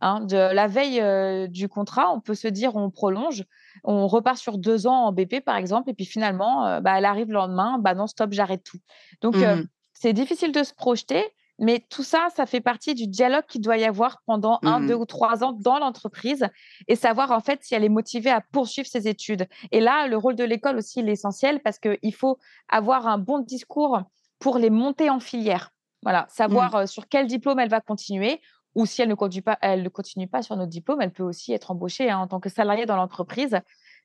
Hein. 0.00 0.20
de 0.20 0.36
la 0.36 0.68
veille 0.68 1.00
euh, 1.00 1.48
du 1.48 1.68
contrat, 1.68 2.12
on 2.12 2.20
peut 2.20 2.36
se 2.36 2.46
dire 2.46 2.76
on 2.76 2.88
prolonge, 2.88 3.44
on 3.82 4.06
repart 4.06 4.38
sur 4.38 4.56
deux 4.56 4.86
ans 4.86 5.06
en 5.06 5.12
BP, 5.12 5.40
par 5.44 5.56
exemple, 5.56 5.90
et 5.90 5.94
puis 5.94 6.04
finalement, 6.04 6.66
euh, 6.66 6.80
bah, 6.80 6.98
elle 6.98 7.04
arrive 7.04 7.26
le 7.28 7.34
lendemain, 7.34 7.78
bah 7.80 7.94
non, 7.94 8.06
stop, 8.06 8.32
j'arrête 8.32 8.62
tout. 8.62 8.78
Donc, 9.22 9.34
euh, 9.36 9.56
mmh 9.56 9.66
c'est 10.00 10.12
difficile 10.12 10.52
de 10.52 10.62
se 10.62 10.72
projeter. 10.72 11.24
Mais 11.58 11.84
tout 11.90 12.04
ça, 12.04 12.28
ça 12.34 12.46
fait 12.46 12.60
partie 12.60 12.94
du 12.94 13.06
dialogue 13.06 13.44
qu'il 13.48 13.60
doit 13.60 13.76
y 13.76 13.84
avoir 13.84 14.22
pendant 14.26 14.60
un, 14.62 14.80
deux 14.80 14.96
mmh. 14.96 15.00
ou 15.00 15.04
trois 15.06 15.42
ans 15.42 15.52
dans 15.52 15.78
l'entreprise 15.78 16.46
et 16.86 16.94
savoir 16.94 17.32
en 17.32 17.40
fait 17.40 17.60
si 17.62 17.74
elle 17.74 17.84
est 17.84 17.88
motivée 17.88 18.30
à 18.30 18.40
poursuivre 18.40 18.88
ses 18.88 19.08
études. 19.08 19.48
Et 19.72 19.80
là, 19.80 20.06
le 20.06 20.16
rôle 20.16 20.36
de 20.36 20.44
l'école 20.44 20.76
aussi 20.76 21.00
est 21.00 21.08
essentiel 21.08 21.60
parce 21.60 21.78
qu'il 21.78 22.14
faut 22.14 22.38
avoir 22.68 23.08
un 23.08 23.18
bon 23.18 23.40
discours 23.40 24.02
pour 24.38 24.58
les 24.58 24.70
monter 24.70 25.10
en 25.10 25.18
filière. 25.18 25.70
Voilà, 26.02 26.26
savoir 26.28 26.76
mmh. 26.76 26.86
sur 26.86 27.08
quel 27.08 27.26
diplôme 27.26 27.58
elle 27.58 27.70
va 27.70 27.80
continuer 27.80 28.40
ou 28.74 28.86
si 28.86 29.02
elle 29.02 29.08
ne 29.08 29.14
continue 29.14 29.42
pas, 29.42 29.58
elle 29.60 29.82
ne 29.82 29.88
continue 29.88 30.28
pas 30.28 30.42
sur 30.42 30.56
notre 30.56 30.70
diplôme, 30.70 31.00
elle 31.00 31.12
peut 31.12 31.24
aussi 31.24 31.52
être 31.52 31.72
embauchée 31.72 32.10
hein, 32.10 32.18
en 32.18 32.28
tant 32.28 32.38
que 32.38 32.48
salariée 32.48 32.86
dans 32.86 32.96
l'entreprise. 32.96 33.58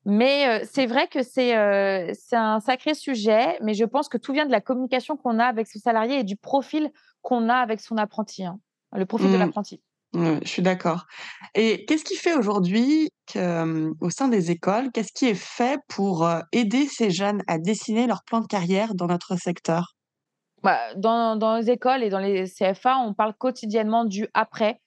Mais 0.05 0.63
c'est 0.65 0.85
vrai 0.85 1.07
que 1.07 1.23
c'est 1.23 1.53
un 1.53 2.59
sacré 2.59 2.93
sujet, 2.93 3.57
mais 3.61 3.73
je 3.73 3.85
pense 3.85 4.09
que 4.09 4.17
tout 4.17 4.33
vient 4.33 4.45
de 4.45 4.51
la 4.51 4.61
communication 4.61 5.15
qu'on 5.15 5.39
a 5.39 5.45
avec 5.45 5.67
ce 5.67 5.79
salarié 5.79 6.19
et 6.19 6.23
du 6.23 6.35
profil 6.35 6.91
qu'on 7.21 7.47
a 7.47 7.55
avec 7.55 7.79
son 7.79 7.97
apprenti, 7.97 8.43
hein, 8.43 8.59
le 8.91 9.05
profil 9.05 9.31
de 9.31 9.37
mmh. 9.37 9.39
l'apprenti. 9.39 9.81
je 10.13 10.39
suis 10.43 10.61
d'accord. 10.61 11.05
Et 11.55 11.85
qu'est-ce 11.85 12.03
qui 12.03 12.15
fait 12.15 12.33
aujourd'hui 12.33 13.09
qu'au 13.31 14.09
sein 14.09 14.27
des 14.27 14.51
écoles, 14.51 14.91
qu'est-ce 14.91 15.13
qui 15.13 15.27
est 15.27 15.39
fait 15.39 15.79
pour 15.87 16.29
aider 16.51 16.87
ces 16.87 17.09
jeunes 17.09 17.41
à 17.47 17.57
dessiner 17.57 18.05
leur 18.05 18.23
plan 18.25 18.41
de 18.41 18.47
carrière 18.47 18.95
dans 18.95 19.07
notre 19.07 19.37
secteur? 19.37 19.95
Bah, 20.63 20.79
dans, 20.95 21.35
dans, 21.35 21.57
les 21.57 21.69
écoles 21.69 22.03
et 22.03 22.09
dans 22.09 22.19
les 22.19 22.45
CFA, 22.45 22.97
on 22.97 23.13
parle 23.13 23.33
quotidiennement 23.33 24.05
du 24.05 24.27
après. 24.33 24.79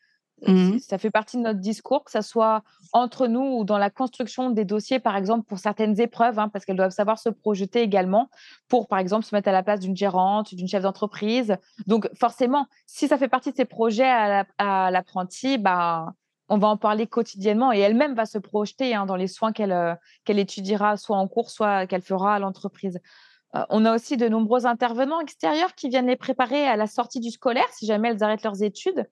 Mmh 0.47 0.79
ça 0.81 0.99
fait 0.99 1.11
partie 1.11 1.39
de 1.39 1.43
notre 1.43 1.61
discours, 1.61 2.05
que 2.05 2.11
ce 2.11 2.21
soit 2.21 2.63
entre 2.93 3.27
nous 3.27 3.41
ou 3.41 3.65
dans 3.65 3.79
la 3.79 3.89
construction 3.89 4.51
des 4.51 4.67
dossiers, 4.67 4.99
par 4.99 5.17
exemple, 5.17 5.47
pour 5.47 5.59
certaines 5.59 5.99
épreuves, 5.99 6.39
hein, 6.39 6.51
parce 6.51 6.65
qu'elles 6.65 6.77
doivent 6.77 6.91
savoir 6.91 7.19
se 7.19 7.31
projeter 7.31 7.81
également, 7.81 8.29
pour, 8.69 8.87
par 8.87 8.99
exemple, 8.99 9.25
se 9.25 9.35
mettre 9.35 9.49
à 9.49 9.53
la 9.53 9.63
place 9.63 9.81
d'une 9.81 9.97
gérante, 9.97 10.55
d'une 10.55 10.69
chef 10.69 10.83
d'entreprise. 10.83 11.57
Donc, 11.87 12.09
forcément, 12.15 12.67
si 12.87 13.09
ça 13.09 13.17
fait 13.17 13.29
partie 13.29 13.51
de 13.51 13.57
ces 13.57 13.65
projets 13.65 14.09
à 14.59 14.91
l'apprenti, 14.91 15.57
bah, 15.57 16.13
on 16.49 16.59
va 16.59 16.69
en 16.69 16.77
parler 16.77 17.07
quotidiennement 17.07 17.73
et 17.73 17.79
elle-même 17.79 18.15
va 18.15 18.27
se 18.27 18.39
projeter 18.39 18.95
hein, 18.95 19.07
dans 19.07 19.17
les 19.17 19.29
soins 19.29 19.53
qu'elle 19.53 19.73
euh, 19.73 19.95
qu'elle 20.25 20.39
étudiera, 20.39 20.97
soit 20.97 21.17
en 21.17 21.29
cours, 21.29 21.51
soit 21.51 21.87
qu'elle 21.87 22.03
fera 22.03 22.37
à 22.37 22.39
l'entreprise. 22.39 23.01
Euh, 23.55 23.65
on 23.71 23.85
a 23.85 23.95
aussi 23.95 24.17
de 24.17 24.29
nombreux 24.29 24.67
intervenants 24.67 25.21
extérieurs 25.21 25.75
qui 25.75 25.89
viennent 25.89 26.07
les 26.07 26.17
préparer 26.17 26.67
à 26.67 26.77
la 26.77 26.87
sortie 26.87 27.21
du 27.21 27.31
scolaire, 27.31 27.69
si 27.73 27.87
jamais 27.87 28.11
elles 28.11 28.23
arrêtent 28.23 28.45
leurs 28.45 28.63
études. 28.63 29.07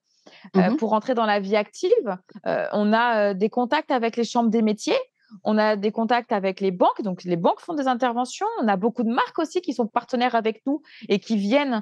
Euh, 0.55 0.69
mmh 0.69 0.77
pour 0.77 0.89
rentrer 0.89 1.13
dans 1.13 1.25
la 1.25 1.39
vie 1.39 1.55
active. 1.55 2.17
Euh, 2.45 2.65
on 2.73 2.91
a 2.91 3.31
euh, 3.31 3.33
des 3.33 3.49
contacts 3.49 3.91
avec 3.91 4.17
les 4.17 4.23
chambres 4.23 4.49
des 4.49 4.61
métiers. 4.61 4.97
On 5.43 5.57
a 5.57 5.75
des 5.75 5.91
contacts 5.91 6.31
avec 6.31 6.59
les 6.59 6.71
banques, 6.71 7.01
donc 7.01 7.23
les 7.23 7.35
banques 7.35 7.59
font 7.59 7.73
des 7.73 7.87
interventions. 7.87 8.45
On 8.61 8.67
a 8.67 8.77
beaucoup 8.77 9.03
de 9.03 9.09
marques 9.09 9.39
aussi 9.39 9.61
qui 9.61 9.73
sont 9.73 9.87
partenaires 9.87 10.35
avec 10.35 10.61
nous 10.65 10.81
et 11.09 11.19
qui 11.19 11.35
viennent 11.35 11.81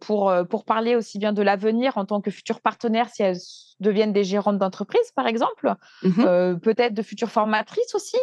pour, 0.00 0.32
pour 0.50 0.64
parler 0.64 0.94
aussi 0.94 1.18
bien 1.18 1.32
de 1.32 1.42
l'avenir 1.42 1.96
en 1.96 2.04
tant 2.04 2.20
que 2.20 2.30
futures 2.30 2.60
partenaires 2.60 3.08
si 3.08 3.22
elles 3.22 3.38
deviennent 3.80 4.12
des 4.12 4.24
gérantes 4.24 4.58
d'entreprise, 4.58 5.10
par 5.16 5.26
exemple, 5.26 5.74
mmh 6.02 6.58
peut-être 6.62 6.94
de 6.94 7.02
futures 7.02 7.30
formatrices 7.30 7.94
aussi. 7.94 8.18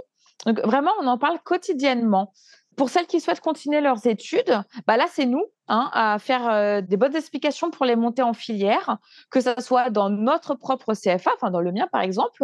Donc 0.46 0.60
vraiment, 0.62 0.92
on 1.02 1.08
en 1.08 1.18
parle 1.18 1.40
quotidiennement. 1.44 2.32
Pour 2.76 2.90
celles 2.90 3.08
qui 3.08 3.20
souhaitent 3.20 3.40
continuer 3.40 3.82
leurs 3.82 4.08
études, 4.08 4.62
bah 4.88 4.98
là, 4.98 5.06
c'est 5.12 5.26
nous 5.26 5.46
hein, 5.68 5.90
à 5.94 6.18
faire 6.20 6.48
euh, 6.50 6.82
des 6.82 6.98
bonnes 6.98 7.16
explications 7.16 7.72
pour 7.72 7.86
les 7.86 7.96
monter 7.96 8.22
en 8.22 8.34
filière, 8.34 8.98
que 9.30 9.42
ce 9.42 9.54
soit 9.60 9.90
dans 9.90 10.10
notre 10.10 10.56
propre 10.56 10.94
CFA, 10.94 11.32
enfin 11.36 11.52
dans 11.52 11.62
le 11.62 11.72
mien 11.72 11.88
par 11.92 12.02
exemple, 12.02 12.44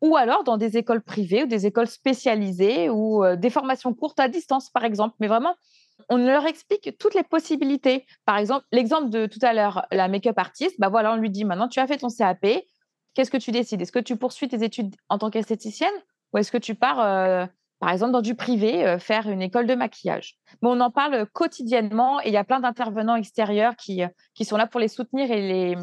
ou 0.00 0.16
alors 0.16 0.44
dans 0.44 0.56
des 0.56 0.76
écoles 0.76 1.02
privées 1.02 1.44
ou 1.44 1.46
des 1.46 1.66
écoles 1.66 1.86
spécialisées 1.86 2.88
ou 2.88 3.24
euh, 3.24 3.36
des 3.36 3.50
formations 3.50 3.94
courtes 3.94 4.20
à 4.20 4.28
distance 4.28 4.70
par 4.70 4.84
exemple. 4.84 5.14
Mais 5.20 5.28
vraiment, 5.28 5.54
on 6.08 6.16
leur 6.16 6.46
explique 6.46 6.96
toutes 6.98 7.14
les 7.14 7.22
possibilités. 7.22 8.06
Par 8.24 8.38
exemple, 8.38 8.64
l'exemple 8.72 9.10
de 9.10 9.26
tout 9.26 9.40
à 9.42 9.52
l'heure, 9.52 9.86
la 9.92 10.08
make-up 10.08 10.38
artiste, 10.38 10.76
bah 10.78 10.88
voilà, 10.88 11.12
on 11.12 11.16
lui 11.16 11.30
dit 11.30 11.44
maintenant 11.44 11.68
tu 11.68 11.80
as 11.80 11.86
fait 11.86 11.98
ton 11.98 12.08
CAP, 12.08 12.46
qu'est-ce 13.14 13.30
que 13.30 13.36
tu 13.36 13.50
décides? 13.50 13.80
Est-ce 13.82 13.92
que 13.92 13.98
tu 13.98 14.16
poursuis 14.16 14.48
tes 14.48 14.62
études 14.64 14.94
en 15.08 15.18
tant 15.18 15.30
qu'esthéticienne 15.30 15.90
ou 16.32 16.38
est-ce 16.38 16.52
que 16.52 16.58
tu 16.58 16.74
pars 16.74 17.00
euh, 17.00 17.46
par 17.80 17.90
exemple, 17.90 18.12
dans 18.12 18.20
du 18.20 18.34
privé, 18.34 18.86
euh, 18.86 18.98
faire 18.98 19.28
une 19.28 19.40
école 19.40 19.66
de 19.66 19.74
maquillage. 19.74 20.38
Mais 20.62 20.68
on 20.68 20.80
en 20.80 20.90
parle 20.90 21.26
quotidiennement 21.32 22.20
et 22.20 22.28
il 22.28 22.32
y 22.32 22.36
a 22.36 22.44
plein 22.44 22.60
d'intervenants 22.60 23.16
extérieurs 23.16 23.74
qui, 23.74 24.02
euh, 24.02 24.08
qui 24.34 24.44
sont 24.44 24.58
là 24.58 24.66
pour 24.66 24.80
les 24.80 24.88
soutenir 24.88 25.30
et 25.30 25.40
les, 25.40 25.76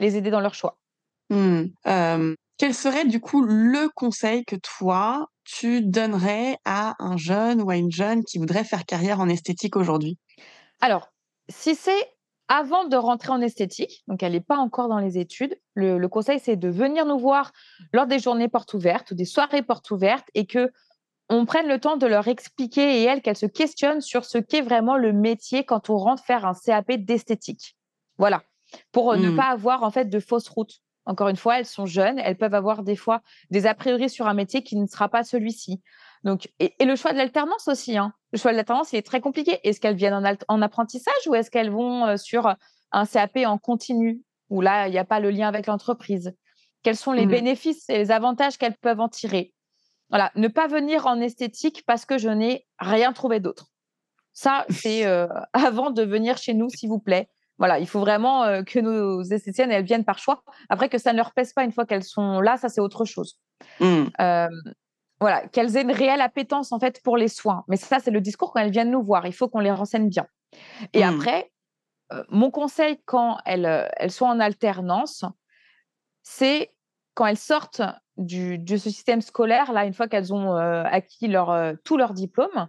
les 0.00 0.16
aider 0.16 0.30
dans 0.30 0.40
leur 0.40 0.54
choix. 0.54 0.78
Mmh. 1.30 1.64
quel 2.58 2.74
serait 2.74 3.06
du 3.06 3.18
coup 3.18 3.42
le 3.42 3.88
conseil 3.94 4.44
que 4.44 4.56
toi, 4.56 5.28
tu 5.44 5.80
donnerais 5.80 6.58
à 6.64 6.94
un 6.98 7.16
jeune 7.16 7.62
ou 7.62 7.70
à 7.70 7.76
une 7.76 7.90
jeune 7.90 8.24
qui 8.24 8.38
voudrait 8.38 8.64
faire 8.64 8.84
carrière 8.84 9.20
en 9.20 9.28
esthétique 9.28 9.74
aujourd'hui? 9.74 10.18
Alors, 10.80 11.08
si 11.48 11.74
c'est 11.74 12.14
avant 12.48 12.84
de 12.84 12.96
rentrer 12.96 13.30
en 13.30 13.40
esthétique, 13.40 14.04
donc 14.06 14.22
elle 14.22 14.32
n'est 14.32 14.40
pas 14.40 14.58
encore 14.58 14.88
dans 14.88 14.98
les 14.98 15.18
études, 15.18 15.58
le, 15.74 15.98
le 15.98 16.08
conseil 16.08 16.38
c'est 16.38 16.56
de 16.56 16.68
venir 16.68 17.06
nous 17.06 17.18
voir 17.18 17.52
lors 17.92 18.06
des 18.06 18.18
journées 18.18 18.48
portes 18.48 18.74
ouvertes 18.74 19.10
ou 19.10 19.14
des 19.14 19.24
soirées 19.24 19.62
portes 19.62 19.90
ouvertes 19.90 20.28
et 20.34 20.46
que 20.46 20.70
on 21.28 21.46
prenne 21.46 21.68
le 21.68 21.80
temps 21.80 21.96
de 21.96 22.06
leur 22.06 22.28
expliquer 22.28 23.00
et 23.00 23.04
elles 23.04 23.22
qu'elles 23.22 23.36
se 23.36 23.46
questionnent 23.46 24.00
sur 24.00 24.24
ce 24.24 24.38
qu'est 24.38 24.60
vraiment 24.60 24.96
le 24.96 25.12
métier 25.12 25.64
quand 25.64 25.90
on 25.90 25.96
rentre 25.96 26.24
faire 26.24 26.44
un 26.44 26.54
CAP 26.54 26.92
d'esthétique. 26.92 27.76
Voilà, 28.18 28.42
pour 28.92 29.12
euh, 29.12 29.16
ne 29.16 29.30
mmh. 29.30 29.36
pas 29.36 29.46
avoir 29.46 29.82
en 29.82 29.90
fait 29.90 30.06
de 30.06 30.20
fausses 30.20 30.48
routes. 30.48 30.80
Encore 31.06 31.28
une 31.28 31.36
fois, 31.36 31.58
elles 31.58 31.66
sont 31.66 31.86
jeunes, 31.86 32.18
elles 32.18 32.38
peuvent 32.38 32.54
avoir 32.54 32.82
des 32.82 32.96
fois 32.96 33.20
des 33.50 33.66
a 33.66 33.74
priori 33.74 34.08
sur 34.08 34.26
un 34.26 34.34
métier 34.34 34.62
qui 34.62 34.76
ne 34.76 34.86
sera 34.86 35.08
pas 35.08 35.22
celui-ci. 35.22 35.82
Donc, 36.22 36.50
et, 36.58 36.72
le 36.80 36.96
choix 36.96 37.12
de 37.12 37.18
l'alternance 37.18 37.68
aussi. 37.68 37.98
Hein. 37.98 38.14
Le 38.32 38.38
choix 38.38 38.52
de 38.52 38.56
l'alternance, 38.56 38.92
il 38.92 38.96
est 38.96 39.06
très 39.06 39.20
compliqué. 39.20 39.60
Est-ce 39.64 39.80
qu'elles 39.80 39.96
viennent 39.96 40.38
en, 40.48 40.62
apprentissage 40.62 41.26
ou 41.26 41.34
est-ce 41.34 41.50
qu'elles 41.50 41.70
vont 41.70 42.06
euh, 42.06 42.16
sur 42.16 42.54
un 42.92 43.06
CAP 43.06 43.38
en 43.44 43.58
continu 43.58 44.22
où 44.48 44.62
là, 44.62 44.88
il 44.88 44.92
n'y 44.92 44.98
a 44.98 45.04
pas 45.04 45.20
le 45.20 45.30
lien 45.30 45.48
avec 45.48 45.66
l'entreprise? 45.66 46.34
Quels 46.82 46.96
sont 46.96 47.12
les 47.12 47.26
mmh. 47.26 47.30
bénéfices 47.30 47.88
et 47.90 47.98
les 47.98 48.10
avantages 48.10 48.56
qu'elles 48.56 48.76
peuvent 48.76 49.00
en 49.00 49.08
tirer? 49.08 49.53
Voilà, 50.14 50.30
ne 50.36 50.46
pas 50.46 50.68
venir 50.68 51.08
en 51.08 51.20
esthétique 51.20 51.82
parce 51.88 52.06
que 52.06 52.18
je 52.18 52.28
n'ai 52.28 52.68
rien 52.78 53.12
trouvé 53.12 53.40
d'autre. 53.40 53.72
Ça, 54.32 54.64
c'est 54.70 55.04
euh, 55.06 55.26
avant 55.52 55.90
de 55.90 56.04
venir 56.04 56.36
chez 56.36 56.54
nous, 56.54 56.68
s'il 56.68 56.88
vous 56.88 57.00
plaît. 57.00 57.28
Voilà, 57.58 57.80
il 57.80 57.88
faut 57.88 57.98
vraiment 57.98 58.44
euh, 58.44 58.62
que 58.62 58.78
nos 58.78 59.24
esthéticiennes, 59.24 59.72
elles 59.72 59.84
viennent 59.84 60.04
par 60.04 60.20
choix. 60.20 60.44
Après, 60.68 60.88
que 60.88 60.98
ça 60.98 61.10
ne 61.10 61.16
leur 61.16 61.32
pèse 61.32 61.52
pas 61.52 61.64
une 61.64 61.72
fois 61.72 61.84
qu'elles 61.84 62.04
sont 62.04 62.40
là, 62.40 62.56
ça, 62.56 62.68
c'est 62.68 62.80
autre 62.80 63.04
chose. 63.04 63.40
Mmh. 63.80 64.04
Euh, 64.20 64.48
voilà, 65.18 65.48
qu'elles 65.48 65.76
aient 65.76 65.82
une 65.82 65.90
réelle 65.90 66.20
appétence, 66.20 66.70
en 66.70 66.78
fait, 66.78 67.02
pour 67.02 67.16
les 67.16 67.26
soins. 67.26 67.64
Mais 67.66 67.76
ça, 67.76 67.98
c'est 67.98 68.12
le 68.12 68.20
discours 68.20 68.52
quand 68.52 68.60
elles 68.60 68.70
viennent 68.70 68.92
nous 68.92 69.02
voir. 69.02 69.26
Il 69.26 69.34
faut 69.34 69.48
qu'on 69.48 69.58
les 69.58 69.72
renseigne 69.72 70.08
bien. 70.08 70.28
Et 70.92 71.04
mmh. 71.04 71.08
après, 71.12 71.50
mon 72.28 72.52
conseil 72.52 73.00
quand 73.04 73.38
elles, 73.46 73.90
elles 73.96 74.12
sont 74.12 74.26
en 74.26 74.38
alternance, 74.38 75.24
c'est 76.22 76.72
quand 77.14 77.26
elles 77.26 77.36
sortent 77.36 77.82
du, 78.16 78.58
de 78.58 78.76
ce 78.76 78.90
système 78.90 79.20
scolaire, 79.20 79.72
là, 79.72 79.84
une 79.84 79.94
fois 79.94 80.08
qu'elles 80.08 80.32
ont 80.32 80.56
euh, 80.56 80.84
acquis 80.84 81.28
leur, 81.28 81.50
euh, 81.50 81.74
tous 81.84 81.96
leurs 81.96 82.14
diplômes, 82.14 82.68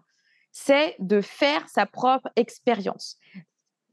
c'est 0.51 0.95
de 0.99 1.21
faire 1.21 1.67
sa 1.69 1.85
propre 1.85 2.29
expérience. 2.35 3.17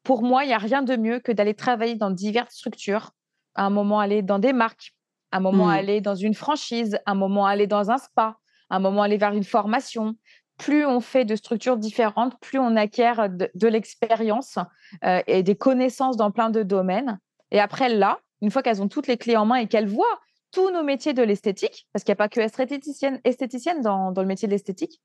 Pour 0.03 0.23
moi, 0.23 0.45
il 0.45 0.49
n'y 0.49 0.55
a 0.55 0.59
rien 0.59 0.83
de 0.83 0.97
mieux 0.97 1.21
que 1.21 1.33
d'aller 1.33 1.55
travailler 1.55 1.95
dans 1.95 2.11
diverses 2.11 2.55
structures, 2.55 3.11
à 3.55 3.65
un 3.65 3.71
moment 3.71 4.01
aller 4.01 4.23
dans 4.23 4.39
des 4.39 4.53
marques, 4.53 4.95
à 5.31 5.39
un 5.39 5.41
moment 5.41 5.67
mmh. 5.67 5.71
aller 5.71 6.01
dans 6.01 6.15
une 6.15 6.35
franchise, 6.35 6.99
à 7.07 7.13
un 7.13 7.15
moment 7.15 7.47
aller 7.47 7.67
dans 7.67 7.91
un 7.91 7.99
spa, 7.99 8.39
à 8.71 8.77
un 8.77 8.79
moment 8.79 9.03
aller 9.03 9.19
vers 9.19 9.33
une 9.33 9.45
formation, 9.45 10.17
plus 10.59 10.87
on 10.87 11.01
fait 11.01 11.25
de 11.25 11.37
structures 11.37 11.77
différentes, 11.77 12.39
plus 12.41 12.59
on 12.59 12.77
acquiert 12.77 13.29
de, 13.29 13.67
l'expérience 13.67 14.59
euh, 15.05 15.21
et 15.27 15.43
des 15.43 15.57
connaissances 15.57 16.17
dans 16.17 16.31
plein 16.31 16.51
de 16.51 16.63
domaines. 16.63 17.19
Et 17.51 17.61
après, 17.61 17.89
là, 17.89 18.21
une 18.41 18.51
fois 18.51 18.63
qu'elles 18.63 18.81
ont 18.83 18.89
toutes 18.89 19.07
les 19.07 19.17
clés 19.17 19.37
en 19.37 19.45
main 19.45 19.57
et 19.57 19.67
qu'elles 19.67 19.89
voient 19.89 20.21
tous 20.53 20.71
nos 20.71 20.83
métiers 20.83 21.15
de 21.15 21.23
l'esthétique, 21.23 21.89
parce 21.93 22.05
qu'il 22.05 22.13
n'y 22.13 22.17
a 22.17 22.17
pas 22.17 22.29
que 22.29 22.41
esthéticienne, 22.41 23.21
esthéticienne 23.25 23.81
dans, 23.81 24.13
le 24.15 24.27
métier 24.27 24.47
de 24.47 24.53
l'esthétique, 24.53 25.01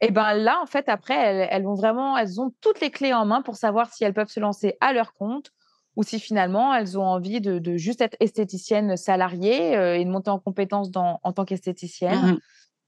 et 0.00 0.10
ben 0.10 0.34
là, 0.34 0.60
en 0.62 0.66
fait, 0.66 0.88
après, 0.88 1.48
elles, 1.50 1.64
vont 1.64 1.74
vraiment, 1.74 2.16
elles 2.16 2.40
ont 2.40 2.52
toutes 2.60 2.80
les 2.80 2.90
clés 2.90 3.12
en 3.12 3.26
main 3.26 3.42
pour 3.42 3.56
savoir 3.56 3.92
si 3.92 4.04
elles 4.04 4.14
peuvent 4.14 4.28
se 4.28 4.40
lancer 4.40 4.76
à 4.80 4.92
leur 4.92 5.14
compte 5.14 5.50
ou 5.96 6.04
si 6.04 6.20
finalement 6.20 6.72
elles 6.72 6.96
ont 6.96 7.04
envie 7.04 7.40
de, 7.40 7.76
juste 7.76 8.00
être 8.00 8.16
esthéticienne 8.20 8.96
salariée 8.96 9.76
euh, 9.76 9.98
et 9.98 10.04
de 10.04 10.10
monter 10.10 10.30
en 10.30 10.38
compétence 10.38 10.88
en 10.94 11.32
tant 11.32 11.44
qu'esthéticienne. 11.44 12.34
Mmh 12.34 12.38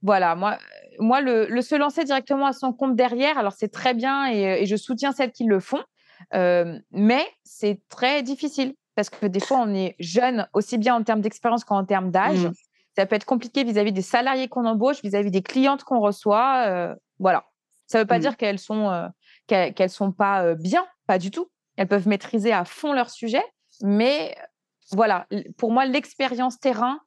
voilà, 0.03 0.35
moi, 0.35 0.59
moi 0.99 1.21
le, 1.21 1.61
se 1.61 1.75
lancer 1.77 2.05
directement 2.05 2.47
à 2.47 2.53
son 2.53 2.73
compte 2.73 2.97
derrière, 2.97 3.39
alors 3.39 3.53
c'est 3.53 3.69
très 3.69 3.95
bien 3.95 4.27
et, 4.31 4.67
je 4.67 4.77
soutiens 4.77 5.13
celles 5.13 5.33
qui 5.33 5.45
le 5.45 5.61
font, 5.61 5.83
euh, 6.35 6.79
mais 6.91 7.25
c'est 7.45 7.81
très 7.89 8.23
difficile 8.23 8.75
parce 8.95 9.11
que 9.11 9.27
des 9.27 9.41
fois, 9.41 9.59
on 9.59 9.75
est 9.75 9.97
jeune, 9.99 10.49
aussi 10.53 10.79
bien 10.79 10.95
en 10.95 11.03
termes 11.03 11.21
d'expérience 11.21 11.65
qu'en 11.65 11.85
termes 11.85 12.11
d'âge. 12.11 12.47
Mmh. 12.47 12.53
Ça 12.97 13.07
peut 13.07 13.17
être 13.17 13.25
compliqué 13.25 13.65
vis-à-vis 13.65 13.93
des 13.93 14.03
salariés 14.03 14.49
qu'on 14.49 14.67
embauche, 14.67 15.03
vis-à-vis 15.03 15.31
des 15.31 15.43
clientes 15.43 15.83
qu'on 15.85 16.01
reçoit. 16.01 16.67
Euh, 16.67 16.95
voilà. 17.19 17.47
Ça 17.87 17.99
ne 17.99 18.03
veut 18.03 18.07
pas 18.07 18.19
mmh. 18.19 18.23
dire 18.23 18.37
qu'elles 18.37 18.59
sont, 18.59 18.91
euh, 18.91 19.09
qu'elles, 19.47 19.91
sont 19.91 20.13
pas 20.13 20.45
euh, 20.45 20.55
bien, 20.55 20.85
pas 21.07 21.19
du 21.19 21.31
tout. 21.31 21.51
Elles 21.77 21.89
peuvent 21.89 22.07
maîtriser 22.07 22.53
à 22.53 22.65
fond 22.67 22.93
leur 22.93 23.09
sujet, 23.09 23.43
mais 23.83 24.37
voilà, 24.91 25.27
pour 25.57 25.73
moi, 25.73 25.87
l'expérience 25.87 26.61
terrain 26.61 27.01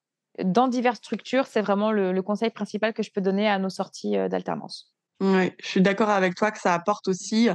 dans 0.43 0.67
diverses 0.67 0.97
structures, 0.97 1.45
c'est 1.45 1.61
vraiment 1.61 1.91
le, 1.91 2.19
conseil 2.21 2.49
principal 2.49 2.93
que 2.93 3.03
je 3.03 3.11
peux 3.11 3.21
donner 3.21 3.47
à 3.47 3.59
nos 3.59 3.69
sorties 3.69 4.17
d'alternance. 4.27 4.91
Oui, 5.21 5.53
je 5.61 5.67
suis 5.67 5.81
d'accord 5.81 6.09
avec 6.09 6.33
toi 6.33 6.51
que 6.51 6.59
ça 6.59 6.73
apporte 6.73 7.07
aussi 7.07 7.47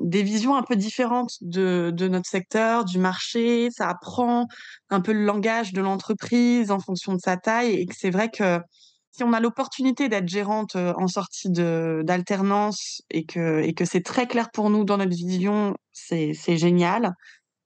des 0.00 0.22
visions 0.22 0.56
un 0.56 0.62
peu 0.62 0.76
différentes 0.76 1.34
de, 1.40 1.92
de 1.94 2.08
notre 2.08 2.28
secteur, 2.28 2.84
du 2.84 2.98
marché. 2.98 3.68
Ça 3.70 3.88
apprend 3.88 4.46
un 4.90 5.00
peu 5.00 5.12
le 5.12 5.24
langage 5.24 5.72
de 5.72 5.80
l'entreprise 5.80 6.70
en 6.70 6.80
fonction 6.80 7.14
de 7.14 7.20
sa 7.20 7.36
taille. 7.36 7.74
Et 7.74 7.86
c'est 7.96 8.10
vrai 8.10 8.30
que 8.30 8.60
si 9.12 9.22
on 9.22 9.32
a 9.32 9.40
l'opportunité 9.40 10.08
d'être 10.08 10.28
gérante 10.28 10.74
euh, 10.74 10.92
en 10.96 11.06
sortie 11.06 11.48
d'alternance 11.50 13.02
et 13.10 13.24
que, 13.24 13.60
et 13.60 13.72
que 13.72 13.84
c'est 13.84 14.02
très 14.02 14.26
clair 14.26 14.50
pour 14.52 14.70
nous 14.70 14.84
dans 14.84 14.96
notre 14.96 15.14
vision, 15.14 15.74
c'est 15.92 16.34
génial. 16.56 17.14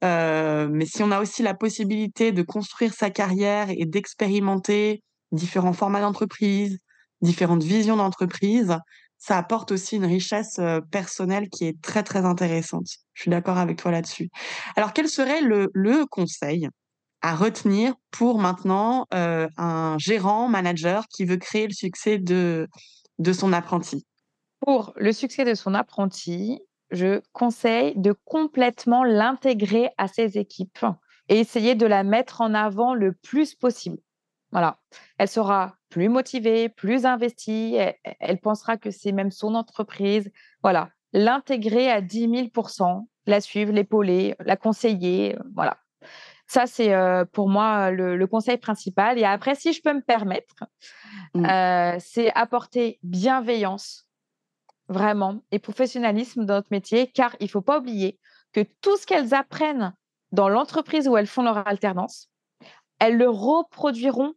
Euh, 0.05 0.69
mais 0.71 0.87
si 0.87 1.03
on 1.03 1.11
a 1.11 1.21
aussi 1.21 1.43
la 1.43 1.55
possibilité 1.55 2.33
de 2.33 2.43
construire 2.43 2.93
sa 2.93 3.11
carrière 3.11 3.69
et 3.71 3.87
d'expérimenter 3.87 5.03
différents 5.33 5.73
formats 5.73 6.01
d'entreprise, 6.01 6.79
différentes 7.23 7.65
visions 7.65 7.97
d'entreprise, 7.97 8.77
ça 9.19 9.37
apporte 9.37 9.73
aussi 9.73 9.97
une 9.97 10.05
richesse 10.05 10.61
personnelle 10.91 11.49
qui 11.51 11.67
est 11.67 11.81
très 11.83 12.03
très 12.03 12.25
intéressante. 12.25 12.87
Je 13.15 13.23
suis 13.23 13.31
d'accord 13.31 13.59
avec 13.59 13.79
toi 13.79 13.91
là-dessus. 13.91 14.31
Alors 14.77 14.93
quel 14.93 15.09
serait 15.09 15.41
le, 15.41 16.07
conseil 16.07 16.69
à 17.21 17.35
retenir 17.35 17.95
pour 18.11 18.39
maintenant 18.39 19.07
un 19.11 19.97
gérant, 19.99 20.49
manager 20.49 21.05
qui 21.09 21.25
veut 21.25 21.37
créer 21.37 21.67
le 21.67 21.73
succès 21.73 22.19
de, 22.19 22.69
de 23.19 23.33
son 23.33 23.53
apprenti? 23.53 24.07
Pour 24.61 24.93
le 24.97 25.13
succès 25.13 25.45
de 25.45 25.55
son 25.55 25.75
apprenti, 25.75 26.61
je 26.91 27.21
conseille 27.33 27.95
de 27.97 28.15
complètement 28.25 29.05
l'intégrer 29.05 29.91
à 29.99 30.09
ses 30.09 30.39
équipes 30.39 30.85
et 31.29 31.39
essayer 31.39 31.75
de 31.75 31.87
la 31.87 32.03
mettre 32.03 32.41
en 32.41 32.55
avant 32.55 32.95
le 32.95 33.13
plus 33.13 33.55
possible. 33.55 33.99
Voilà. 34.53 34.79
Elle 35.19 35.29
sera 35.29 35.77
plus 35.89 36.09
motivée, 36.09 36.69
plus 36.69 37.07
investie. 37.07 37.77
Elle, 38.21 38.39
pensera 38.41 38.77
que 38.77 38.91
c'est 38.91 39.13
même 39.13 39.31
son 39.31 39.55
entreprise. 39.55 40.31
Voilà. 40.63 40.91
L'intégrer 41.13 41.91
à 41.91 42.01
10 42.01 42.51
000 42.55 42.69
la 43.27 43.41
suivre, 43.41 43.73
l'épauler, 43.73 44.35
la 44.41 44.57
conseiller. 44.57 45.37
Euh, 45.37 45.43
voilà. 45.55 45.79
Ça, 46.47 46.67
c'est 46.67 46.95
euh, 46.95 47.27
pour 47.27 47.49
moi 47.49 47.91
le, 47.91 48.27
conseil 48.27 48.57
principal. 48.57 49.19
Et 49.19 49.25
après, 49.25 49.55
si 49.55 49.73
je 49.73 49.83
peux 49.83 49.93
me 49.93 50.01
permettre, 50.01 50.65
mmh. 51.35 51.45
euh, 51.45 51.97
c'est 52.01 52.33
apporter 52.35 52.99
bienveillance, 53.03 54.09
vraiment, 54.89 55.43
et 55.51 55.59
professionnalisme 55.59 56.47
dans 56.47 56.55
notre 56.55 56.69
métier, 56.71 57.07
car 57.09 57.37
il 57.41 57.45
ne 57.45 57.51
faut 57.51 57.61
pas 57.61 57.79
oublier 57.79 58.19
que 58.53 58.65
tout 58.81 58.97
ce 58.97 59.07
qu'elles 59.07 59.35
apprennent 59.35 59.95
dans 60.33 60.49
l'entreprise 60.49 61.07
où 61.07 61.17
elles 61.19 61.27
font 61.27 61.43
leur 61.43 61.67
alternance, 61.69 62.31
elles 62.99 63.17
le 63.17 63.29
reproduiront 63.29 64.35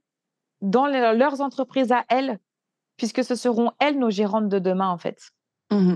dans 0.61 0.85
leurs 0.87 1.41
entreprises 1.41 1.91
à 1.91 2.05
elles, 2.09 2.39
puisque 2.97 3.23
ce 3.23 3.35
seront 3.35 3.71
elles 3.79 3.97
nos 3.97 4.11
gérantes 4.11 4.49
de 4.49 4.59
demain, 4.59 4.89
en 4.89 4.97
fait. 4.97 5.31
Mmh 5.71 5.95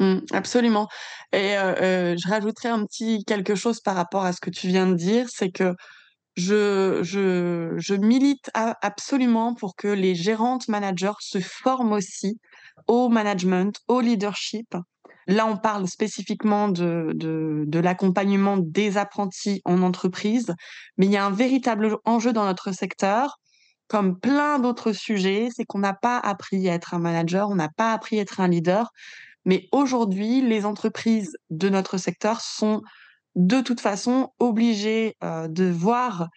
mmh, 0.00 0.18
absolument. 0.32 0.88
Et 1.32 1.56
euh, 1.56 1.74
euh, 1.80 2.16
je 2.16 2.28
rajouterai 2.28 2.68
un 2.68 2.84
petit 2.84 3.24
quelque 3.24 3.54
chose 3.54 3.80
par 3.80 3.94
rapport 3.94 4.24
à 4.24 4.32
ce 4.32 4.40
que 4.40 4.50
tu 4.50 4.68
viens 4.68 4.86
de 4.86 4.94
dire, 4.94 5.28
c'est 5.30 5.50
que 5.50 5.74
je, 6.36 7.00
je, 7.02 7.74
je 7.76 7.94
milite 7.94 8.50
absolument 8.54 9.54
pour 9.54 9.76
que 9.76 9.88
les 9.88 10.14
gérantes 10.14 10.68
managers 10.68 11.12
se 11.20 11.38
forment 11.38 11.92
aussi 11.92 12.40
au 12.88 13.08
management, 13.08 13.78
au 13.88 14.00
leadership. 14.00 14.74
Là, 15.26 15.46
on 15.46 15.56
parle 15.56 15.86
spécifiquement 15.88 16.68
de, 16.68 17.12
de, 17.14 17.78
l'accompagnement 17.78 18.56
des 18.56 18.96
apprentis 18.96 19.60
en 19.64 19.82
entreprise, 19.82 20.54
mais 20.96 21.06
il 21.06 21.12
y 21.12 21.16
a 21.16 21.24
un 21.24 21.30
véritable 21.30 21.96
enjeu 22.04 22.32
dans 22.32 22.44
notre 22.44 22.72
secteur 22.72 23.38
comme 23.88 24.18
plein 24.18 24.58
d'autres 24.58 24.92
sujets, 24.92 25.48
c'est 25.54 25.64
qu'on 25.64 25.78
n'a 25.78 25.92
pas 25.92 26.18
appris 26.18 26.68
à 26.68 26.74
être 26.74 26.94
un 26.94 26.98
manager, 26.98 27.50
on 27.50 27.54
n'a 27.54 27.68
pas 27.68 27.92
appris 27.92 28.18
à 28.18 28.22
être 28.22 28.40
un 28.40 28.48
leader. 28.48 28.90
Mais 29.44 29.68
aujourd'hui, 29.72 30.40
les 30.40 30.64
entreprises 30.64 31.36
de 31.50 31.68
notre 31.68 31.98
secteur 31.98 32.40
sont 32.40 32.80
de 33.34 33.60
toute 33.60 33.80
façon 33.80 34.30
obligées 34.38 35.16
euh, 35.22 35.48
de 35.48 35.64
voir 35.64 36.28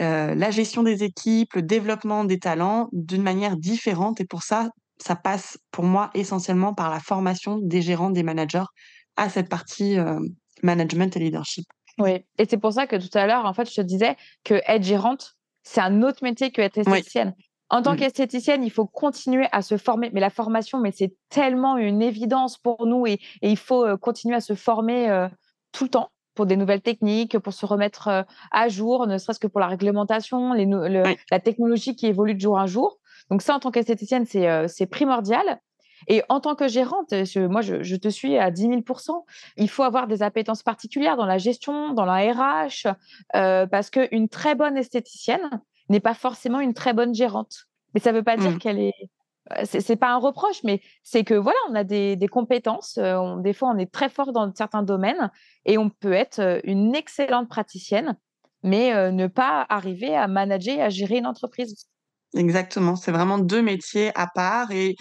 euh, 0.00 0.34
la 0.34 0.50
gestion 0.50 0.82
des 0.82 1.02
équipes, 1.02 1.54
le 1.54 1.62
développement 1.62 2.24
des 2.24 2.38
talents 2.38 2.88
d'une 2.92 3.22
manière 3.22 3.56
différente. 3.56 4.20
Et 4.20 4.24
pour 4.24 4.42
ça, 4.42 4.70
ça 4.98 5.16
passe 5.16 5.58
pour 5.70 5.84
moi 5.84 6.10
essentiellement 6.14 6.74
par 6.74 6.90
la 6.90 7.00
formation 7.00 7.58
des 7.58 7.82
gérants, 7.82 8.10
des 8.10 8.22
managers 8.22 8.64
à 9.16 9.28
cette 9.28 9.48
partie 9.48 9.98
euh, 9.98 10.20
management 10.62 11.16
et 11.16 11.20
leadership. 11.20 11.66
Oui, 11.98 12.24
et 12.38 12.46
c'est 12.48 12.58
pour 12.58 12.72
ça 12.72 12.86
que 12.86 12.96
tout 12.96 13.16
à 13.16 13.26
l'heure, 13.26 13.44
en 13.44 13.54
fait, 13.54 13.70
je 13.70 13.76
te 13.76 13.80
disais 13.80 14.16
que 14.42 14.60
être 14.66 14.82
gérante, 14.82 15.36
c'est 15.62 15.80
un 15.80 16.02
autre 16.02 16.22
métier 16.22 16.50
que 16.50 16.60
être 16.60 16.78
esthéticienne. 16.78 17.34
En 17.70 17.82
tant 17.82 17.94
mmh. 17.94 17.96
qu'esthéticienne, 17.96 18.64
il 18.64 18.70
faut 18.70 18.86
continuer 18.86 19.46
à 19.52 19.62
se 19.62 19.76
former. 19.76 20.10
Mais 20.12 20.20
la 20.20 20.30
formation, 20.30 20.80
mais 20.80 20.92
c'est 20.92 21.14
tellement 21.30 21.76
une 21.76 22.02
évidence 22.02 22.58
pour 22.58 22.86
nous 22.86 23.06
et, 23.06 23.20
il 23.42 23.56
faut 23.56 23.84
euh, 23.84 23.96
continuer 23.96 24.36
à 24.36 24.40
se 24.40 24.54
former 24.54 25.08
euh, 25.08 25.28
tout 25.72 25.84
le 25.84 25.90
temps 25.90 26.10
pour 26.34 26.46
des 26.46 26.56
nouvelles 26.56 26.82
techniques, 26.82 27.38
pour 27.38 27.52
se 27.52 27.64
remettre 27.64 28.26
à 28.50 28.68
jour, 28.68 29.06
ne 29.06 29.18
serait-ce 29.18 29.38
que 29.38 29.46
pour 29.46 29.60
la 29.60 29.68
réglementation, 29.68 30.52
les, 30.52 30.66
la 31.30 31.38
technologie 31.38 31.94
qui 31.94 32.06
évolue 32.06 32.34
de 32.34 32.40
jour 32.40 32.56
en 32.56 32.66
jour. 32.66 32.98
Donc 33.30 33.42
ça, 33.42 33.54
en 33.54 33.60
tant 33.60 33.70
qu'esthéticienne, 33.70 34.26
c'est 34.26 34.86
primordial. 34.86 35.60
Et 36.08 36.22
en 36.28 36.40
tant 36.40 36.54
que 36.54 36.68
gérante, 36.68 37.12
moi, 37.36 37.60
je, 37.60 37.96
te 37.96 38.08
suis 38.08 38.38
à 38.38 38.50
10 38.50 38.68
000% 38.68 39.24
Il 39.56 39.68
faut 39.68 39.82
avoir 39.82 40.06
des 40.06 40.22
appétences 40.22 40.62
particulières 40.62 41.16
dans 41.16 41.26
la 41.26 41.38
gestion, 41.38 41.92
dans 41.92 42.04
la 42.04 42.32
RH, 42.32 42.88
euh, 43.34 43.66
parce 43.66 43.90
qu'une 43.90 44.28
très 44.28 44.54
bonne 44.54 44.76
esthéticienne 44.76 45.62
n'est 45.88 46.00
pas 46.00 46.14
forcément 46.14 46.60
une 46.60 46.74
très 46.74 46.92
bonne 46.92 47.14
gérante. 47.14 47.66
Mais 47.94 48.00
ça 48.00 48.12
ne 48.12 48.18
veut 48.18 48.24
pas 48.24 48.36
dire 48.36 48.52
mmh. 48.52 48.58
qu'elle 48.58 48.80
est. 48.80 49.10
Euh, 49.52 49.62
c'est 49.64 49.96
pas 49.96 50.10
un 50.10 50.16
reproche, 50.16 50.62
mais 50.64 50.80
c'est 51.02 51.22
que 51.22 51.34
voilà, 51.34 51.58
on 51.70 51.74
a 51.74 51.84
des, 51.84 52.28
compétences. 52.30 52.98
Euh, 52.98 53.36
des 53.40 53.52
fois, 53.52 53.70
on 53.74 53.78
est 53.78 53.92
très 53.92 54.08
fort 54.08 54.32
dans 54.32 54.52
certains 54.54 54.82
domaines 54.82 55.30
et 55.64 55.78
on 55.78 55.90
peut 55.90 56.12
être 56.12 56.60
une 56.64 56.94
excellente 56.94 57.48
praticienne, 57.48 58.16
mais 58.62 59.12
ne 59.12 59.26
pas 59.26 59.66
arriver 59.68 60.16
à 60.16 60.28
manager, 60.28 60.80
à 60.80 60.88
gérer 60.88 61.18
une 61.18 61.26
entreprise. 61.26 61.86
Exactement. 62.36 62.96
C'est 62.96 63.12
vraiment 63.12 63.38
deux 63.38 63.62
métiers 63.62 64.10
à 64.14 64.26
part 64.26 64.70
et 64.70 64.96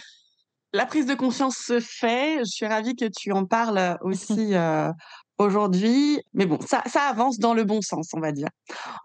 la 0.73 0.85
prise 0.85 1.05
de 1.05 1.13
conscience 1.13 1.55
se 1.57 1.79
fait. 1.79 2.39
Je 2.39 2.49
suis 2.51 2.65
ravie 2.65 2.95
que 2.95 3.05
tu 3.05 3.31
en 3.31 3.45
parles 3.45 3.97
aussi 4.01 4.55
euh, 4.55 4.91
aujourd'hui. 5.37 6.19
Mais 6.33 6.45
bon, 6.45 6.59
ça, 6.61 6.81
ça 6.87 7.03
avance 7.03 7.37
dans 7.37 7.53
le 7.53 7.63
bon 7.63 7.81
sens, 7.81 8.09
on 8.13 8.19
va 8.19 8.31
dire. 8.31 8.49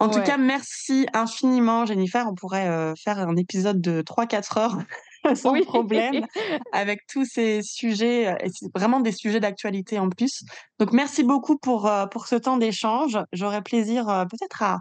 En 0.01 0.09
tout 0.09 0.23
cas, 0.23 0.39
merci 0.39 1.07
infiniment, 1.13 1.87
Jennifer. 1.87 2.27
On 2.27 2.35
pourrait 2.35 2.69
euh, 2.69 2.95
faire 3.03 3.19
un 3.19 3.37
épisode 3.37 3.81
de 3.81 4.03
3-4 4.03 4.59
heures 4.59 4.79
sans 5.35 5.61
problème 5.61 6.25
avec 6.73 7.01
tous 7.07 7.27
ces 7.27 7.63
sujets. 7.63 8.29
Euh, 8.29 8.35
et 8.41 8.49
c'est 8.51 8.71
vraiment 8.75 9.01
des 9.01 9.13
sujets 9.13 9.41
d'actualité 9.41 9.99
en 9.99 10.09
plus. 10.09 10.45
Donc, 10.79 10.93
merci 10.93 11.23
beaucoup 11.23 11.59
pour, 11.59 11.91
pour 12.11 12.27
ce 12.27 12.37
temps 12.37 12.57
d'échange. 12.57 13.19
J'aurais 13.33 13.63
plaisir 13.63 14.07
peut-être 14.31 14.63
à 14.63 14.79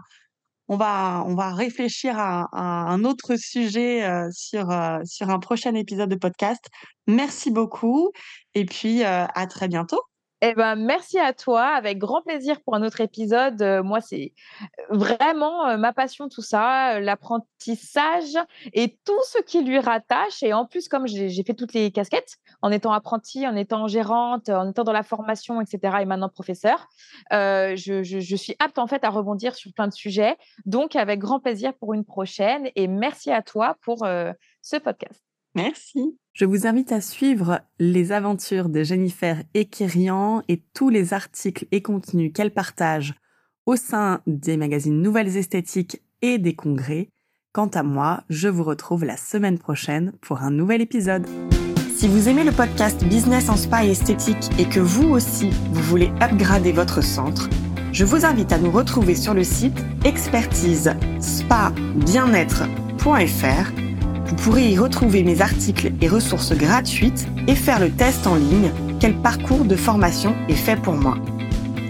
on 0.68 0.76
va, 0.76 1.24
on 1.26 1.34
va 1.34 1.52
réfléchir 1.52 2.18
à, 2.18 2.46
un 2.52 3.04
autre 3.04 3.36
sujet 3.36 4.04
euh, 4.04 4.28
sur, 4.32 4.70
euh, 4.70 4.98
sur 5.04 5.30
un 5.30 5.38
prochain 5.38 5.74
épisode 5.74 6.10
de 6.10 6.16
podcast. 6.16 6.64
Merci 7.06 7.50
beaucoup 7.50 8.12
et 8.54 8.64
puis 8.66 9.02
euh, 9.02 9.26
à 9.34 9.46
très 9.46 9.68
bientôt. 9.68 10.00
Eh 10.40 10.54
ben, 10.54 10.76
merci 10.76 11.18
à 11.18 11.32
toi, 11.32 11.64
avec 11.64 11.98
grand 11.98 12.22
plaisir 12.22 12.60
pour 12.60 12.76
un 12.76 12.84
autre 12.84 13.00
épisode. 13.00 13.60
Euh, 13.60 13.82
moi, 13.82 14.00
c'est 14.00 14.34
euh, 14.62 14.96
vraiment 14.96 15.66
euh, 15.66 15.76
ma 15.76 15.92
passion, 15.92 16.28
tout 16.28 16.42
ça, 16.42 17.00
l'apprentissage 17.00 18.38
et 18.72 18.96
tout 19.04 19.20
ce 19.24 19.42
qui 19.42 19.64
lui 19.64 19.80
rattache. 19.80 20.44
Et 20.44 20.52
en 20.52 20.64
plus, 20.64 20.88
comme 20.88 21.08
j'ai 21.08 21.42
fait 21.42 21.54
toutes 21.54 21.72
les 21.72 21.90
casquettes, 21.90 22.36
en 22.62 22.70
étant 22.70 22.92
apprentie, 22.92 23.48
en 23.48 23.56
étant 23.56 23.88
gérante, 23.88 24.48
en 24.48 24.70
étant 24.70 24.84
dans 24.84 24.92
la 24.92 25.02
formation, 25.02 25.60
etc., 25.60 25.96
et 26.02 26.04
maintenant 26.04 26.28
professeur, 26.28 26.86
je, 27.32 28.02
je, 28.04 28.36
suis 28.36 28.54
apte 28.60 28.78
en 28.78 28.86
fait 28.86 29.02
à 29.02 29.10
rebondir 29.10 29.56
sur 29.56 29.72
plein 29.72 29.88
de 29.88 29.92
sujets. 29.92 30.36
Donc, 30.66 30.94
avec 30.94 31.18
grand 31.18 31.40
plaisir 31.40 31.74
pour 31.74 31.94
une 31.94 32.04
prochaine. 32.04 32.70
Et 32.76 32.86
merci 32.86 33.32
à 33.32 33.42
toi 33.42 33.76
pour 33.82 34.06
ce 34.62 34.76
podcast. 34.76 35.27
Merci. 35.62 36.18
Je 36.32 36.44
vous 36.44 36.66
invite 36.66 36.92
à 36.92 37.00
suivre 37.00 37.60
les 37.78 38.12
aventures 38.12 38.68
de 38.68 38.82
Jennifer 38.84 39.42
Ekirian 39.54 40.42
et 40.48 40.62
tous 40.74 40.88
les 40.88 41.12
articles 41.12 41.66
et 41.72 41.82
contenus 41.82 42.32
qu'elle 42.32 42.54
partage 42.54 43.14
au 43.66 43.76
sein 43.76 44.22
des 44.26 44.56
magazines 44.56 45.02
Nouvelles 45.02 45.36
Esthétiques 45.36 46.00
et 46.22 46.38
des 46.38 46.54
congrès. 46.54 47.10
Quant 47.52 47.66
à 47.68 47.82
moi, 47.82 48.22
je 48.30 48.48
vous 48.48 48.62
retrouve 48.62 49.04
la 49.04 49.16
semaine 49.16 49.58
prochaine 49.58 50.12
pour 50.20 50.42
un 50.42 50.50
nouvel 50.50 50.80
épisode. 50.80 51.26
Si 51.96 52.06
vous 52.06 52.28
aimez 52.28 52.44
le 52.44 52.52
podcast 52.52 53.04
Business 53.04 53.48
en 53.48 53.56
Spa 53.56 53.84
et 53.84 53.90
Esthétique 53.90 54.50
et 54.60 54.68
que 54.68 54.78
vous 54.78 55.08
aussi, 55.08 55.50
vous 55.72 55.82
voulez 55.82 56.12
upgrader 56.22 56.70
votre 56.70 57.02
centre, 57.02 57.50
je 57.92 58.04
vous 58.04 58.24
invite 58.24 58.52
à 58.52 58.58
nous 58.58 58.70
retrouver 58.70 59.16
sur 59.16 59.34
le 59.34 59.42
site 59.42 59.84
expertise 60.04 60.94
spa 61.20 61.72
bien-être.fr 61.96 63.87
vous 64.28 64.36
pourrez 64.36 64.70
y 64.70 64.78
retrouver 64.78 65.22
mes 65.22 65.40
articles 65.40 65.92
et 66.00 66.08
ressources 66.08 66.52
gratuites 66.52 67.26
et 67.46 67.54
faire 67.54 67.80
le 67.80 67.90
test 67.90 68.26
en 68.26 68.36
ligne 68.36 68.70
quel 69.00 69.14
parcours 69.14 69.64
de 69.64 69.74
formation 69.74 70.36
est 70.48 70.54
fait 70.54 70.76
pour 70.76 70.94
moi. 70.94 71.16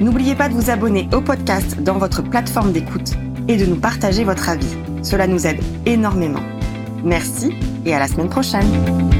N'oubliez 0.01 0.37
pas 0.37 0.49
de 0.49 0.55
vous 0.55 0.71
abonner 0.71 1.09
au 1.13 1.21
podcast 1.21 1.83
dans 1.83 1.99
votre 1.99 2.23
plateforme 2.23 2.73
d'écoute 2.73 3.15
et 3.49 3.57
de 3.57 3.67
nous 3.67 3.77
partager 3.77 4.23
votre 4.23 4.49
avis. 4.49 4.77
Cela 5.03 5.27
nous 5.27 5.47
aide 5.47 5.61
énormément. 5.87 6.43
Merci 7.03 7.55
et 7.85 7.95
à 7.95 7.99
la 7.99 8.07
semaine 8.07 8.29
prochaine. 8.29 9.18